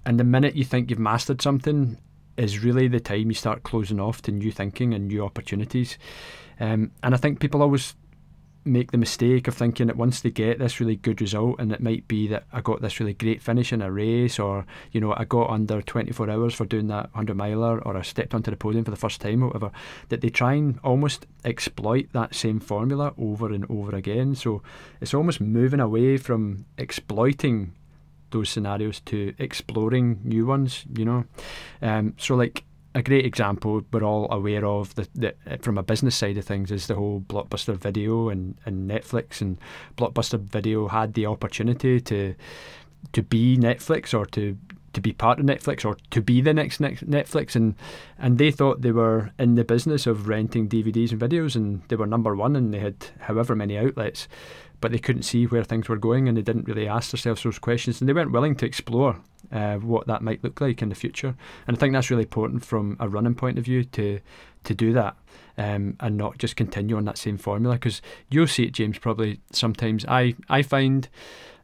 And 0.05 0.19
the 0.19 0.23
minute 0.23 0.55
you 0.55 0.65
think 0.65 0.89
you've 0.89 0.99
mastered 0.99 1.41
something, 1.41 1.97
is 2.38 2.63
really 2.63 2.88
the 2.88 2.99
time 2.99 3.29
you 3.29 3.33
start 3.33 3.63
closing 3.63 3.99
off 3.99 4.21
to 4.21 4.31
new 4.31 4.51
thinking 4.51 4.93
and 4.93 5.07
new 5.07 5.25
opportunities. 5.25 5.97
Um, 6.60 6.91
and 7.03 7.13
I 7.13 7.17
think 7.17 7.39
people 7.39 7.62
always 7.62 7.95
make 8.67 8.91
the 8.91 8.97
mistake 8.97 9.47
of 9.47 9.56
thinking 9.56 9.88
that 9.88 9.97
once 9.97 10.21
they 10.21 10.30
get 10.30 10.60
this 10.60 10.80
really 10.80 10.95
good 10.95 11.21
result, 11.21 11.60
and 11.60 11.71
it 11.71 11.82
might 11.82 12.08
be 12.08 12.27
that 12.27 12.45
I 12.51 12.62
got 12.62 12.82
this 12.82 12.99
really 12.99 13.13
great 13.13 13.41
finish 13.41 13.73
in 13.73 13.82
a 13.82 13.91
race, 13.91 14.39
or 14.39 14.65
you 14.91 15.01
know 15.01 15.13
I 15.15 15.25
got 15.25 15.49
under 15.49 15.82
24 15.82 16.30
hours 16.30 16.53
for 16.53 16.65
doing 16.65 16.88
that 16.88 17.06
100 17.13 17.36
miler, 17.36 17.80
or 17.80 17.97
I 17.97 18.01
stepped 18.01 18.34
onto 18.34 18.51
the 18.51 18.58
podium 18.58 18.86
for 18.86 18.91
the 18.91 18.97
first 18.97 19.21
time, 19.21 19.43
or 19.43 19.47
whatever, 19.47 19.71
that 20.10 20.21
they 20.21 20.30
try 20.30 20.53
and 20.53 20.80
almost 20.84 21.25
exploit 21.43 22.12
that 22.13 22.36
same 22.36 22.60
formula 22.60 23.13
over 23.17 23.51
and 23.51 23.65
over 23.69 23.95
again. 23.95 24.36
So 24.36 24.62
it's 25.01 25.13
almost 25.13 25.41
moving 25.41 25.80
away 25.80 26.17
from 26.17 26.65
exploiting 26.77 27.73
those 28.32 28.49
scenarios 28.49 28.99
to 29.01 29.34
exploring 29.39 30.19
new 30.23 30.45
ones. 30.45 30.86
You 30.95 31.06
know, 31.06 31.25
um, 31.82 32.13
so 32.17 32.36
like 32.36 32.63
a 32.97 33.03
great 33.03 33.27
example 33.27 33.83
we're 33.91 34.03
all 34.03 34.27
aware 34.31 34.65
of 34.65 34.95
the, 34.95 35.07
the, 35.13 35.36
uh, 35.45 35.57
from 35.62 35.77
a 35.77 35.83
business 35.83 36.15
side 36.15 36.36
of 36.36 36.43
things 36.43 36.71
is 36.71 36.88
the 36.88 36.95
whole 36.95 37.21
blockbuster 37.21 37.77
video 37.77 38.29
and, 38.29 38.57
and 38.65 38.89
Netflix 38.89 39.39
and 39.39 39.60
blockbuster 39.95 40.39
video 40.39 40.88
had 40.88 41.13
the 41.13 41.27
opportunity 41.27 42.01
to 42.01 42.33
to 43.13 43.21
be 43.21 43.55
Netflix 43.55 44.17
or 44.17 44.25
to 44.25 44.57
to 44.93 45.01
be 45.01 45.13
part 45.13 45.39
of 45.39 45.45
Netflix 45.45 45.86
or 45.86 45.95
to 46.10 46.21
be 46.23 46.41
the 46.41 46.55
next 46.55 46.81
Netflix 46.81 47.55
and 47.55 47.75
and 48.17 48.39
they 48.39 48.49
thought 48.49 48.81
they 48.81 48.91
were 48.91 49.31
in 49.38 49.53
the 49.53 49.63
business 49.63 50.07
of 50.07 50.27
renting 50.27 50.67
DVDs 50.67 51.12
and 51.12 51.21
videos 51.21 51.55
and 51.55 51.83
they 51.89 51.95
were 51.95 52.07
number 52.07 52.36
one 52.36 52.55
and 52.55 52.73
they 52.73 52.79
had 52.79 52.95
however 53.19 53.55
many 53.55 53.77
outlets 53.77 54.27
but 54.80 54.92
they 54.92 55.00
couldn't 55.00 55.24
see 55.24 55.46
where 55.46 55.63
things 55.63 55.90
were 55.90 55.98
going 55.98 56.28
and 56.28 56.38
they 56.38 56.42
didn't 56.42 56.68
really 56.68 56.88
ask 56.88 57.12
themselves 57.12 57.44
those 57.44 57.60
questions 57.60 58.00
and 58.00 58.08
they 58.08 58.13
weren't 58.13 58.32
willing 58.32 58.56
to 58.56 58.66
explore 58.66 59.20
uh, 59.52 59.76
what 59.76 60.08
that 60.08 60.22
might 60.22 60.44
look 60.44 60.62
like 60.62 60.82
in 60.82 60.90
the 60.90 60.96
future. 60.96 61.36
And 61.68 61.76
I 61.76 61.80
think 61.80 61.94
that's 61.94 62.10
really 62.10 62.24
important 62.24 62.66
from 62.66 62.98
a 63.00 63.08
running 63.10 63.36
point 63.36 63.58
of 63.58 63.66
view 63.66 63.84
to 63.84 64.20
to 64.63 64.74
do 64.76 64.92
that 64.92 65.16
um, 65.58 65.96
and 66.02 66.18
not 66.18 66.38
just 66.38 66.58
continue 66.58 66.98
on 66.98 67.06
that 67.06 67.18
same 67.18 67.38
formula 67.38 67.76
because 67.76 68.02
you'll 68.30 68.48
see 68.48 68.63
it, 68.63 68.74
James. 68.74 69.00
Probably 69.00 69.40
sometimes 69.52 70.06
I 70.08 70.36
I 70.50 70.62
find. 70.62 71.08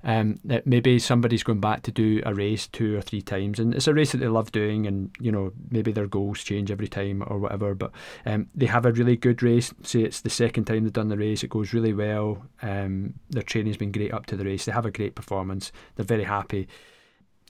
Um, 0.05 0.37
that 0.43 0.67
maybe 0.67 0.99
somebody's 0.99 1.43
going 1.43 1.61
back 1.61 1.83
to 1.83 1.91
do 1.91 2.21
a 2.25 2.33
race 2.33 2.67
two 2.67 2.97
or 2.97 3.01
three 3.01 3.21
times, 3.21 3.57
and 3.57 3.73
it's 3.73 3.87
a 3.87 3.93
race 3.93 4.11
that 4.11 4.17
they 4.17 4.27
love 4.27 4.51
doing, 4.51 4.85
and 4.85 5.15
you 5.19 5.31
know 5.31 5.53
maybe 5.69 5.93
their 5.93 6.07
goals 6.07 6.43
change 6.43 6.71
every 6.71 6.89
time 6.89 7.23
or 7.27 7.39
whatever. 7.39 7.73
But 7.73 7.91
um, 8.25 8.47
they 8.53 8.65
have 8.65 8.85
a 8.85 8.91
really 8.91 9.15
good 9.15 9.41
race. 9.41 9.73
Say 9.83 10.01
it's 10.01 10.21
the 10.21 10.29
second 10.29 10.65
time 10.65 10.83
they've 10.83 10.91
done 10.91 11.07
the 11.07 11.17
race, 11.17 11.43
it 11.43 11.49
goes 11.49 11.73
really 11.73 11.93
well. 11.93 12.45
Um, 12.61 13.13
their 13.29 13.43
training's 13.43 13.77
been 13.77 13.93
great 13.93 14.13
up 14.13 14.25
to 14.27 14.35
the 14.35 14.45
race. 14.45 14.65
They 14.65 14.73
have 14.73 14.85
a 14.85 14.91
great 14.91 15.15
performance. 15.15 15.71
They're 15.95 16.05
very 16.05 16.25
happy 16.25 16.67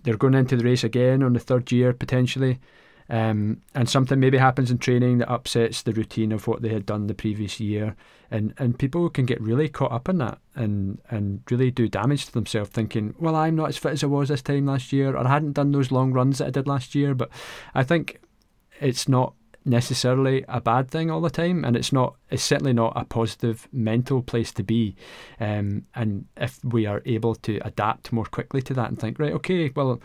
they're 0.03 0.17
going 0.17 0.33
into 0.33 0.55
the 0.55 0.63
race 0.63 0.83
again 0.83 1.23
on 1.23 1.33
the 1.33 1.39
third 1.39 1.71
year 1.71 1.93
potentially. 1.93 2.59
Um, 3.09 3.61
and 3.75 3.89
something 3.89 4.19
maybe 4.19 4.37
happens 4.37 4.71
in 4.71 4.77
training 4.77 5.17
that 5.17 5.31
upsets 5.31 5.81
the 5.81 5.91
routine 5.91 6.31
of 6.31 6.47
what 6.47 6.61
they 6.61 6.69
had 6.69 6.85
done 6.85 7.07
the 7.07 7.13
previous 7.13 7.59
year, 7.59 7.95
and 8.31 8.53
and 8.57 8.79
people 8.79 9.09
can 9.09 9.25
get 9.25 9.41
really 9.41 9.69
caught 9.69 9.91
up 9.91 10.07
in 10.07 10.17
that 10.19 10.39
and 10.55 10.99
and 11.09 11.41
really 11.51 11.69
do 11.69 11.87
damage 11.87 12.25
to 12.27 12.33
themselves, 12.33 12.69
thinking, 12.69 13.13
well, 13.19 13.35
I'm 13.35 13.55
not 13.55 13.69
as 13.69 13.77
fit 13.77 13.91
as 13.91 14.03
I 14.03 14.07
was 14.07 14.29
this 14.29 14.41
time 14.41 14.65
last 14.65 14.93
year, 14.93 15.15
or 15.15 15.25
I 15.25 15.29
hadn't 15.29 15.53
done 15.53 15.71
those 15.71 15.91
long 15.91 16.13
runs 16.13 16.37
that 16.37 16.47
I 16.47 16.51
did 16.51 16.67
last 16.67 16.95
year. 16.95 17.13
But 17.13 17.29
I 17.75 17.83
think 17.83 18.21
it's 18.79 19.07
not 19.07 19.33
necessarily 19.65 20.43
a 20.47 20.59
bad 20.59 20.89
thing 20.89 21.09
all 21.09 21.21
the 21.21 21.29
time, 21.29 21.63
and 21.63 21.75
it's 21.75 21.93
not. 21.93 22.15
It's 22.29 22.43
certainly 22.43 22.73
not 22.73 22.93
a 22.95 23.05
positive 23.05 23.67
mental 23.71 24.21
place 24.21 24.51
to 24.53 24.63
be. 24.63 24.95
Um, 25.39 25.85
and 25.95 26.25
if 26.37 26.63
we 26.63 26.85
are 26.85 27.01
able 27.05 27.35
to 27.35 27.59
adapt 27.65 28.11
more 28.11 28.25
quickly 28.25 28.61
to 28.63 28.73
that 28.73 28.89
and 28.89 28.99
think, 28.99 29.19
right, 29.19 29.33
okay, 29.33 29.71
well, 29.75 30.01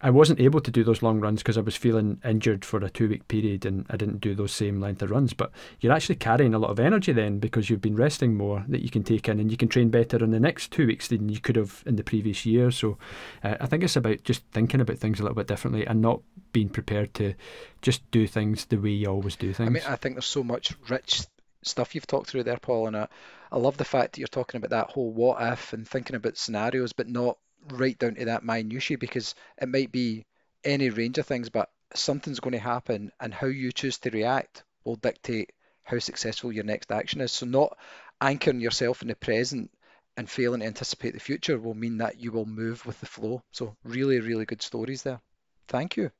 I 0.00 0.10
wasn't 0.10 0.40
able 0.40 0.60
to 0.60 0.70
do 0.70 0.84
those 0.84 1.02
long 1.02 1.20
runs 1.20 1.42
because 1.42 1.58
I 1.58 1.62
was 1.62 1.76
feeling 1.76 2.20
injured 2.24 2.64
for 2.64 2.78
a 2.78 2.90
two 2.90 3.08
week 3.08 3.26
period 3.26 3.66
and 3.66 3.84
I 3.90 3.96
didn't 3.96 4.20
do 4.20 4.34
those 4.34 4.52
same 4.52 4.80
length 4.80 5.02
of 5.02 5.10
runs. 5.10 5.32
But 5.32 5.50
you're 5.80 5.92
actually 5.92 6.16
carrying 6.16 6.54
a 6.54 6.58
lot 6.58 6.70
of 6.70 6.78
energy 6.78 7.12
then 7.12 7.38
because 7.38 7.68
you've 7.68 7.80
been 7.80 7.96
resting 7.96 8.36
more 8.36 8.64
that 8.68 8.82
you 8.82 8.90
can 8.90 9.02
take 9.02 9.28
in 9.28 9.40
and 9.40 9.50
you 9.50 9.56
can 9.56 9.68
train 9.68 9.88
better 9.88 10.22
in 10.22 10.30
the 10.30 10.40
next 10.40 10.70
two 10.70 10.86
weeks 10.86 11.08
than 11.08 11.28
you 11.28 11.40
could 11.40 11.56
have 11.56 11.82
in 11.84 11.96
the 11.96 12.04
previous 12.04 12.46
year. 12.46 12.70
So 12.70 12.96
uh, 13.42 13.56
I 13.60 13.66
think 13.66 13.82
it's 13.82 13.96
about 13.96 14.22
just 14.22 14.44
thinking 14.52 14.80
about 14.80 14.98
things 14.98 15.18
a 15.18 15.22
little 15.22 15.36
bit 15.36 15.48
differently 15.48 15.84
and 15.84 16.00
not 16.00 16.22
being 16.52 16.68
prepared 16.68 17.12
to 17.14 17.34
just 17.82 18.08
do 18.10 18.26
things 18.26 18.66
the 18.66 18.76
way 18.76 18.90
you 18.90 19.08
always 19.08 19.36
do 19.36 19.52
things. 19.52 19.66
I 19.66 19.70
mean, 19.70 19.82
I 19.86 19.96
think 19.96 20.14
there's 20.14 20.26
so 20.26 20.44
much 20.44 20.74
rich 20.88 21.22
stuff 21.62 21.94
you've 21.94 22.06
talked 22.06 22.30
through 22.30 22.44
there, 22.44 22.58
Paul, 22.58 22.86
and 22.86 22.96
I, 22.96 23.08
I 23.50 23.58
love 23.58 23.76
the 23.76 23.84
fact 23.84 24.12
that 24.12 24.18
you're 24.20 24.28
talking 24.28 24.58
about 24.58 24.70
that 24.70 24.92
whole 24.92 25.10
what 25.10 25.42
if 25.52 25.72
and 25.72 25.86
thinking 25.86 26.14
about 26.16 26.36
scenarios, 26.36 26.92
but 26.92 27.08
not 27.08 27.38
right 27.72 27.98
down 27.98 28.14
to 28.14 28.24
that 28.26 28.44
minutiae 28.44 28.98
because 28.98 29.34
it 29.60 29.68
might 29.68 29.92
be 29.92 30.26
any 30.64 30.90
range 30.90 31.18
of 31.18 31.26
things, 31.26 31.48
but 31.48 31.70
something's 31.94 32.40
going 32.40 32.52
to 32.52 32.58
happen, 32.58 33.10
and 33.20 33.32
how 33.32 33.46
you 33.46 33.72
choose 33.72 33.98
to 33.98 34.10
react 34.10 34.64
will 34.84 34.96
dictate 34.96 35.52
how 35.82 35.98
successful 35.98 36.52
your 36.52 36.64
next 36.64 36.92
action 36.92 37.20
is. 37.20 37.32
So, 37.32 37.46
not 37.46 37.76
anchoring 38.20 38.60
yourself 38.60 39.02
in 39.02 39.08
the 39.08 39.14
present 39.14 39.70
and 40.16 40.28
failing 40.28 40.60
to 40.60 40.66
anticipate 40.66 41.14
the 41.14 41.20
future 41.20 41.58
will 41.58 41.74
mean 41.74 41.98
that 41.98 42.20
you 42.20 42.32
will 42.32 42.46
move 42.46 42.84
with 42.84 43.00
the 43.00 43.06
flow. 43.06 43.42
So, 43.52 43.76
really, 43.84 44.20
really 44.20 44.44
good 44.44 44.62
stories 44.62 45.02
there. 45.02 45.20
Thank 45.68 45.96
you. 45.96 46.10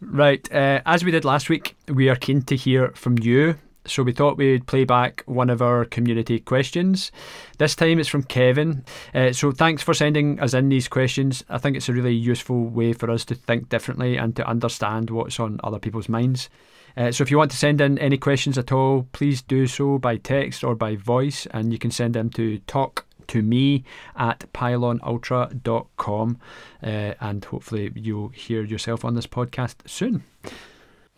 Right. 0.00 0.46
Uh, 0.52 0.80
as 0.86 1.04
we 1.04 1.10
did 1.10 1.24
last 1.24 1.48
week, 1.48 1.76
we 1.88 2.08
are 2.08 2.16
keen 2.16 2.42
to 2.42 2.56
hear 2.56 2.90
from 2.94 3.18
you. 3.18 3.56
So 3.88 4.02
we 4.02 4.12
thought 4.12 4.36
we'd 4.36 4.66
play 4.66 4.84
back 4.84 5.22
one 5.26 5.50
of 5.50 5.62
our 5.62 5.84
community 5.84 6.38
questions. 6.40 7.10
This 7.58 7.74
time 7.74 7.98
it's 7.98 8.08
from 8.08 8.22
Kevin. 8.22 8.84
Uh, 9.14 9.32
so 9.32 9.52
thanks 9.52 9.82
for 9.82 9.94
sending 9.94 10.38
us 10.40 10.54
in 10.54 10.68
these 10.68 10.88
questions. 10.88 11.44
I 11.48 11.58
think 11.58 11.76
it's 11.76 11.88
a 11.88 11.92
really 11.92 12.14
useful 12.14 12.64
way 12.64 12.92
for 12.92 13.10
us 13.10 13.24
to 13.26 13.34
think 13.34 13.68
differently 13.68 14.16
and 14.16 14.36
to 14.36 14.46
understand 14.46 15.10
what's 15.10 15.40
on 15.40 15.60
other 15.64 15.78
people's 15.78 16.08
minds. 16.08 16.48
Uh, 16.96 17.12
so 17.12 17.22
if 17.22 17.30
you 17.30 17.38
want 17.38 17.50
to 17.50 17.56
send 17.56 17.80
in 17.80 17.98
any 17.98 18.18
questions 18.18 18.58
at 18.58 18.72
all, 18.72 19.06
please 19.12 19.40
do 19.42 19.66
so 19.66 19.98
by 19.98 20.16
text 20.16 20.64
or 20.64 20.74
by 20.74 20.96
voice, 20.96 21.46
and 21.52 21.72
you 21.72 21.78
can 21.78 21.90
send 21.90 22.14
them 22.14 22.28
to 22.30 22.58
talk 22.60 23.06
to 23.28 23.42
me 23.42 23.84
at 24.16 24.52
pyllonultra.com, 24.52 26.38
uh, 26.82 26.86
and 27.20 27.44
hopefully 27.44 27.92
you'll 27.94 28.30
hear 28.30 28.64
yourself 28.64 29.04
on 29.04 29.14
this 29.14 29.26
podcast 29.26 29.76
soon. 29.86 30.24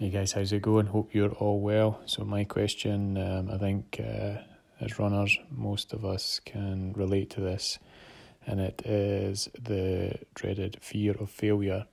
Hey 0.00 0.08
guys, 0.08 0.32
how's 0.32 0.50
it 0.50 0.62
going? 0.62 0.86
Hope 0.86 1.14
you're 1.14 1.32
all 1.32 1.60
well. 1.60 2.00
So, 2.06 2.24
my 2.24 2.44
question 2.44 3.18
um, 3.18 3.50
I 3.50 3.58
think 3.58 4.00
uh, 4.00 4.38
as 4.80 4.98
runners, 4.98 5.38
most 5.50 5.92
of 5.92 6.06
us 6.06 6.40
can 6.42 6.94
relate 6.94 7.28
to 7.32 7.42
this, 7.42 7.78
and 8.46 8.60
it 8.60 8.80
is 8.86 9.50
the 9.62 10.14
dreaded 10.32 10.78
fear 10.80 11.12
of 11.20 11.28
failure. 11.30 11.84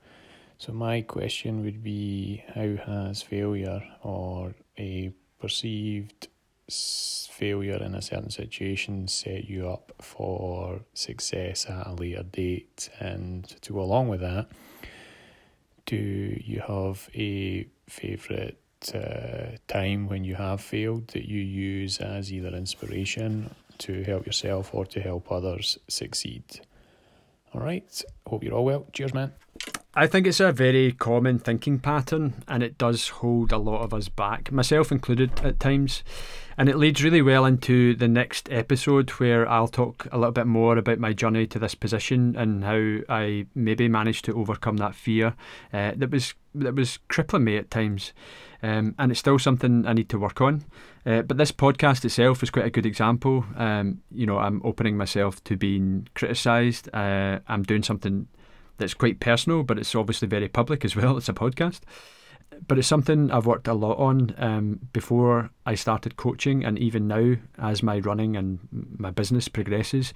So, 0.57 0.71
my 0.71 1.01
question 1.01 1.65
would 1.65 1.83
be 1.83 2.45
how 2.55 2.77
has 2.77 3.23
failure 3.23 3.83
or 4.01 4.55
a 4.79 5.11
perceived 5.41 6.29
failure 6.69 7.83
in 7.83 7.93
a 7.93 8.01
certain 8.01 8.31
situation 8.31 9.09
set 9.09 9.49
you 9.49 9.67
up 9.67 9.91
for 9.99 10.79
success 10.93 11.65
at 11.65 11.87
a 11.87 11.91
later 11.91 12.23
date? 12.23 12.89
And 13.01 13.43
to 13.63 13.73
go 13.73 13.81
along 13.81 14.07
with 14.07 14.21
that, 14.21 14.47
do 15.87 16.39
you 16.45 16.61
have 16.67 17.09
a 17.15 17.65
favourite 17.89 18.57
uh, 18.93 19.57
time 19.67 20.07
when 20.07 20.23
you 20.23 20.35
have 20.35 20.61
failed 20.61 21.07
that 21.09 21.27
you 21.27 21.39
use 21.39 21.97
as 21.97 22.31
either 22.31 22.49
inspiration 22.49 23.49
to 23.79 24.03
help 24.03 24.25
yourself 24.25 24.73
or 24.73 24.85
to 24.85 24.99
help 24.99 25.31
others 25.31 25.77
succeed. 25.87 26.43
All 27.53 27.61
right. 27.61 28.03
Hope 28.27 28.43
you're 28.43 28.53
all 28.53 28.65
well. 28.65 28.85
Cheers, 28.93 29.13
man. 29.13 29.31
I 29.97 30.05
think 30.05 30.27
it's 30.27 30.39
a 30.39 30.51
very 30.51 30.91
common 30.91 31.39
thinking 31.39 31.79
pattern 31.79 32.43
and 32.47 32.61
it 32.61 32.77
does 32.77 33.07
hold 33.07 33.51
a 33.51 33.57
lot 33.57 33.81
of 33.81 33.95
us 33.95 34.09
back, 34.09 34.51
myself 34.51 34.91
included 34.91 35.31
at 35.43 35.59
times. 35.59 36.03
And 36.55 36.69
it 36.69 36.77
leads 36.77 37.03
really 37.03 37.23
well 37.23 37.45
into 37.45 37.95
the 37.95 38.07
next 38.07 38.47
episode 38.51 39.09
where 39.11 39.49
I'll 39.49 39.67
talk 39.67 40.07
a 40.11 40.19
little 40.19 40.31
bit 40.31 40.45
more 40.45 40.77
about 40.77 40.99
my 40.99 41.13
journey 41.13 41.47
to 41.47 41.57
this 41.57 41.73
position 41.73 42.35
and 42.35 42.63
how 42.63 42.97
I 43.09 43.47
maybe 43.55 43.87
managed 43.87 44.25
to 44.25 44.37
overcome 44.37 44.77
that 44.77 44.93
fear 44.93 45.33
uh, 45.73 45.93
that 45.95 46.11
was 46.11 46.35
that 46.53 46.75
was 46.75 46.99
crippling 47.07 47.45
me 47.45 47.57
at 47.57 47.71
times. 47.71 48.13
Um, 48.61 48.93
and 48.99 49.09
it's 49.09 49.19
still 49.19 49.39
something 49.39 49.87
I 49.87 49.93
need 49.93 50.09
to 50.09 50.19
work 50.19 50.41
on. 50.41 50.63
Uh, 51.07 51.23
but 51.23 51.37
this 51.37 51.51
podcast 51.51 52.05
itself 52.05 52.43
is 52.43 52.51
quite 52.51 52.65
a 52.65 52.71
good 52.71 52.85
example. 52.85 53.45
Um, 53.55 54.01
you 54.11 54.27
know, 54.27 54.37
I'm 54.37 54.61
opening 54.63 54.95
myself 54.95 55.43
to 55.45 55.57
being 55.57 56.07
criticised. 56.13 56.87
Uh, 56.93 57.39
I'm 57.47 57.63
doing 57.63 57.81
something 57.81 58.27
that's 58.77 58.93
quite 58.93 59.19
personal, 59.19 59.63
but 59.63 59.77
it's 59.77 59.95
obviously 59.95 60.27
very 60.27 60.47
public 60.47 60.85
as 60.85 60.95
well. 60.95 61.17
It's 61.17 61.29
a 61.29 61.33
podcast 61.33 61.81
but 62.67 62.77
it's 62.77 62.87
something 62.87 63.31
I've 63.31 63.45
worked 63.45 63.67
a 63.67 63.73
lot 63.73 63.97
on 63.97 64.33
um, 64.37 64.79
before 64.93 65.49
I 65.65 65.75
started 65.75 66.17
coaching, 66.17 66.63
and 66.63 66.77
even 66.79 67.07
now 67.07 67.35
as 67.57 67.83
my 67.83 67.99
running 67.99 68.35
and 68.35 68.59
my 68.71 69.11
business 69.11 69.47
progresses. 69.47 70.13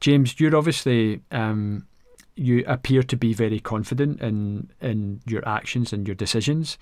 James, 0.00 0.38
you're 0.38 0.56
obviously 0.56 1.22
um, 1.30 1.86
you 2.34 2.64
appear 2.66 3.02
to 3.04 3.16
be 3.16 3.34
very 3.34 3.60
confident 3.60 4.20
in 4.20 4.70
in 4.80 5.20
your 5.26 5.46
actions 5.48 5.92
and 5.92 6.06
your 6.06 6.14
decisions, 6.14 6.78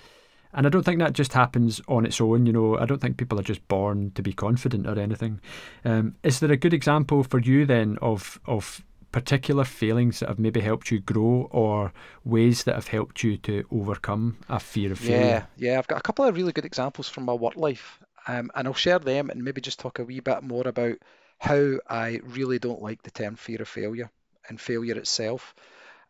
and 0.52 0.66
I 0.66 0.70
don't 0.70 0.83
think 0.83 0.98
that 0.98 1.12
just 1.12 1.33
happens 1.33 1.80
on 1.88 2.04
its 2.04 2.20
own. 2.20 2.46
You 2.46 2.52
know, 2.52 2.78
I 2.78 2.87
don't 2.87 3.00
think 3.00 3.16
people 3.16 3.38
are 3.38 3.44
just 3.44 3.66
born 3.68 4.11
to 4.12 4.22
be 4.22 4.33
confident 4.33 4.87
or 4.87 4.98
anything. 4.98 5.40
Um, 5.85 6.16
is 6.22 6.40
there 6.40 6.52
a 6.52 6.56
good 6.56 6.74
example 6.74 7.22
for 7.22 7.38
you 7.38 7.64
then 7.64 7.98
of 8.02 8.40
of 8.46 8.85
particular 9.12 9.64
failings 9.64 10.20
that 10.20 10.29
have 10.29 10.38
maybe 10.38 10.61
helped 10.61 10.90
you 10.90 11.01
grow 11.01 11.49
or 11.51 11.92
ways 12.25 12.64
that 12.64 12.75
have 12.75 12.88
helped 12.88 13.23
you 13.23 13.37
to 13.38 13.64
overcome 13.70 14.38
a 14.49 14.61
fear 14.61 14.92
of 14.92 14.99
failure? 14.99 15.46
Yeah, 15.57 15.73
yeah, 15.73 15.79
I've 15.79 15.87
got 15.87 15.99
a 15.99 16.03
couple 16.03 16.25
of 16.25 16.37
really 16.37 16.53
good 16.53 16.64
examples 16.64 17.09
from 17.09 17.25
my 17.25 17.35
work 17.35 17.57
life, 17.57 18.01
um, 18.29 18.51
and 18.55 18.68
I'll 18.68 18.75
share 18.75 18.99
them 18.99 19.31
and 19.31 19.42
maybe 19.42 19.61
just 19.61 19.81
talk 19.81 19.99
a 19.99 20.05
wee 20.05 20.20
bit 20.20 20.42
more 20.42 20.66
about 20.66 20.99
how 21.38 21.79
I 21.88 22.20
really 22.25 22.59
don't 22.59 22.83
like 22.83 23.03
the 23.03 23.11
term 23.11 23.37
fear 23.37 23.62
of 23.62 23.68
failure 23.68 24.11
and 24.49 24.61
failure 24.61 24.96
itself. 24.96 25.55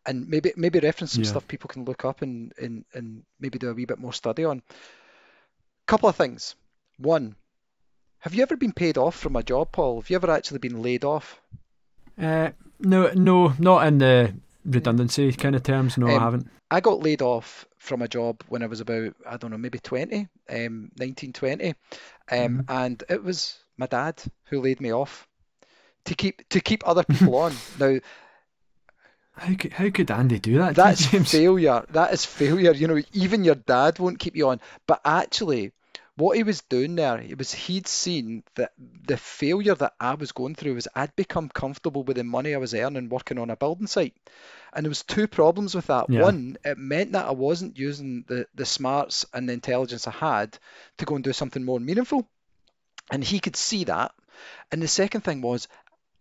And 0.07 0.29
maybe 0.29 0.53
maybe 0.57 0.79
reference 0.81 1.13
some 1.13 1.25
yeah. 1.25 1.31
stuff 1.31 1.47
people 1.47 1.69
can 1.69 1.85
look 1.85 2.07
up 2.07 2.23
and, 2.23 2.55
and 2.59 2.87
and 2.95 3.23
maybe 3.39 3.59
do 3.59 3.69
a 3.69 3.75
wee 3.75 3.85
bit 3.85 3.99
more 3.99 4.15
study 4.15 4.45
on. 4.47 4.63
Couple 5.87 6.09
of 6.09 6.17
things. 6.17 6.55
One, 6.97 7.37
have 8.21 8.35
you 8.35 8.43
ever 8.43 8.57
been 8.57 8.73
paid 8.73 8.97
off 8.97 9.17
from 9.17 9.37
a 9.37 9.43
job, 9.43 9.73
Paul? 9.73 10.01
Have 10.01 10.11
you 10.11 10.17
ever 10.17 10.31
actually 10.31 10.59
been 10.59 10.83
laid 10.83 11.05
off? 11.05 11.41
Uh, 12.21 12.51
no, 12.81 13.11
no, 13.15 13.55
not 13.59 13.87
in 13.87 13.99
the 13.99 14.35
redundancy 14.65 15.33
kind 15.33 15.55
of 15.55 15.63
terms. 15.63 15.97
No, 15.97 16.07
um, 16.07 16.13
I 16.13 16.19
haven't. 16.19 16.51
I 16.71 16.81
got 16.81 17.03
laid 17.03 17.23
off 17.23 17.67
from 17.79 18.03
a 18.03 18.09
job 18.09 18.43
when 18.49 18.63
I 18.63 18.67
was 18.67 18.81
about, 18.81 19.15
I 19.29 19.37
don't 19.37 19.51
know, 19.51 19.59
maybe 19.59 19.79
20, 19.79 20.29
um, 20.51 20.91
19, 20.99 21.33
20. 21.33 21.69
Um, 21.69 21.75
mm-hmm. 22.31 22.61
And 22.69 23.03
it 23.09 23.25
was 23.25 23.59
my 23.77 23.87
dad 23.87 24.23
who 24.45 24.61
laid 24.61 24.81
me 24.81 24.93
off 24.93 25.27
to 26.05 26.15
keep 26.15 26.49
to 26.51 26.61
keep 26.61 26.87
other 26.87 27.05
people 27.09 27.37
on. 27.37 27.55
Now, 27.79 27.99
how 29.33 29.55
could, 29.55 29.73
how 29.73 29.91
could 29.91 30.11
Andy 30.11 30.39
do 30.39 30.59
that? 30.59 30.75
That's 30.75 31.07
failure. 31.07 31.85
That 31.91 32.13
is 32.13 32.25
failure. 32.25 32.73
You 32.73 32.89
know, 32.89 33.01
even 33.13 33.43
your 33.43 33.55
dad 33.55 33.99
won't 33.99 34.19
keep 34.19 34.37
you 34.37 34.49
on. 34.49 34.61
But 34.87 35.01
actually, 35.05 35.73
what 36.21 36.37
he 36.37 36.43
was 36.43 36.61
doing 36.63 36.97
there, 36.97 37.19
it 37.19 37.39
was 37.39 37.53
he'd 37.53 37.87
seen 37.87 38.45
that 38.55 38.73
the 38.79 39.17
failure 39.17 39.75
that 39.75 39.95
I 39.99 40.15
was 40.15 40.33
going 40.33 40.55
through 40.55 40.75
was 40.75 40.87
I'd 40.95 41.17
become 41.17 41.49
comfortable 41.49 42.03
with 42.03 42.19
the 42.19 42.25
money 42.25 42.55
I 42.55 42.59
was 42.59 42.75
earning 42.75 43.09
working 43.09 43.39
on 43.39 43.49
a 43.49 43.57
building 43.57 43.87
site. 43.87 44.15
And 44.73 44.85
there 44.85 44.91
was 44.91 45.03
two 45.03 45.27
problems 45.27 45.75
with 45.75 45.87
that. 45.87 46.07
Yeah. 46.11 46.23
One, 46.23 46.59
it 46.65 46.79
meant 46.79 47.13
that 47.13 47.27
I 47.27 47.33
wasn't 47.33 47.79
using 47.79 48.25
the, 48.29 48.47
the 48.55 48.67
smarts 48.67 49.25
and 49.33 49.49
the 49.49 49.55
intelligence 49.55 50.07
I 50.07 50.13
had 50.13 50.59
to 50.99 51.07
go 51.07 51.15
and 51.15 51.25
do 51.25 51.33
something 51.33 51.65
more 51.65 51.81
meaningful. 51.81 52.29
And 53.11 53.25
he 53.25 53.41
could 53.41 53.57
see 53.57 53.85
that. 53.85 54.13
And 54.71 54.83
the 54.83 54.89
second 54.89 55.23
thing 55.23 55.41
was 55.41 55.69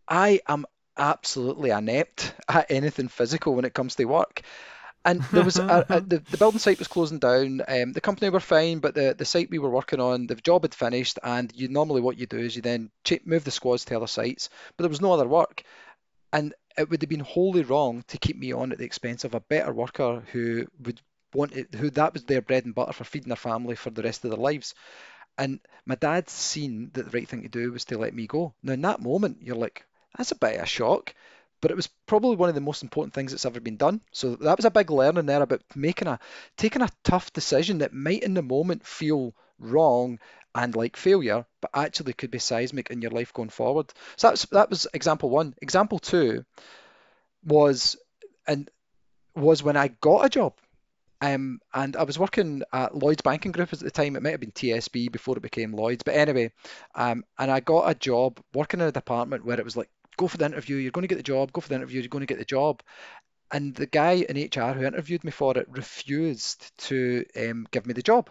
I 0.07 0.39
am 0.47 0.65
absolutely 0.97 1.71
inept 1.71 2.33
at 2.47 2.71
anything 2.71 3.09
physical 3.09 3.53
when 3.53 3.65
it 3.65 3.73
comes 3.73 3.95
to 3.95 4.05
work. 4.05 4.41
And 5.09 5.21
there 5.23 5.43
was 5.43 5.57
a, 5.57 5.85
a, 5.89 6.01
the, 6.01 6.19
the 6.19 6.37
building 6.37 6.59
site 6.59 6.77
was 6.77 6.87
closing 6.87 7.17
down. 7.17 7.61
Um, 7.67 7.93
the 7.93 8.01
company 8.01 8.29
were 8.29 8.39
fine, 8.39 8.77
but 8.79 8.93
the, 8.93 9.15
the 9.17 9.25
site 9.25 9.49
we 9.49 9.57
were 9.57 9.69
working 9.69 9.99
on, 9.99 10.27
the 10.27 10.35
job 10.35 10.63
had 10.63 10.75
finished. 10.75 11.17
And 11.23 11.51
you 11.55 11.67
normally 11.67 12.01
what 12.01 12.19
you 12.19 12.27
do 12.27 12.37
is 12.37 12.55
you 12.55 12.61
then 12.61 12.91
move 13.25 13.43
the 13.43 13.51
squads 13.51 13.85
to 13.85 13.95
other 13.95 14.07
sites, 14.07 14.49
but 14.77 14.83
there 14.83 14.89
was 14.89 15.01
no 15.01 15.11
other 15.11 15.27
work. 15.27 15.63
And 16.31 16.53
it 16.77 16.89
would 16.89 17.01
have 17.01 17.09
been 17.09 17.21
wholly 17.21 17.63
wrong 17.63 18.03
to 18.09 18.19
keep 18.19 18.37
me 18.37 18.53
on 18.53 18.71
at 18.71 18.77
the 18.77 18.85
expense 18.85 19.23
of 19.23 19.33
a 19.33 19.39
better 19.39 19.73
worker 19.73 20.23
who 20.31 20.67
would 20.83 21.01
want 21.33 21.53
it, 21.53 21.73
who 21.73 21.89
that 21.91 22.13
was 22.13 22.23
their 22.25 22.41
bread 22.41 22.65
and 22.65 22.75
butter 22.75 22.93
for 22.93 23.03
feeding 23.03 23.29
their 23.29 23.35
family 23.35 23.75
for 23.75 23.89
the 23.89 24.03
rest 24.03 24.23
of 24.23 24.29
their 24.29 24.39
lives. 24.39 24.75
And 25.39 25.59
my 25.85 25.95
dad's 25.95 26.33
seen 26.33 26.91
that 26.93 27.05
the 27.11 27.17
right 27.17 27.27
thing 27.27 27.41
to 27.41 27.49
do 27.49 27.71
was 27.71 27.85
to 27.85 27.97
let 27.97 28.13
me 28.13 28.27
go. 28.27 28.53
Now 28.61 28.73
in 28.73 28.81
that 28.81 29.01
moment, 29.01 29.39
you're 29.41 29.55
like, 29.55 29.85
that's 30.15 30.31
a 30.31 30.35
bit 30.35 30.57
of 30.57 30.63
a 30.63 30.67
shock 30.67 31.15
but 31.61 31.71
it 31.71 31.77
was 31.77 31.87
probably 32.05 32.35
one 32.35 32.49
of 32.49 32.55
the 32.55 32.61
most 32.61 32.83
important 32.83 33.13
things 33.13 33.31
that's 33.31 33.45
ever 33.45 33.59
been 33.59 33.77
done. 33.77 34.01
So 34.11 34.35
that 34.35 34.57
was 34.57 34.65
a 34.65 34.71
big 34.71 34.91
learning 34.91 35.25
there 35.25 35.41
about 35.41 35.61
making 35.75 36.07
a 36.07 36.19
taking 36.57 36.81
a 36.81 36.89
tough 37.03 37.33
decision 37.33 37.79
that 37.79 37.93
might 37.93 38.23
in 38.23 38.33
the 38.33 38.41
moment 38.41 38.85
feel 38.85 39.33
wrong 39.59 40.19
and 40.55 40.75
like 40.75 40.97
failure, 40.97 41.45
but 41.61 41.71
actually 41.73 42.13
could 42.13 42.31
be 42.31 42.39
seismic 42.39 42.89
in 42.89 43.01
your 43.01 43.11
life 43.11 43.33
going 43.33 43.49
forward. 43.49 43.91
So 44.15 44.29
that's 44.29 44.45
that 44.47 44.69
was 44.69 44.87
example 44.93 45.29
one. 45.29 45.55
Example 45.61 45.99
two 45.99 46.45
was, 47.43 47.95
and 48.47 48.69
was 49.35 49.63
when 49.63 49.77
I 49.77 49.89
got 49.89 50.25
a 50.25 50.29
job. 50.29 50.53
Um, 51.21 51.59
and 51.73 51.97
I 51.97 52.03
was 52.03 52.17
working 52.17 52.63
at 52.71 52.95
Lloyd's 52.95 53.21
Banking 53.21 53.51
Group 53.51 53.73
at 53.73 53.79
the 53.79 53.91
time. 53.91 54.15
It 54.15 54.23
might 54.23 54.31
have 54.31 54.39
been 54.39 54.53
TSB 54.53 55.11
before 55.11 55.35
it 55.35 55.41
became 55.41 55.73
Lloyd's, 55.73 56.03
but 56.03 56.15
anyway, 56.15 56.53
um, 56.95 57.25
and 57.37 57.51
I 57.51 57.59
got 57.59 57.89
a 57.89 57.95
job 57.95 58.39
working 58.53 58.79
in 58.79 58.87
a 58.87 58.91
department 58.91 59.43
where 59.43 59.59
it 59.59 59.65
was 59.65 59.75
like, 59.75 59.89
go 60.19 60.27
for 60.27 60.37
the 60.37 60.45
interview, 60.45 60.75
you're 60.75 60.91
going 60.91 61.07
to 61.07 61.07
get 61.07 61.17
the 61.17 61.23
job, 61.23 61.53
go 61.53 61.61
for 61.61 61.69
the 61.69 61.75
interview, 61.75 62.01
you're 62.01 62.09
going 62.09 62.27
to 62.27 62.33
get 62.33 62.39
the 62.39 62.45
job. 62.45 62.81
And 63.51 63.73
the 63.73 63.85
guy 63.85 64.25
in 64.27 64.35
HR 64.35 64.73
who 64.73 64.85
interviewed 64.85 65.23
me 65.23 65.31
for 65.31 65.57
it 65.57 65.67
refused 65.69 66.77
to 66.89 67.25
um, 67.37 67.65
give 67.71 67.87
me 67.87 67.93
the 67.93 68.03
job 68.03 68.29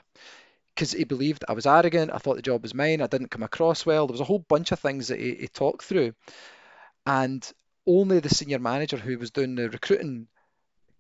because 0.74 0.92
he 0.92 1.04
believed 1.04 1.46
I 1.48 1.54
was 1.54 1.66
arrogant. 1.66 2.12
I 2.12 2.18
thought 2.18 2.36
the 2.36 2.42
job 2.42 2.62
was 2.62 2.74
mine. 2.74 3.00
I 3.00 3.06
didn't 3.06 3.30
come 3.30 3.42
across 3.42 3.86
well. 3.86 4.06
There 4.06 4.12
was 4.12 4.20
a 4.20 4.24
whole 4.24 4.44
bunch 4.48 4.70
of 4.70 4.78
things 4.78 5.08
that 5.08 5.18
he, 5.18 5.34
he 5.34 5.48
talked 5.48 5.82
through. 5.82 6.12
And 7.06 7.50
only 7.86 8.20
the 8.20 8.28
senior 8.28 8.58
manager 8.58 8.98
who 8.98 9.18
was 9.18 9.30
doing 9.30 9.54
the 9.54 9.70
recruiting 9.70 10.28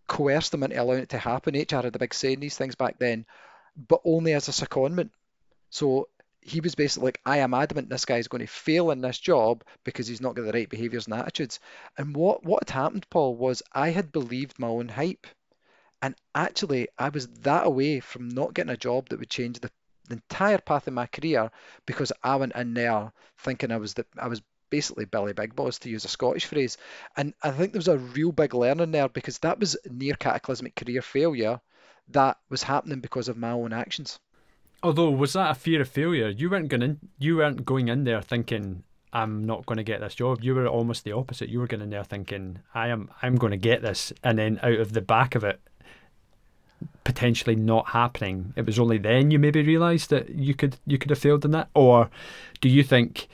coerced 0.08 0.52
them 0.52 0.62
into 0.62 0.82
allowing 0.82 1.02
it 1.02 1.10
to 1.10 1.18
happen. 1.18 1.54
HR 1.54 1.82
had 1.82 1.94
a 1.94 1.98
big 1.98 2.14
say 2.14 2.32
in 2.32 2.40
these 2.40 2.56
things 2.56 2.76
back 2.76 2.98
then, 2.98 3.26
but 3.76 4.00
only 4.04 4.32
as 4.32 4.48
a 4.48 4.52
secondment. 4.52 5.10
So 5.68 6.08
he 6.48 6.60
was 6.60 6.74
basically 6.74 7.08
like, 7.08 7.20
I 7.26 7.38
am 7.38 7.52
adamant 7.52 7.90
this 7.90 8.06
guy's 8.06 8.28
going 8.28 8.40
to 8.40 8.46
fail 8.46 8.90
in 8.90 9.00
this 9.00 9.18
job 9.18 9.64
because 9.84 10.06
he's 10.06 10.20
not 10.20 10.34
got 10.34 10.46
the 10.46 10.52
right 10.52 10.68
behaviours 10.68 11.06
and 11.06 11.14
attitudes. 11.14 11.60
And 11.98 12.16
what, 12.16 12.42
what 12.42 12.68
had 12.68 12.74
happened, 12.74 13.06
Paul, 13.10 13.36
was 13.36 13.62
I 13.72 13.90
had 13.90 14.12
believed 14.12 14.58
my 14.58 14.68
own 14.68 14.88
hype. 14.88 15.26
And 16.00 16.14
actually, 16.34 16.88
I 16.98 17.10
was 17.10 17.26
that 17.42 17.66
away 17.66 18.00
from 18.00 18.28
not 18.28 18.54
getting 18.54 18.72
a 18.72 18.76
job 18.76 19.08
that 19.08 19.18
would 19.18 19.28
change 19.28 19.60
the, 19.60 19.70
the 20.08 20.14
entire 20.14 20.58
path 20.58 20.86
of 20.86 20.94
my 20.94 21.06
career 21.06 21.50
because 21.86 22.12
I 22.22 22.36
went 22.36 22.54
in 22.54 22.72
there 22.72 23.12
thinking 23.38 23.70
I 23.70 23.76
was 23.76 23.94
the 23.94 24.06
I 24.16 24.28
was 24.28 24.40
basically 24.70 25.04
Billy 25.06 25.32
Big 25.32 25.54
Boss 25.56 25.78
to 25.80 25.90
use 25.90 26.04
a 26.04 26.08
Scottish 26.08 26.46
phrase. 26.46 26.78
And 27.16 27.34
I 27.42 27.50
think 27.50 27.72
there 27.72 27.78
was 27.78 27.88
a 27.88 27.98
real 27.98 28.32
big 28.32 28.54
learning 28.54 28.92
there 28.92 29.08
because 29.08 29.38
that 29.40 29.58
was 29.58 29.76
near 29.90 30.14
cataclysmic 30.14 30.76
career 30.76 31.02
failure 31.02 31.60
that 32.10 32.38
was 32.48 32.62
happening 32.62 33.00
because 33.00 33.28
of 33.28 33.36
my 33.36 33.50
own 33.50 33.72
actions. 33.72 34.18
Although 34.82 35.10
was 35.10 35.32
that 35.32 35.50
a 35.50 35.54
fear 35.54 35.80
of 35.80 35.88
failure? 35.88 36.28
You 36.28 36.50
weren't 36.50 36.68
going 36.68 36.82
in, 36.82 36.98
you 37.18 37.38
weren't 37.38 37.64
going 37.64 37.88
in 37.88 38.04
there 38.04 38.22
thinking 38.22 38.84
I'm 39.12 39.44
not 39.44 39.66
going 39.66 39.78
to 39.78 39.82
get 39.82 40.00
this 40.00 40.14
job. 40.14 40.42
You 40.42 40.54
were 40.54 40.66
almost 40.66 41.04
the 41.04 41.12
opposite. 41.12 41.48
You 41.48 41.60
were 41.60 41.66
going 41.66 41.82
in 41.82 41.90
there 41.90 42.04
thinking 42.04 42.60
I 42.74 42.88
am 42.88 43.10
I'm 43.22 43.36
going 43.36 43.50
to 43.50 43.56
get 43.56 43.82
this, 43.82 44.12
and 44.22 44.38
then 44.38 44.60
out 44.62 44.78
of 44.78 44.92
the 44.92 45.00
back 45.00 45.34
of 45.34 45.42
it, 45.42 45.60
potentially 47.04 47.56
not 47.56 47.88
happening. 47.88 48.52
It 48.54 48.66
was 48.66 48.78
only 48.78 48.98
then 48.98 49.30
you 49.30 49.38
maybe 49.38 49.62
realised 49.62 50.10
that 50.10 50.30
you 50.30 50.54
could 50.54 50.76
you 50.86 50.98
could 50.98 51.10
have 51.10 51.18
failed 51.18 51.44
in 51.44 51.50
that, 51.52 51.68
or 51.74 52.10
do 52.60 52.68
you 52.68 52.84
think? 52.84 53.28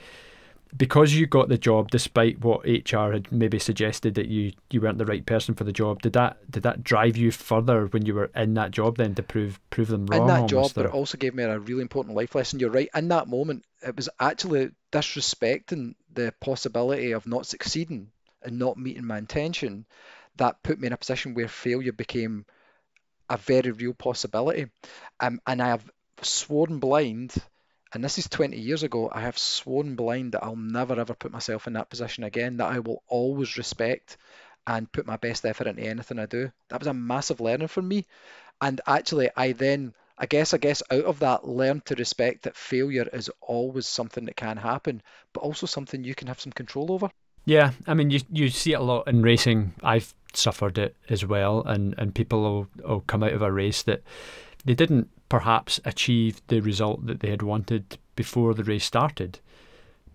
Because 0.75 1.13
you 1.13 1.25
got 1.25 1.47
the 1.47 1.57
job, 1.57 1.89
despite 1.89 2.41
what 2.41 2.65
HR 2.65 3.13
had 3.13 3.31
maybe 3.31 3.59
suggested 3.59 4.15
that 4.15 4.27
you, 4.27 4.51
you 4.69 4.81
weren't 4.81 4.97
the 4.97 5.05
right 5.05 5.25
person 5.25 5.55
for 5.55 5.63
the 5.63 5.71
job, 5.71 6.01
did 6.01 6.13
that 6.13 6.51
did 6.51 6.63
that 6.63 6.83
drive 6.83 7.15
you 7.15 7.31
further 7.31 7.85
when 7.87 8.05
you 8.05 8.13
were 8.13 8.31
in 8.35 8.55
that 8.55 8.71
job 8.71 8.97
then 8.97 9.15
to 9.15 9.23
prove 9.23 9.59
prove 9.69 9.87
them 9.87 10.05
wrong? 10.07 10.21
In 10.21 10.27
that 10.27 10.49
job, 10.49 10.71
but 10.75 10.85
it 10.85 10.91
also 10.93 11.17
gave 11.17 11.33
me 11.33 11.43
a 11.43 11.59
really 11.59 11.81
important 11.81 12.15
life 12.15 12.35
lesson. 12.35 12.59
You're 12.59 12.71
right. 12.71 12.89
In 12.93 13.07
that 13.09 13.27
moment, 13.27 13.63
it 13.81 13.95
was 13.95 14.09
actually 14.19 14.71
disrespecting 14.91 15.95
the 16.13 16.33
possibility 16.41 17.11
of 17.11 17.27
not 17.27 17.45
succeeding 17.45 18.11
and 18.43 18.59
not 18.59 18.77
meeting 18.77 19.05
my 19.05 19.17
intention 19.17 19.85
that 20.37 20.61
put 20.63 20.79
me 20.79 20.87
in 20.87 20.93
a 20.93 20.97
position 20.97 21.33
where 21.33 21.47
failure 21.47 21.91
became 21.91 22.45
a 23.29 23.37
very 23.37 23.71
real 23.71 23.93
possibility. 23.93 24.67
Um, 25.19 25.39
and 25.47 25.61
I 25.61 25.69
have 25.69 25.89
sworn 26.21 26.79
blind, 26.79 27.33
and 27.95 28.03
this 28.03 28.17
is 28.17 28.27
20 28.27 28.57
years 28.57 28.83
ago, 28.83 29.09
I 29.09 29.21
have 29.21 29.37
sworn 29.37 29.95
blind 29.95 30.33
that 30.33 30.43
I'll 30.43 30.57
never 30.57 30.99
ever 30.99 31.13
put 31.13 31.31
myself 31.31 31.65
in 31.65 31.73
that 31.73 31.89
position 31.89 32.25
again, 32.25 32.57
that 32.57 32.69
I 32.69 32.79
will 32.79 33.01
always 33.07 33.55
respect 33.55 34.17
and 34.67 34.91
put 34.91 35.07
my 35.07 35.15
best 35.15 35.45
effort 35.45 35.65
into 35.65 35.83
anything 35.83 36.19
I 36.19 36.25
do. 36.25 36.51
That 36.67 36.81
was 36.81 36.87
a 36.87 36.93
massive 36.93 37.39
learning 37.39 37.69
for 37.69 37.81
me. 37.81 38.05
And 38.59 38.81
actually, 38.85 39.29
I 39.37 39.53
then, 39.53 39.93
I 40.17 40.25
guess, 40.25 40.53
I 40.53 40.57
guess 40.57 40.83
out 40.91 41.05
of 41.05 41.19
that, 41.19 41.47
learned 41.47 41.85
to 41.85 41.95
respect 41.95 42.43
that 42.43 42.57
failure 42.57 43.07
is 43.13 43.31
always 43.39 43.87
something 43.87 44.25
that 44.25 44.35
can 44.35 44.57
happen, 44.57 45.01
but 45.31 45.39
also 45.39 45.65
something 45.65 46.03
you 46.03 46.15
can 46.15 46.27
have 46.27 46.41
some 46.41 46.51
control 46.51 46.91
over. 46.91 47.09
Yeah, 47.45 47.71
I 47.87 47.93
mean, 47.93 48.09
you 48.09 48.19
you 48.29 48.49
see 48.49 48.73
it 48.73 48.79
a 48.81 48.83
lot 48.83 49.07
in 49.07 49.21
racing. 49.21 49.73
I've 49.81 50.13
suffered 50.33 50.77
it 50.77 50.97
as 51.07 51.25
well, 51.25 51.63
and, 51.65 51.95
and 51.97 52.13
people 52.13 52.41
will, 52.41 52.67
will 52.83 53.01
come 53.07 53.23
out 53.23 53.31
of 53.31 53.41
a 53.41 53.51
race 53.53 53.83
that 53.83 54.03
they 54.65 54.73
didn't 54.73 55.09
perhaps 55.29 55.79
achieved 55.85 56.41
the 56.47 56.59
result 56.59 57.05
that 57.05 57.19
they 57.19 57.29
had 57.29 57.41
wanted 57.41 57.97
before 58.15 58.53
the 58.53 58.63
race 58.63 58.85
started. 58.85 59.39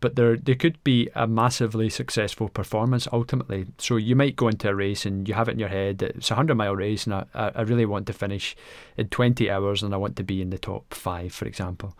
But 0.00 0.16
there, 0.16 0.36
there 0.36 0.54
could 0.54 0.82
be 0.82 1.10
a 1.14 1.26
massively 1.26 1.90
successful 1.90 2.48
performance 2.48 3.06
ultimately. 3.12 3.66
So 3.78 3.96
you 3.96 4.16
might 4.16 4.34
go 4.34 4.48
into 4.48 4.68
a 4.68 4.74
race 4.74 5.04
and 5.04 5.28
you 5.28 5.34
have 5.34 5.48
it 5.48 5.52
in 5.52 5.58
your 5.58 5.68
head 5.68 5.98
that 5.98 6.16
it's 6.16 6.30
a 6.30 6.34
hundred 6.34 6.56
mile 6.56 6.74
race, 6.74 7.06
and 7.06 7.14
I, 7.14 7.26
I 7.34 7.62
really 7.62 7.86
want 7.86 8.06
to 8.06 8.12
finish 8.12 8.56
in 8.96 9.08
twenty 9.08 9.50
hours, 9.50 9.82
and 9.82 9.92
I 9.94 9.98
want 9.98 10.16
to 10.16 10.24
be 10.24 10.40
in 10.40 10.50
the 10.50 10.58
top 10.58 10.94
five, 10.94 11.32
for 11.32 11.46
example. 11.46 11.96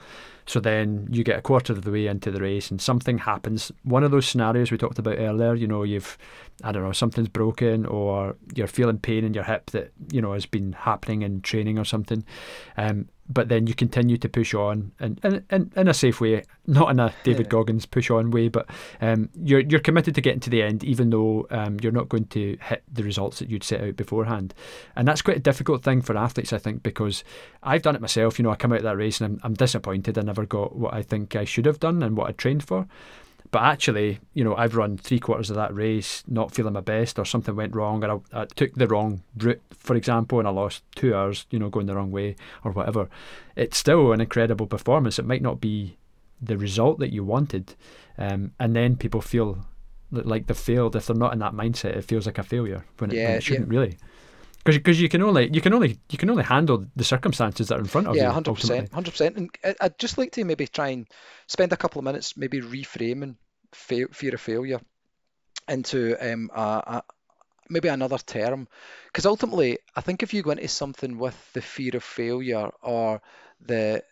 So 0.46 0.58
then 0.58 1.06
you 1.12 1.22
get 1.22 1.38
a 1.38 1.42
quarter 1.42 1.72
of 1.72 1.82
the 1.82 1.92
way 1.92 2.08
into 2.08 2.32
the 2.32 2.40
race 2.40 2.72
and 2.72 2.80
something 2.80 3.18
happens. 3.18 3.70
One 3.84 4.02
of 4.02 4.10
those 4.10 4.26
scenarios 4.26 4.72
we 4.72 4.78
talked 4.78 4.98
about 4.98 5.18
earlier, 5.18 5.54
you 5.54 5.68
know, 5.68 5.84
you've, 5.84 6.18
I 6.64 6.72
don't 6.72 6.82
know, 6.82 6.90
something's 6.90 7.28
broken 7.28 7.86
or 7.86 8.34
you're 8.56 8.66
feeling 8.66 8.98
pain 8.98 9.24
in 9.24 9.32
your 9.32 9.44
hip 9.44 9.70
that, 9.70 9.92
you 10.10 10.20
know, 10.20 10.32
has 10.32 10.46
been 10.46 10.72
happening 10.72 11.22
in 11.22 11.42
training 11.42 11.78
or 11.78 11.84
something. 11.84 12.24
Um, 12.76 13.08
but 13.32 13.48
then 13.48 13.66
you 13.66 13.74
continue 13.74 14.16
to 14.18 14.28
push 14.28 14.54
on 14.54 14.92
and 14.98 15.20
in, 15.22 15.44
in, 15.50 15.72
in 15.76 15.88
a 15.88 15.94
safe 15.94 16.20
way, 16.20 16.42
not 16.66 16.90
in 16.90 16.98
a 16.98 17.14
David 17.22 17.48
Goggins 17.48 17.86
push 17.86 18.10
on 18.10 18.30
way, 18.30 18.48
but 18.48 18.68
um, 19.00 19.30
you're 19.34 19.60
you're 19.60 19.80
committed 19.80 20.14
to 20.16 20.20
getting 20.20 20.40
to 20.40 20.50
the 20.50 20.62
end, 20.62 20.82
even 20.82 21.10
though 21.10 21.46
um, 21.50 21.78
you're 21.80 21.92
not 21.92 22.08
going 22.08 22.26
to 22.26 22.58
hit 22.60 22.82
the 22.92 23.04
results 23.04 23.38
that 23.38 23.48
you'd 23.48 23.64
set 23.64 23.80
out 23.80 23.96
beforehand. 23.96 24.52
And 24.96 25.06
that's 25.06 25.22
quite 25.22 25.36
a 25.36 25.40
difficult 25.40 25.82
thing 25.82 26.02
for 26.02 26.16
athletes, 26.16 26.52
I 26.52 26.58
think, 26.58 26.82
because 26.82 27.22
I've 27.62 27.82
done 27.82 27.94
it 27.94 28.00
myself. 28.00 28.38
You 28.38 28.42
know, 28.42 28.50
I 28.50 28.56
come 28.56 28.72
out 28.72 28.78
of 28.78 28.84
that 28.84 28.96
race 28.96 29.20
and 29.20 29.34
I'm, 29.34 29.40
I'm 29.44 29.54
disappointed. 29.54 30.18
I 30.18 30.22
never 30.22 30.44
got 30.44 30.76
what 30.76 30.92
I 30.92 31.02
think 31.02 31.36
I 31.36 31.44
should 31.44 31.66
have 31.66 31.80
done 31.80 32.02
and 32.02 32.16
what 32.16 32.28
I 32.28 32.32
trained 32.32 32.64
for. 32.64 32.86
But 33.50 33.62
actually, 33.62 34.20
you 34.32 34.44
know, 34.44 34.54
I've 34.54 34.76
run 34.76 34.96
three 34.96 35.18
quarters 35.18 35.50
of 35.50 35.56
that 35.56 35.74
race 35.74 36.22
not 36.28 36.52
feeling 36.52 36.74
my 36.74 36.80
best, 36.80 37.18
or 37.18 37.24
something 37.24 37.56
went 37.56 37.74
wrong, 37.74 38.04
or 38.04 38.22
I, 38.32 38.42
I, 38.42 38.44
took 38.44 38.74
the 38.74 38.86
wrong 38.86 39.22
route, 39.36 39.60
for 39.70 39.96
example, 39.96 40.38
and 40.38 40.46
I 40.46 40.52
lost 40.52 40.84
two 40.94 41.14
hours, 41.14 41.46
you 41.50 41.58
know, 41.58 41.68
going 41.68 41.86
the 41.86 41.96
wrong 41.96 42.12
way 42.12 42.36
or 42.64 42.70
whatever. 42.70 43.08
It's 43.56 43.76
still 43.76 44.12
an 44.12 44.20
incredible 44.20 44.66
performance. 44.66 45.18
It 45.18 45.26
might 45.26 45.42
not 45.42 45.60
be 45.60 45.96
the 46.40 46.56
result 46.56 47.00
that 47.00 47.12
you 47.12 47.24
wanted, 47.24 47.74
um, 48.18 48.52
and 48.60 48.76
then 48.76 48.96
people 48.96 49.20
feel 49.20 49.66
like 50.12 50.46
they've 50.46 50.56
failed 50.56 50.94
if 50.94 51.06
they're 51.06 51.16
not 51.16 51.32
in 51.32 51.40
that 51.40 51.54
mindset. 51.54 51.96
It 51.96 52.04
feels 52.04 52.26
like 52.26 52.38
a 52.38 52.44
failure 52.44 52.84
when 52.98 53.10
it, 53.10 53.16
when 53.16 53.36
it 53.36 53.42
shouldn't 53.42 53.72
yeah. 53.72 53.78
really 53.78 53.98
because 54.64 55.00
you 55.00 55.08
can 55.08 55.22
only 55.22 55.50
you 55.52 55.60
can 55.60 55.72
only 55.72 55.98
you 56.10 56.18
can 56.18 56.30
only 56.30 56.44
handle 56.44 56.86
the 56.96 57.04
circumstances 57.04 57.68
that 57.68 57.78
are 57.78 57.80
in 57.80 57.86
front 57.86 58.06
of 58.06 58.16
yeah, 58.16 58.22
you. 58.22 58.28
Yeah, 58.28 58.32
hundred 58.32 58.54
percent, 58.54 58.92
hundred 58.92 59.12
percent. 59.12 59.36
And 59.36 59.76
I'd 59.80 59.98
just 59.98 60.18
like 60.18 60.32
to 60.32 60.44
maybe 60.44 60.66
try 60.66 60.88
and 60.88 61.06
spend 61.46 61.72
a 61.72 61.76
couple 61.76 61.98
of 61.98 62.04
minutes 62.04 62.36
maybe 62.36 62.60
reframing 62.60 63.36
fa- 63.72 64.08
fear 64.12 64.34
of 64.34 64.40
failure 64.40 64.80
into 65.68 66.16
um, 66.20 66.50
a, 66.54 66.60
a, 66.60 67.02
maybe 67.68 67.88
another 67.88 68.18
term, 68.18 68.68
because 69.06 69.26
ultimately 69.26 69.78
I 69.96 70.00
think 70.00 70.22
if 70.22 70.34
you 70.34 70.42
go 70.42 70.50
into 70.50 70.68
something 70.68 71.18
with 71.18 71.52
the 71.52 71.62
fear 71.62 71.96
of 71.96 72.04
failure 72.04 72.70
or 72.82 73.22
the 73.60 74.02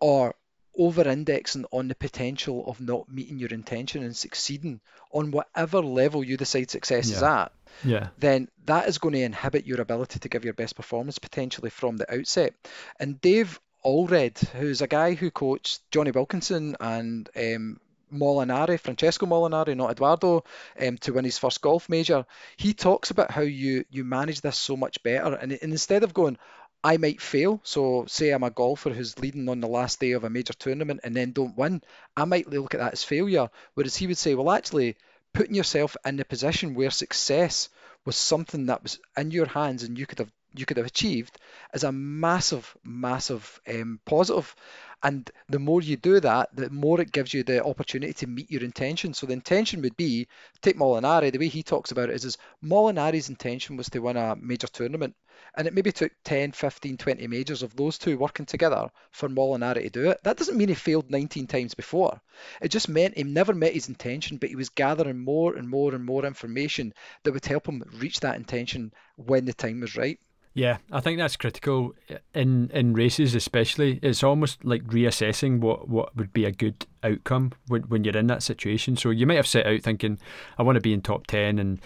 or 0.00 0.34
over-indexing 0.76 1.64
on 1.70 1.88
the 1.88 1.94
potential 1.94 2.64
of 2.66 2.80
not 2.80 3.10
meeting 3.10 3.38
your 3.38 3.50
intention 3.50 4.02
and 4.02 4.16
succeeding 4.16 4.80
on 5.12 5.30
whatever 5.30 5.80
level 5.80 6.24
you 6.24 6.36
decide 6.36 6.70
success 6.70 7.08
yeah. 7.08 7.16
is 7.16 7.22
at, 7.22 7.52
yeah. 7.84 8.08
then 8.18 8.48
that 8.66 8.88
is 8.88 8.98
going 8.98 9.14
to 9.14 9.22
inhibit 9.22 9.66
your 9.66 9.80
ability 9.80 10.18
to 10.18 10.28
give 10.28 10.44
your 10.44 10.54
best 10.54 10.76
performance 10.76 11.18
potentially 11.18 11.70
from 11.70 11.96
the 11.96 12.12
outset. 12.12 12.54
And 12.98 13.20
Dave 13.20 13.60
Alred, 13.84 14.38
who's 14.38 14.80
a 14.80 14.86
guy 14.86 15.14
who 15.14 15.30
coached 15.30 15.80
Jonny 15.90 16.10
Wilkinson 16.10 16.76
and 16.80 17.28
um, 17.36 17.80
Molinari, 18.12 18.78
Francesco 18.78 19.26
Molinari, 19.26 19.76
not 19.76 19.90
Edoardo, 19.90 20.44
um, 20.80 20.98
to 20.98 21.12
win 21.12 21.24
his 21.24 21.38
first 21.38 21.60
golf 21.60 21.88
major. 21.88 22.24
He 22.56 22.72
talks 22.72 23.10
about 23.10 23.30
how 23.30 23.42
you 23.42 23.84
you 23.90 24.04
manage 24.04 24.40
this 24.40 24.56
so 24.56 24.76
much 24.76 25.02
better, 25.02 25.34
and, 25.34 25.52
and 25.52 25.72
instead 25.72 26.02
of 26.02 26.14
going, 26.14 26.38
I 26.84 26.98
might 26.98 27.20
fail. 27.20 27.60
So, 27.64 28.04
say 28.06 28.30
I'm 28.30 28.44
a 28.44 28.50
golfer 28.50 28.90
who's 28.90 29.18
leading 29.18 29.48
on 29.48 29.60
the 29.60 29.66
last 29.66 29.98
day 29.98 30.12
of 30.12 30.22
a 30.22 30.30
major 30.30 30.52
tournament 30.52 31.00
and 31.02 31.16
then 31.16 31.32
don't 31.32 31.56
win, 31.56 31.82
I 32.16 32.26
might 32.26 32.48
look 32.48 32.74
at 32.74 32.80
that 32.80 32.92
as 32.92 33.02
failure. 33.02 33.50
Whereas 33.74 33.96
he 33.96 34.06
would 34.06 34.18
say, 34.18 34.34
well, 34.36 34.52
actually, 34.52 34.96
putting 35.32 35.56
yourself 35.56 35.96
in 36.04 36.16
the 36.16 36.24
position 36.24 36.74
where 36.74 36.90
success 36.90 37.70
was 38.04 38.16
something 38.16 38.66
that 38.66 38.82
was 38.82 39.00
in 39.16 39.32
your 39.32 39.46
hands 39.46 39.82
and 39.82 39.98
you 39.98 40.06
could 40.06 40.18
have 40.20 40.30
you 40.56 40.66
could 40.66 40.76
have 40.76 40.86
achieved 40.86 41.36
is 41.72 41.82
a 41.82 41.90
massive, 41.90 42.76
massive 42.84 43.60
um, 43.68 43.98
positive. 44.04 44.54
And 45.02 45.30
the 45.48 45.58
more 45.58 45.82
you 45.82 45.96
do 45.96 46.20
that, 46.20 46.54
the 46.54 46.70
more 46.70 47.00
it 47.00 47.12
gives 47.12 47.34
you 47.34 47.42
the 47.42 47.64
opportunity 47.64 48.12
to 48.14 48.26
meet 48.26 48.50
your 48.50 48.62
intention. 48.62 49.12
So 49.14 49.26
the 49.26 49.32
intention 49.32 49.82
would 49.82 49.96
be, 49.96 50.28
take 50.62 50.78
Molinari, 50.78 51.30
the 51.30 51.38
way 51.38 51.48
he 51.48 51.62
talks 51.62 51.90
about 51.90 52.08
it 52.08 52.14
is, 52.14 52.24
is 52.24 52.38
Molinari's 52.62 53.28
intention 53.28 53.76
was 53.76 53.90
to 53.90 54.00
win 54.00 54.16
a 54.16 54.36
major 54.36 54.66
tournament. 54.66 55.14
And 55.56 55.66
it 55.66 55.74
maybe 55.74 55.92
took 55.92 56.12
10, 56.24 56.52
15, 56.52 56.96
20 56.96 57.26
majors 57.26 57.62
of 57.62 57.74
those 57.76 57.98
two 57.98 58.16
working 58.16 58.46
together 58.46 58.90
for 59.10 59.28
Molinari 59.28 59.82
to 59.82 59.90
do 59.90 60.10
it. 60.10 60.20
That 60.22 60.36
doesn't 60.36 60.56
mean 60.56 60.68
he 60.68 60.74
failed 60.74 61.10
19 61.10 61.46
times 61.46 61.74
before. 61.74 62.20
It 62.60 62.68
just 62.68 62.88
meant 62.88 63.16
he 63.16 63.24
never 63.24 63.54
met 63.54 63.72
his 63.72 63.88
intention, 63.88 64.38
but 64.38 64.48
he 64.48 64.56
was 64.56 64.68
gathering 64.68 65.18
more 65.18 65.56
and 65.56 65.68
more 65.68 65.94
and 65.94 66.04
more 66.04 66.24
information 66.24 66.94
that 67.22 67.32
would 67.32 67.44
help 67.44 67.68
him 67.68 67.82
reach 67.94 68.20
that 68.20 68.36
intention 68.36 68.92
when 69.16 69.44
the 69.44 69.52
time 69.52 69.80
was 69.80 69.96
right. 69.96 70.18
Yeah, 70.56 70.78
I 70.92 71.00
think 71.00 71.18
that's 71.18 71.36
critical 71.36 71.94
in 72.32 72.70
in 72.72 72.94
races, 72.94 73.34
especially. 73.34 73.98
It's 74.02 74.22
almost 74.22 74.64
like 74.64 74.84
reassessing 74.84 75.58
what, 75.58 75.88
what 75.88 76.16
would 76.16 76.32
be 76.32 76.44
a 76.44 76.52
good 76.52 76.86
outcome 77.02 77.52
when, 77.66 77.82
when 77.82 78.04
you're 78.04 78.16
in 78.16 78.28
that 78.28 78.42
situation. 78.44 78.96
So 78.96 79.10
you 79.10 79.26
might 79.26 79.34
have 79.34 79.48
set 79.48 79.66
out 79.66 79.82
thinking, 79.82 80.18
I 80.56 80.62
want 80.62 80.76
to 80.76 80.80
be 80.80 80.92
in 80.92 81.02
top 81.02 81.26
ten, 81.26 81.58
and 81.58 81.80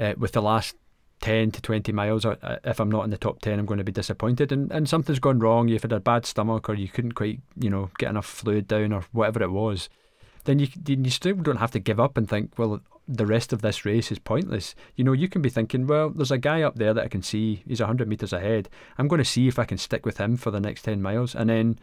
uh, 0.00 0.14
with 0.16 0.32
the 0.32 0.40
last 0.40 0.74
10 1.20 1.52
to 1.52 1.62
20 1.62 1.92
miles, 1.92 2.26
uh, 2.26 2.58
if 2.64 2.80
I'm 2.80 2.90
not 2.90 3.04
in 3.04 3.10
the 3.10 3.16
top 3.16 3.40
10, 3.40 3.58
I'm 3.58 3.64
going 3.64 3.78
to 3.78 3.84
be 3.84 3.92
disappointed. 3.92 4.52
And, 4.52 4.70
and 4.70 4.86
something's 4.86 5.20
gone 5.20 5.38
wrong. 5.38 5.68
You've 5.68 5.80
had 5.80 5.92
a 5.92 6.00
bad 6.00 6.26
stomach, 6.26 6.68
or 6.68 6.74
you 6.74 6.88
couldn't 6.88 7.12
quite, 7.12 7.40
you 7.58 7.70
know, 7.70 7.90
get 7.98 8.10
enough 8.10 8.26
fluid 8.26 8.68
down, 8.68 8.92
or 8.92 9.04
whatever 9.12 9.42
it 9.42 9.50
was. 9.50 9.88
Then 10.44 10.58
you, 10.58 10.68
then 10.76 11.04
you 11.04 11.10
still 11.10 11.36
don't 11.36 11.56
have 11.56 11.70
to 11.70 11.78
give 11.78 11.98
up 11.98 12.18
and 12.18 12.28
think, 12.28 12.58
well, 12.58 12.80
the 13.06 13.26
rest 13.26 13.52
of 13.52 13.62
this 13.62 13.84
race 13.84 14.10
is 14.10 14.18
pointless. 14.18 14.74
You 14.96 15.04
know, 15.04 15.12
you 15.12 15.28
can 15.28 15.42
be 15.42 15.50
thinking, 15.50 15.86
well, 15.86 16.10
there's 16.10 16.30
a 16.30 16.38
guy 16.38 16.62
up 16.62 16.76
there 16.76 16.94
that 16.94 17.04
I 17.04 17.08
can 17.08 17.22
see. 17.22 17.62
He's 17.66 17.80
100 17.80 18.08
metres 18.08 18.32
ahead. 18.32 18.68
I'm 18.98 19.08
going 19.08 19.18
to 19.18 19.24
see 19.24 19.46
if 19.46 19.58
I 19.58 19.64
can 19.64 19.78
stick 19.78 20.06
with 20.06 20.18
him 20.18 20.36
for 20.36 20.50
the 20.50 20.60
next 20.60 20.82
10 20.82 21.02
miles. 21.02 21.34
And 21.34 21.50
then 21.50 21.78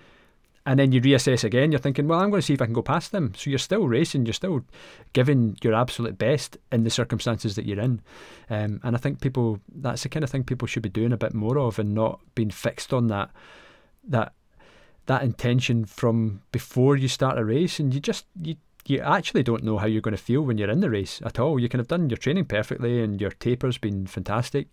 and 0.65 0.79
then 0.79 0.91
you 0.91 1.01
reassess 1.01 1.43
again. 1.43 1.71
You're 1.71 1.79
thinking, 1.79 2.07
well, 2.07 2.19
I'm 2.19 2.29
going 2.29 2.41
to 2.41 2.45
see 2.45 2.53
if 2.53 2.61
I 2.61 2.65
can 2.65 2.73
go 2.73 2.83
past 2.83 3.11
them. 3.11 3.33
So 3.35 3.49
you're 3.49 3.59
still 3.59 3.87
racing. 3.87 4.25
You're 4.25 4.33
still 4.33 4.63
giving 5.13 5.57
your 5.63 5.73
absolute 5.73 6.17
best 6.17 6.57
in 6.71 6.83
the 6.83 6.91
circumstances 6.91 7.55
that 7.55 7.65
you're 7.65 7.79
in. 7.79 8.01
Um, 8.49 8.79
and 8.83 8.95
I 8.95 8.99
think 8.99 9.21
people, 9.21 9.59
that's 9.73 10.03
the 10.03 10.09
kind 10.09 10.23
of 10.23 10.29
thing 10.29 10.43
people 10.43 10.67
should 10.67 10.83
be 10.83 10.89
doing 10.89 11.13
a 11.13 11.17
bit 11.17 11.33
more 11.33 11.57
of, 11.57 11.79
and 11.79 11.95
not 11.95 12.19
being 12.35 12.51
fixed 12.51 12.93
on 12.93 13.07
that 13.07 13.31
that 14.07 14.33
that 15.07 15.23
intention 15.23 15.85
from 15.85 16.41
before 16.51 16.95
you 16.95 17.07
start 17.07 17.39
a 17.39 17.43
race. 17.43 17.79
And 17.79 17.91
you 17.93 17.99
just 17.99 18.25
you 18.39 18.55
you 18.87 18.99
actually 18.99 19.43
don't 19.43 19.63
know 19.63 19.77
how 19.77 19.85
you're 19.85 20.01
going 20.01 20.15
to 20.15 20.21
feel 20.21 20.41
when 20.41 20.57
you're 20.57 20.69
in 20.69 20.79
the 20.79 20.89
race 20.89 21.21
at 21.25 21.39
all. 21.39 21.59
You 21.59 21.69
can 21.69 21.79
have 21.79 21.87
done 21.87 22.09
your 22.09 22.17
training 22.17 22.45
perfectly 22.45 23.01
and 23.03 23.19
your 23.19 23.31
taper's 23.31 23.77
been 23.77 24.07
fantastic. 24.07 24.67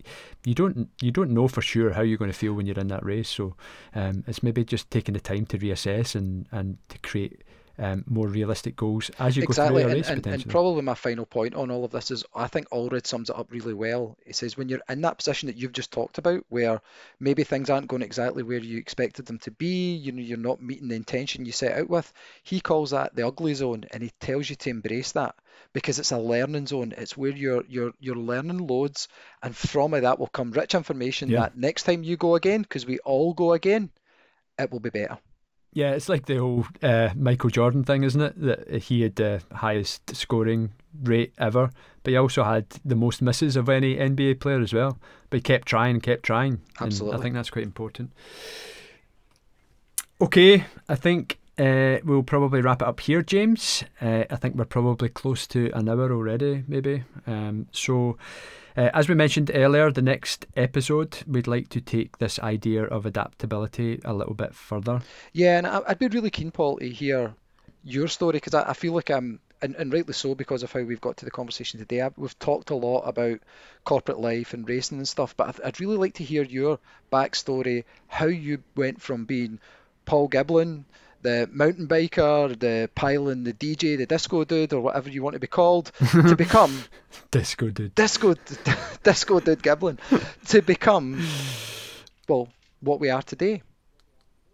You 0.45 0.55
don't 0.55 0.89
you 1.01 1.11
don't 1.11 1.31
know 1.31 1.47
for 1.47 1.61
sure 1.61 1.93
how 1.93 2.01
you're 2.01 2.17
going 2.17 2.31
to 2.31 2.37
feel 2.37 2.53
when 2.53 2.65
you're 2.65 2.79
in 2.79 2.87
that 2.87 3.05
race. 3.05 3.29
So 3.29 3.55
um, 3.95 4.23
it's 4.27 4.43
maybe 4.43 4.63
just 4.63 4.89
taking 4.91 5.13
the 5.13 5.19
time 5.19 5.45
to 5.47 5.57
reassess 5.57 6.15
and 6.15 6.47
and 6.51 6.77
to 6.89 6.97
create 6.99 7.43
um, 7.79 8.03
more 8.07 8.27
realistic 8.27 8.75
goals 8.75 9.09
as 9.19 9.37
you 9.37 9.43
exactly. 9.43 9.81
go 9.81 9.87
through 9.87 9.91
a 9.91 9.95
race. 9.95 10.09
And, 10.09 10.25
and, 10.25 10.35
and, 10.35 10.49
probably 10.49 10.81
my 10.81 10.93
final 10.93 11.25
point 11.25 11.55
on 11.55 11.71
all 11.71 11.85
of 11.85 11.91
this 11.91 12.11
is 12.11 12.25
I 12.35 12.47
think 12.47 12.67
Alred 12.71 13.07
sums 13.07 13.29
it 13.29 13.35
up 13.35 13.51
really 13.51 13.73
well. 13.73 14.17
He 14.25 14.33
says 14.33 14.57
when 14.57 14.69
you're 14.69 14.81
in 14.89 15.01
that 15.01 15.17
position 15.17 15.47
that 15.47 15.55
you've 15.55 15.71
just 15.71 15.91
talked 15.91 16.17
about, 16.17 16.45
where 16.49 16.81
maybe 17.19 17.43
things 17.43 17.69
aren't 17.69 17.87
going 17.87 18.01
exactly 18.01 18.43
where 18.43 18.59
you 18.59 18.77
expected 18.77 19.25
them 19.25 19.39
to 19.39 19.51
be, 19.51 19.95
you 19.95 20.11
know, 20.11 20.21
you're 20.21 20.37
not 20.37 20.61
meeting 20.61 20.89
the 20.89 20.95
intention 20.95 21.45
you 21.45 21.51
set 21.51 21.77
out 21.77 21.89
with. 21.89 22.11
He 22.43 22.59
calls 22.59 22.91
that 22.91 23.15
the 23.15 23.25
ugly 23.25 23.53
zone, 23.53 23.85
and 23.91 24.03
he 24.03 24.11
tells 24.19 24.49
you 24.49 24.55
to 24.57 24.69
embrace 24.69 25.13
that 25.13 25.35
because 25.73 25.99
it's 25.99 26.11
a 26.11 26.19
learning 26.19 26.67
zone. 26.67 26.93
It's 26.97 27.15
where 27.15 27.31
you're 27.31 27.63
you're 27.67 27.93
you're 27.99 28.15
learning 28.15 28.67
loads, 28.67 29.07
and 29.41 29.55
from 29.55 29.93
it 29.93 30.01
that 30.01 30.19
will 30.19 30.27
come 30.27 30.51
rich 30.51 30.75
information 30.75 31.29
yeah. 31.29 31.41
that 31.41 31.57
next 31.57 31.83
time 31.83 32.03
you 32.03 32.17
go 32.17 32.35
again, 32.35 32.61
because 32.61 32.85
we 32.85 32.99
all 32.99 33.33
go 33.33 33.53
again, 33.53 33.89
it 34.57 34.71
will 34.71 34.81
be 34.81 34.89
better. 34.89 35.17
Yeah, 35.73 35.91
it's 35.91 36.09
like 36.09 36.25
the 36.25 36.37
old 36.37 36.67
uh, 36.81 37.09
Michael 37.15 37.49
Jordan 37.49 37.83
thing, 37.83 38.03
isn't 38.03 38.21
it? 38.21 38.41
That 38.41 38.81
he 38.83 39.01
had 39.01 39.15
the 39.15 39.41
highest 39.53 40.15
scoring 40.15 40.71
rate 41.03 41.33
ever, 41.37 41.69
but 42.03 42.11
he 42.11 42.17
also 42.17 42.43
had 42.43 42.65
the 42.83 42.95
most 42.95 43.21
misses 43.21 43.55
of 43.55 43.69
any 43.69 43.95
NBA 43.95 44.39
player 44.39 44.59
as 44.59 44.73
well. 44.73 44.97
But 45.29 45.37
he 45.37 45.41
kept 45.41 45.67
trying, 45.67 46.01
kept 46.01 46.23
trying. 46.23 46.61
Absolutely. 46.81 47.13
And 47.13 47.19
I 47.19 47.23
think 47.23 47.35
that's 47.35 47.49
quite 47.49 47.65
important. 47.65 48.11
Okay, 50.21 50.65
I 50.87 50.95
think 50.95 51.38
uh, 51.59 51.99
we'll 52.05 52.23
probably 52.23 52.61
wrap 52.61 52.81
it 52.81 52.87
up 52.87 53.01
here, 53.01 53.21
James. 53.21 53.83
Uh, 54.01 54.23
I 54.29 54.35
think 54.37 54.55
we're 54.55 54.65
probably 54.65 55.09
close 55.09 55.45
to 55.47 55.69
an 55.73 55.89
hour 55.89 56.11
already, 56.11 56.63
maybe. 56.67 57.03
Um, 57.27 57.67
so 57.71 58.17
uh, 58.77 58.89
as 58.93 59.09
we 59.09 59.15
mentioned 59.15 59.51
earlier, 59.53 59.91
the 59.91 60.01
next 60.01 60.45
episode, 60.55 61.17
we'd 61.27 61.47
like 61.47 61.67
to 61.69 61.81
take 61.81 62.17
this 62.17 62.39
idea 62.39 62.85
of 62.85 63.05
adaptability 63.05 63.99
a 64.05 64.13
little 64.13 64.33
bit 64.33 64.55
further. 64.55 65.01
Yeah, 65.33 65.57
and 65.57 65.67
I'd 65.67 65.99
be 65.99 66.07
really 66.07 66.29
keen, 66.29 66.51
Paul, 66.51 66.77
to 66.77 66.89
hear 66.89 67.33
your 67.83 68.07
story 68.07 68.33
because 68.33 68.53
I, 68.53 68.69
I, 68.69 68.73
feel 68.73 68.93
like 68.93 69.09
I'm, 69.09 69.41
and, 69.61 69.75
and, 69.75 69.91
rightly 69.91 70.13
so 70.13 70.35
because 70.35 70.63
of 70.63 70.71
how 70.71 70.81
we've 70.81 71.01
got 71.01 71.17
to 71.17 71.25
the 71.25 71.31
conversation 71.31 71.79
today. 71.79 72.07
We've 72.15 72.39
talked 72.39 72.69
a 72.69 72.75
lot 72.75 73.01
about 73.01 73.41
corporate 73.83 74.19
life 74.19 74.53
and 74.53 74.67
racing 74.67 74.97
and 74.97 75.07
stuff, 75.07 75.35
but 75.35 75.49
I'd, 75.49 75.61
I'd 75.67 75.79
really 75.81 75.97
like 75.97 76.13
to 76.15 76.23
hear 76.23 76.43
your 76.43 76.79
backstory, 77.11 77.83
how 78.07 78.27
you 78.27 78.63
went 78.77 79.01
from 79.01 79.25
being 79.25 79.59
Paul 80.05 80.29
Giblin 80.29 80.85
the 81.21 81.49
mountain 81.51 81.87
biker, 81.87 82.57
the 82.57 82.89
pilot, 82.95 83.43
the 83.43 83.53
DJ, 83.53 83.97
the 83.97 84.05
disco 84.05 84.43
dude, 84.43 84.73
or 84.73 84.81
whatever 84.81 85.09
you 85.09 85.23
want 85.23 85.33
to 85.33 85.39
be 85.39 85.47
called, 85.47 85.91
to 86.11 86.35
become 86.37 86.83
disco 87.31 87.69
dude, 87.69 87.95
disco, 87.95 88.35
disco 89.03 89.39
dude 89.39 89.61
Giblin, 89.61 89.97
to 90.47 90.61
become 90.61 91.25
well 92.27 92.49
what 92.81 92.99
we 92.99 93.09
are 93.09 93.21
today. 93.21 93.61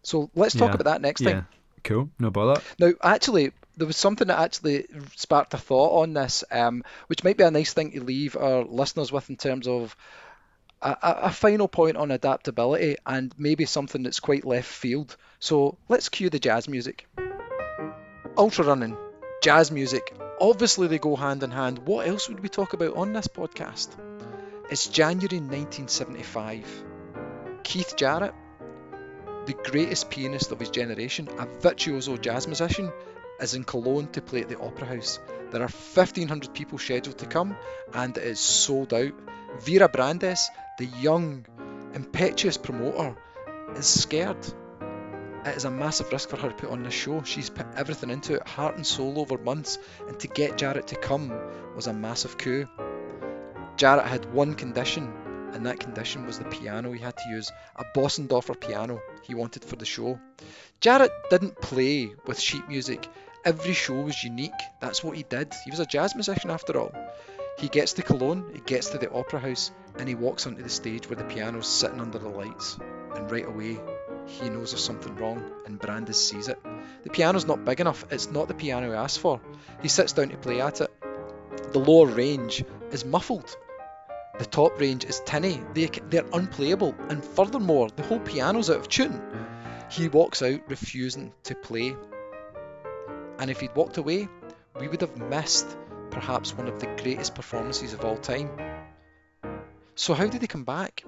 So 0.03 0.30
let's 0.36 0.53
talk 0.53 0.70
yeah. 0.70 0.76
about 0.76 0.86
that 0.86 1.01
next 1.01 1.22
time. 1.22 1.47
Cool, 1.84 2.09
no 2.20 2.32
bother. 2.32 2.61
Now, 2.80 2.93
actually, 3.03 3.51
there 3.78 3.88
was 3.88 3.97
something 3.97 4.28
that 4.28 4.39
actually 4.39 4.88
sparked 5.16 5.53
a 5.53 5.57
thought 5.57 6.01
on 6.01 6.13
this, 6.13 6.43
um, 6.51 6.84
which 7.07 7.24
might 7.24 7.38
be 7.38 7.43
a 7.43 7.51
nice 7.51 7.74
thing 7.74 7.91
to 7.91 8.03
leave 8.03 8.36
our 8.36 8.63
listeners 8.63 9.11
with 9.11 9.30
in 9.30 9.38
terms 9.38 9.68
of 9.68 9.95
a, 10.86 10.97
a, 11.23 11.31
final 11.31 11.67
point 11.67 11.97
on 11.97 12.11
adaptability 12.11 12.97
and 13.05 13.33
maybe 13.38 13.65
something 13.65 14.03
that's 14.03 14.19
quite 14.19 14.45
left 14.45 14.67
field. 14.67 15.17
So 15.39 15.77
let's 15.89 16.09
cue 16.09 16.29
the 16.29 16.39
jazz 16.39 16.69
music. 16.69 17.07
Ultra 18.38 18.65
running, 18.65 18.95
jazz 19.41 19.71
music, 19.71 20.15
obviously 20.39 20.88
they 20.88 20.99
go 20.99 21.15
hand 21.15 21.41
in 21.41 21.51
hand. 21.51 21.79
What 21.79 22.07
else 22.07 22.29
would 22.29 22.41
we 22.41 22.49
talk 22.49 22.73
about 22.73 22.95
on 22.95 23.13
this 23.13 23.27
podcast? 23.27 23.89
It's 24.69 24.88
January 24.88 25.39
1975. 25.39 26.83
Keith 27.63 27.95
Jarrett, 27.97 28.36
the 29.47 29.53
greatest 29.53 30.11
pianist 30.11 30.51
of 30.51 30.59
his 30.59 30.69
generation, 30.69 31.27
a 31.39 31.47
virtuoso 31.61 32.17
jazz 32.17 32.45
musician, 32.45 32.91
is 33.39 33.55
in 33.55 33.63
Cologne 33.63 34.07
to 34.09 34.21
play 34.21 34.41
at 34.41 34.49
the 34.49 34.59
Opera 34.59 34.88
House. 34.88 35.19
There 35.51 35.61
are 35.61 35.69
1,500 35.69 36.53
people 36.53 36.77
scheduled 36.77 37.17
to 37.19 37.25
come 37.25 37.55
and 37.93 38.15
it 38.17 38.23
is 38.23 38.39
sold 38.39 38.93
out. 38.93 39.13
Vera 39.61 39.88
Brandes, 39.88 40.49
the 40.78 40.86
young, 40.86 41.45
impetuous 41.93 42.57
promoter, 42.57 43.15
is 43.76 43.86
scared. 43.86 44.45
It 45.45 45.55
is 45.55 45.65
a 45.65 45.71
massive 45.71 46.11
risk 46.11 46.30
for 46.30 46.38
her 46.38 46.49
to 46.49 46.55
put 46.55 46.71
on 46.71 46.84
this 46.84 46.93
show. 46.93 47.21
She's 47.23 47.49
put 47.49 47.67
everything 47.76 48.09
into 48.09 48.34
it, 48.34 48.47
heart 48.47 48.76
and 48.76 48.86
soul 48.86 49.19
over 49.19 49.38
months, 49.38 49.78
and 50.07 50.19
to 50.19 50.28
get 50.28 50.57
Jarrett 50.57 50.88
to 50.88 50.95
come 50.95 51.32
was 51.76 51.88
a 51.88 51.93
massive 51.93 52.38
coup. 52.38 52.67
Jarrett 53.78 54.07
had 54.07 54.34
one 54.34 54.55
condition, 54.55 55.13
and 55.53 55.65
that 55.65 55.80
condition 55.80 56.26
was 56.26 56.39
the 56.39 56.45
piano. 56.45 56.91
He 56.91 56.99
had 56.99 57.15
to 57.17 57.30
use 57.30 57.51
a 57.76 57.86
Bosendorfer 57.95 58.59
piano 58.59 59.01
he 59.23 59.36
wanted 59.36 59.63
for 59.63 59.76
the 59.76 59.86
show. 59.86 60.19
Jarrett 60.82 61.11
didn't 61.30 61.61
play 61.61 62.09
with 62.26 62.39
sheet 62.39 62.67
music. 62.67 63.07
Every 63.43 63.73
show 63.73 64.01
was 64.01 64.23
unique. 64.23 64.51
That's 64.82 65.03
what 65.03 65.15
he 65.15 65.23
did. 65.23 65.53
He 65.63 65.71
was 65.71 65.80
a 65.80 65.86
jazz 65.86 66.15
musician 66.15 66.49
after 66.49 66.80
all. 66.80 66.91
He 67.57 67.69
gets 67.69 67.93
to 67.93 68.03
Cologne, 68.03 68.49
he 68.53 68.59
gets 68.59 68.89
to 68.89 68.97
the 68.97 69.11
opera 69.11 69.39
house, 69.39 69.71
and 69.97 70.09
he 70.09 70.15
walks 70.15 70.45
onto 70.45 70.61
the 70.61 70.69
stage 70.69 71.09
where 71.09 71.15
the 71.15 71.23
piano's 71.23 71.67
sitting 71.67 72.01
under 72.01 72.19
the 72.19 72.27
lights. 72.27 72.77
And 73.15 73.31
right 73.31 73.47
away, 73.47 73.79
he 74.25 74.49
knows 74.49 74.71
there's 74.71 74.83
something 74.83 75.15
wrong, 75.15 75.51
and 75.65 75.79
Brandes 75.79 76.19
sees 76.19 76.49
it. 76.49 76.59
The 77.03 77.09
piano's 77.09 77.47
not 77.47 77.63
big 77.63 77.79
enough, 77.79 78.05
it's 78.11 78.29
not 78.29 78.49
the 78.49 78.53
piano 78.53 78.89
he 78.89 78.93
asked 78.93 79.19
for. 79.19 79.39
He 79.81 79.87
sits 79.87 80.11
down 80.11 80.29
to 80.29 80.37
play 80.37 80.59
at 80.59 80.81
it. 80.81 80.91
The 81.71 81.79
lower 81.79 82.07
range 82.07 82.65
is 82.91 83.05
muffled. 83.05 83.55
The 84.37 84.45
top 84.45 84.77
range 84.79 85.05
is 85.05 85.21
tinny, 85.25 85.61
they, 85.73 85.85
they're 86.09 86.25
unplayable, 86.33 86.93
and 87.07 87.23
furthermore, 87.23 87.89
the 87.95 88.03
whole 88.03 88.19
piano's 88.19 88.69
out 88.69 88.77
of 88.77 88.89
tune. 88.89 89.21
He 89.89 90.09
walks 90.09 90.41
out 90.41 90.59
refusing 90.67 91.31
to 91.43 91.55
play. 91.55 91.95
And 93.39 93.49
if 93.49 93.61
he'd 93.61 93.75
walked 93.75 93.97
away, 93.97 94.27
we 94.77 94.89
would 94.89 94.99
have 94.99 95.15
missed 95.15 95.77
perhaps 96.11 96.53
one 96.53 96.67
of 96.67 96.79
the 96.79 96.87
greatest 97.01 97.35
performances 97.35 97.93
of 97.93 98.03
all 98.03 98.17
time. 98.17 98.49
So, 99.95 100.13
how 100.13 100.27
did 100.27 100.41
he 100.41 100.47
come 100.47 100.63
back? 100.63 101.03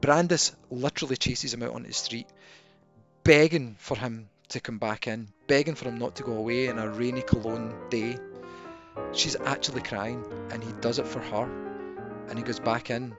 Brandes 0.00 0.54
literally 0.70 1.16
chases 1.16 1.52
him 1.52 1.62
out 1.62 1.74
on 1.74 1.82
the 1.82 1.92
street, 1.92 2.28
begging 3.24 3.76
for 3.78 3.96
him 3.96 4.28
to 4.50 4.60
come 4.60 4.78
back 4.78 5.06
in, 5.06 5.28
begging 5.46 5.74
for 5.74 5.86
him 5.86 5.98
not 5.98 6.16
to 6.16 6.22
go 6.22 6.32
away 6.32 6.66
in 6.66 6.78
a 6.78 6.88
rainy 6.88 7.22
Cologne 7.22 7.74
day. 7.90 8.18
She's 9.12 9.36
actually 9.36 9.82
crying, 9.82 10.24
and 10.50 10.62
he 10.62 10.72
does 10.80 10.98
it 10.98 11.06
for 11.06 11.20
her. 11.20 11.48
And 12.28 12.38
he 12.38 12.44
goes 12.44 12.60
back 12.60 12.90
in. 12.90 13.16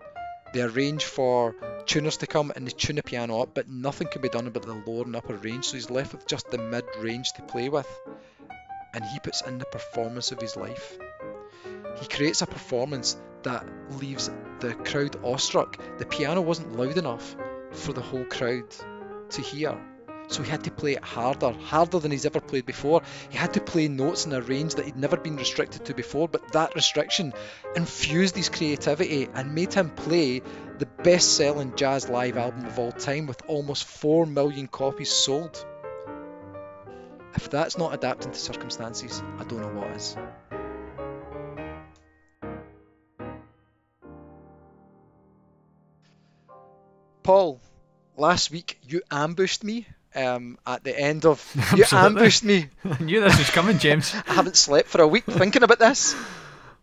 They 0.53 0.61
arrange 0.61 1.03
for 1.03 1.55
tuners 1.85 2.17
to 2.17 2.27
come 2.27 2.51
and 2.55 2.65
they 2.65 2.71
tune 2.71 2.95
the 2.95 3.03
piano 3.03 3.41
up, 3.41 3.53
but 3.53 3.67
nothing 3.67 4.07
can 4.07 4.21
be 4.21 4.29
done 4.29 4.47
about 4.47 4.63
the 4.63 4.83
lower 4.85 5.03
and 5.03 5.15
upper 5.15 5.35
range, 5.35 5.65
so 5.65 5.75
he's 5.75 5.89
left 5.89 6.13
with 6.13 6.27
just 6.27 6.49
the 6.49 6.57
mid 6.57 6.85
range 6.99 7.33
to 7.33 7.41
play 7.41 7.69
with. 7.69 7.87
And 8.93 9.03
he 9.03 9.19
puts 9.19 9.41
in 9.41 9.57
the 9.57 9.65
performance 9.65 10.31
of 10.31 10.39
his 10.39 10.55
life. 10.55 10.97
He 11.99 12.07
creates 12.07 12.41
a 12.41 12.47
performance 12.47 13.17
that 13.43 13.65
leaves 13.99 14.29
the 14.59 14.73
crowd 14.73 15.17
awestruck. 15.23 15.77
The 15.97 16.05
piano 16.05 16.41
wasn't 16.41 16.77
loud 16.77 16.97
enough 16.97 17.35
for 17.71 17.93
the 17.93 18.01
whole 18.01 18.25
crowd 18.25 18.73
to 19.29 19.41
hear. 19.41 19.77
So 20.27 20.43
he 20.43 20.51
had 20.51 20.63
to 20.65 20.71
play 20.71 20.93
it 20.93 21.03
harder, 21.03 21.51
harder 21.51 21.97
than 21.97 22.11
he's 22.11 22.25
ever 22.25 22.39
played 22.39 22.67
before. 22.67 23.01
He 23.29 23.37
had 23.37 23.53
to 23.55 23.61
play 23.61 23.87
notes 23.87 24.27
in 24.27 24.33
a 24.33 24.41
range 24.41 24.75
that 24.75 24.85
he'd 24.85 24.95
never 24.95 25.17
been 25.17 25.35
restricted 25.35 25.85
to 25.85 25.95
before, 25.95 26.27
but 26.27 26.51
that 26.51 26.75
restriction 26.75 27.33
infused 27.75 28.35
his 28.35 28.47
creativity 28.47 29.27
and 29.33 29.55
made 29.55 29.73
him 29.73 29.89
play 29.89 30.43
the 30.77 30.85
best 30.85 31.35
selling 31.35 31.75
jazz 31.75 32.09
live 32.09 32.37
album 32.37 32.65
of 32.65 32.77
all 32.77 32.91
time 32.91 33.25
with 33.25 33.41
almost 33.47 33.85
4 33.85 34.27
million 34.27 34.67
copies 34.67 35.09
sold. 35.09 35.65
If 37.35 37.49
that's 37.49 37.77
not 37.77 37.95
adapting 37.95 38.31
to 38.31 38.39
circumstances, 38.39 39.23
I 39.39 39.45
don't 39.45 39.61
know 39.61 39.81
what 39.81 39.95
is. 39.95 40.15
Paul, 47.29 47.61
last 48.17 48.49
week 48.49 48.79
you 48.81 49.03
ambushed 49.11 49.63
me 49.63 49.85
um, 50.15 50.57
at 50.65 50.83
the 50.83 50.99
end 50.99 51.25
of. 51.27 51.37
You 51.77 51.85
ambushed 51.91 52.43
me. 52.43 52.69
I 52.83 53.03
knew 53.03 53.21
this 53.21 53.37
was 53.37 53.51
coming, 53.51 53.77
James. 53.77 54.15
I 54.27 54.33
haven't 54.33 54.57
slept 54.57 54.87
for 54.87 54.99
a 54.99 55.07
week 55.07 55.25
thinking 55.25 55.61
about 55.61 55.77
this. 55.77 56.15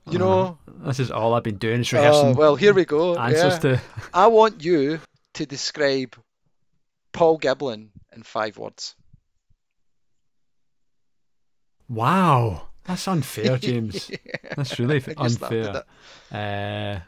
You 0.09 0.21
know. 0.21 0.59
This 0.87 1.01
is 1.01 1.11
all 1.11 1.35
I've 1.35 1.43
been 1.43 1.59
doing 1.59 1.81
is 1.81 1.93
Oh, 1.93 1.97
rehearsing 1.99 2.37
well, 2.37 2.55
here 2.55 2.73
we 2.73 2.85
go. 2.85 3.17
answers 3.17 3.55
yeah. 3.55 3.59
to. 3.59 3.81
I 4.15 4.29
want 4.29 4.63
you 4.63 5.01
to 5.35 5.47
describe 5.47 6.15
Paul 7.11 7.41
Giblin 7.41 7.89
in 8.15 8.23
five 8.23 8.57
words. 8.57 8.95
Wow, 11.89 12.69
that's 12.85 13.09
unfair, 13.09 13.59
James. 13.59 14.13
That's 14.55 14.79
really 14.79 14.99
f- 14.99 15.09
You 15.09 15.29
started 15.29 15.83
unfair. 16.31 17.03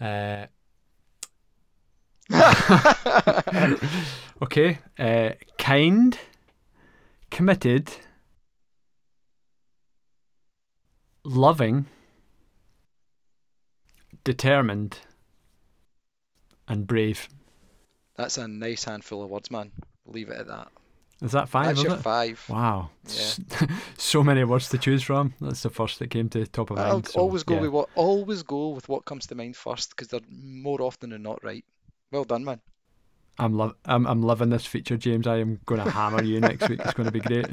Uh, 0.00 0.04
uh, 0.04 0.46
okay. 4.42 4.78
Uh, 4.98 5.30
kind, 5.58 6.18
committed, 7.30 7.92
loving, 11.24 11.86
determined, 14.24 14.98
and 16.68 16.86
brave. 16.86 17.28
That's 18.16 18.38
a 18.38 18.48
nice 18.48 18.84
handful 18.84 19.22
of 19.22 19.30
words, 19.30 19.50
man. 19.50 19.70
Leave 20.06 20.30
it 20.30 20.38
at 20.38 20.46
that. 20.48 20.68
Is 21.22 21.32
that 21.32 21.48
five? 21.48 21.66
That's 21.66 21.82
your 21.82 21.94
it? 21.94 22.02
five. 22.02 22.44
Wow. 22.48 22.90
S- 23.06 23.40
so 23.96 24.22
many 24.22 24.44
words 24.44 24.68
to 24.70 24.78
choose 24.78 25.02
from. 25.02 25.32
That's 25.40 25.62
the 25.62 25.70
first 25.70 25.98
that 25.98 26.10
came 26.10 26.28
to 26.30 26.40
the 26.40 26.46
top 26.46 26.70
of 26.70 26.78
I'll 26.78 26.94
mind. 26.94 27.08
so, 27.08 27.20
always 27.20 27.42
go 27.42 27.54
yeah. 27.54 27.60
with 27.62 27.70
what 27.70 27.88
always 27.94 28.42
go 28.42 28.68
with 28.68 28.88
what 28.88 29.04
comes 29.06 29.26
to 29.28 29.34
mind 29.34 29.56
first 29.56 29.90
because 29.90 30.08
they're 30.08 30.20
more 30.30 30.82
often 30.82 31.10
than 31.10 31.22
not 31.22 31.42
right. 31.42 31.64
Well 32.16 32.24
done, 32.24 32.46
man. 32.46 32.60
I'm, 33.38 33.58
lo- 33.58 33.74
I'm 33.84 34.06
I'm 34.06 34.22
loving 34.22 34.48
this 34.48 34.64
feature, 34.64 34.96
James. 34.96 35.26
I 35.26 35.36
am 35.36 35.60
going 35.66 35.84
to 35.84 35.90
hammer 35.90 36.22
you 36.22 36.40
next 36.40 36.66
week. 36.66 36.80
It's 36.82 36.94
going 36.94 37.04
to 37.04 37.12
be 37.12 37.20
great. 37.20 37.44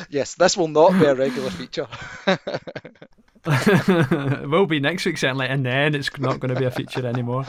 yes, 0.10 0.34
this 0.34 0.58
will 0.58 0.68
not 0.68 0.92
be 0.92 1.06
a 1.06 1.14
regular 1.14 1.48
feature. 1.48 1.86
it 3.46 4.46
will 4.50 4.66
be 4.66 4.78
next 4.78 5.06
week 5.06 5.16
certainly, 5.16 5.46
and 5.46 5.64
then 5.64 5.94
it's 5.94 6.10
not 6.18 6.38
going 6.38 6.52
to 6.52 6.60
be 6.60 6.66
a 6.66 6.70
feature 6.70 7.06
anymore. 7.06 7.46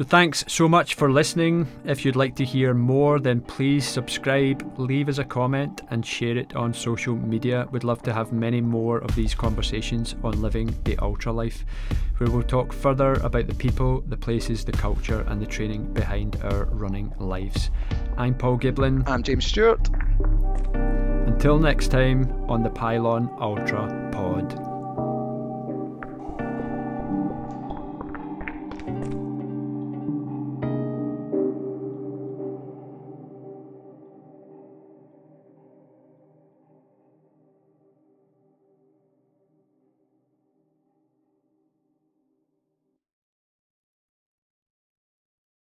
So 0.00 0.06
thanks 0.06 0.46
so 0.48 0.66
much 0.66 0.94
for 0.94 1.12
listening. 1.12 1.68
If 1.84 2.06
you'd 2.06 2.16
like 2.16 2.34
to 2.36 2.44
hear 2.46 2.72
more, 2.72 3.18
then 3.20 3.42
please 3.42 3.86
subscribe, 3.86 4.78
leave 4.78 5.10
us 5.10 5.18
a 5.18 5.24
comment, 5.24 5.82
and 5.90 6.06
share 6.06 6.38
it 6.38 6.56
on 6.56 6.72
social 6.72 7.14
media. 7.14 7.68
We'd 7.70 7.84
love 7.84 8.00
to 8.04 8.14
have 8.14 8.32
many 8.32 8.62
more 8.62 9.00
of 9.00 9.14
these 9.14 9.34
conversations 9.34 10.16
on 10.24 10.40
living 10.40 10.74
the 10.84 10.96
ultra 11.00 11.32
life, 11.32 11.66
where 12.16 12.30
we'll 12.30 12.44
talk 12.44 12.72
further 12.72 13.12
about 13.22 13.46
the 13.46 13.54
people, 13.54 14.00
the 14.08 14.16
places, 14.16 14.64
the 14.64 14.72
culture, 14.72 15.20
and 15.28 15.38
the 15.38 15.46
training 15.46 15.92
behind 15.92 16.38
our 16.44 16.64
running 16.70 17.12
lives. 17.18 17.70
I'm 18.16 18.34
Paul 18.34 18.56
Giblin. 18.56 19.06
I'm 19.06 19.22
James 19.22 19.44
Stewart. 19.44 19.86
Until 21.26 21.58
next 21.58 21.88
time 21.88 22.32
on 22.48 22.62
the 22.62 22.70
Pyllon 22.70 23.28
Ultra 23.38 24.10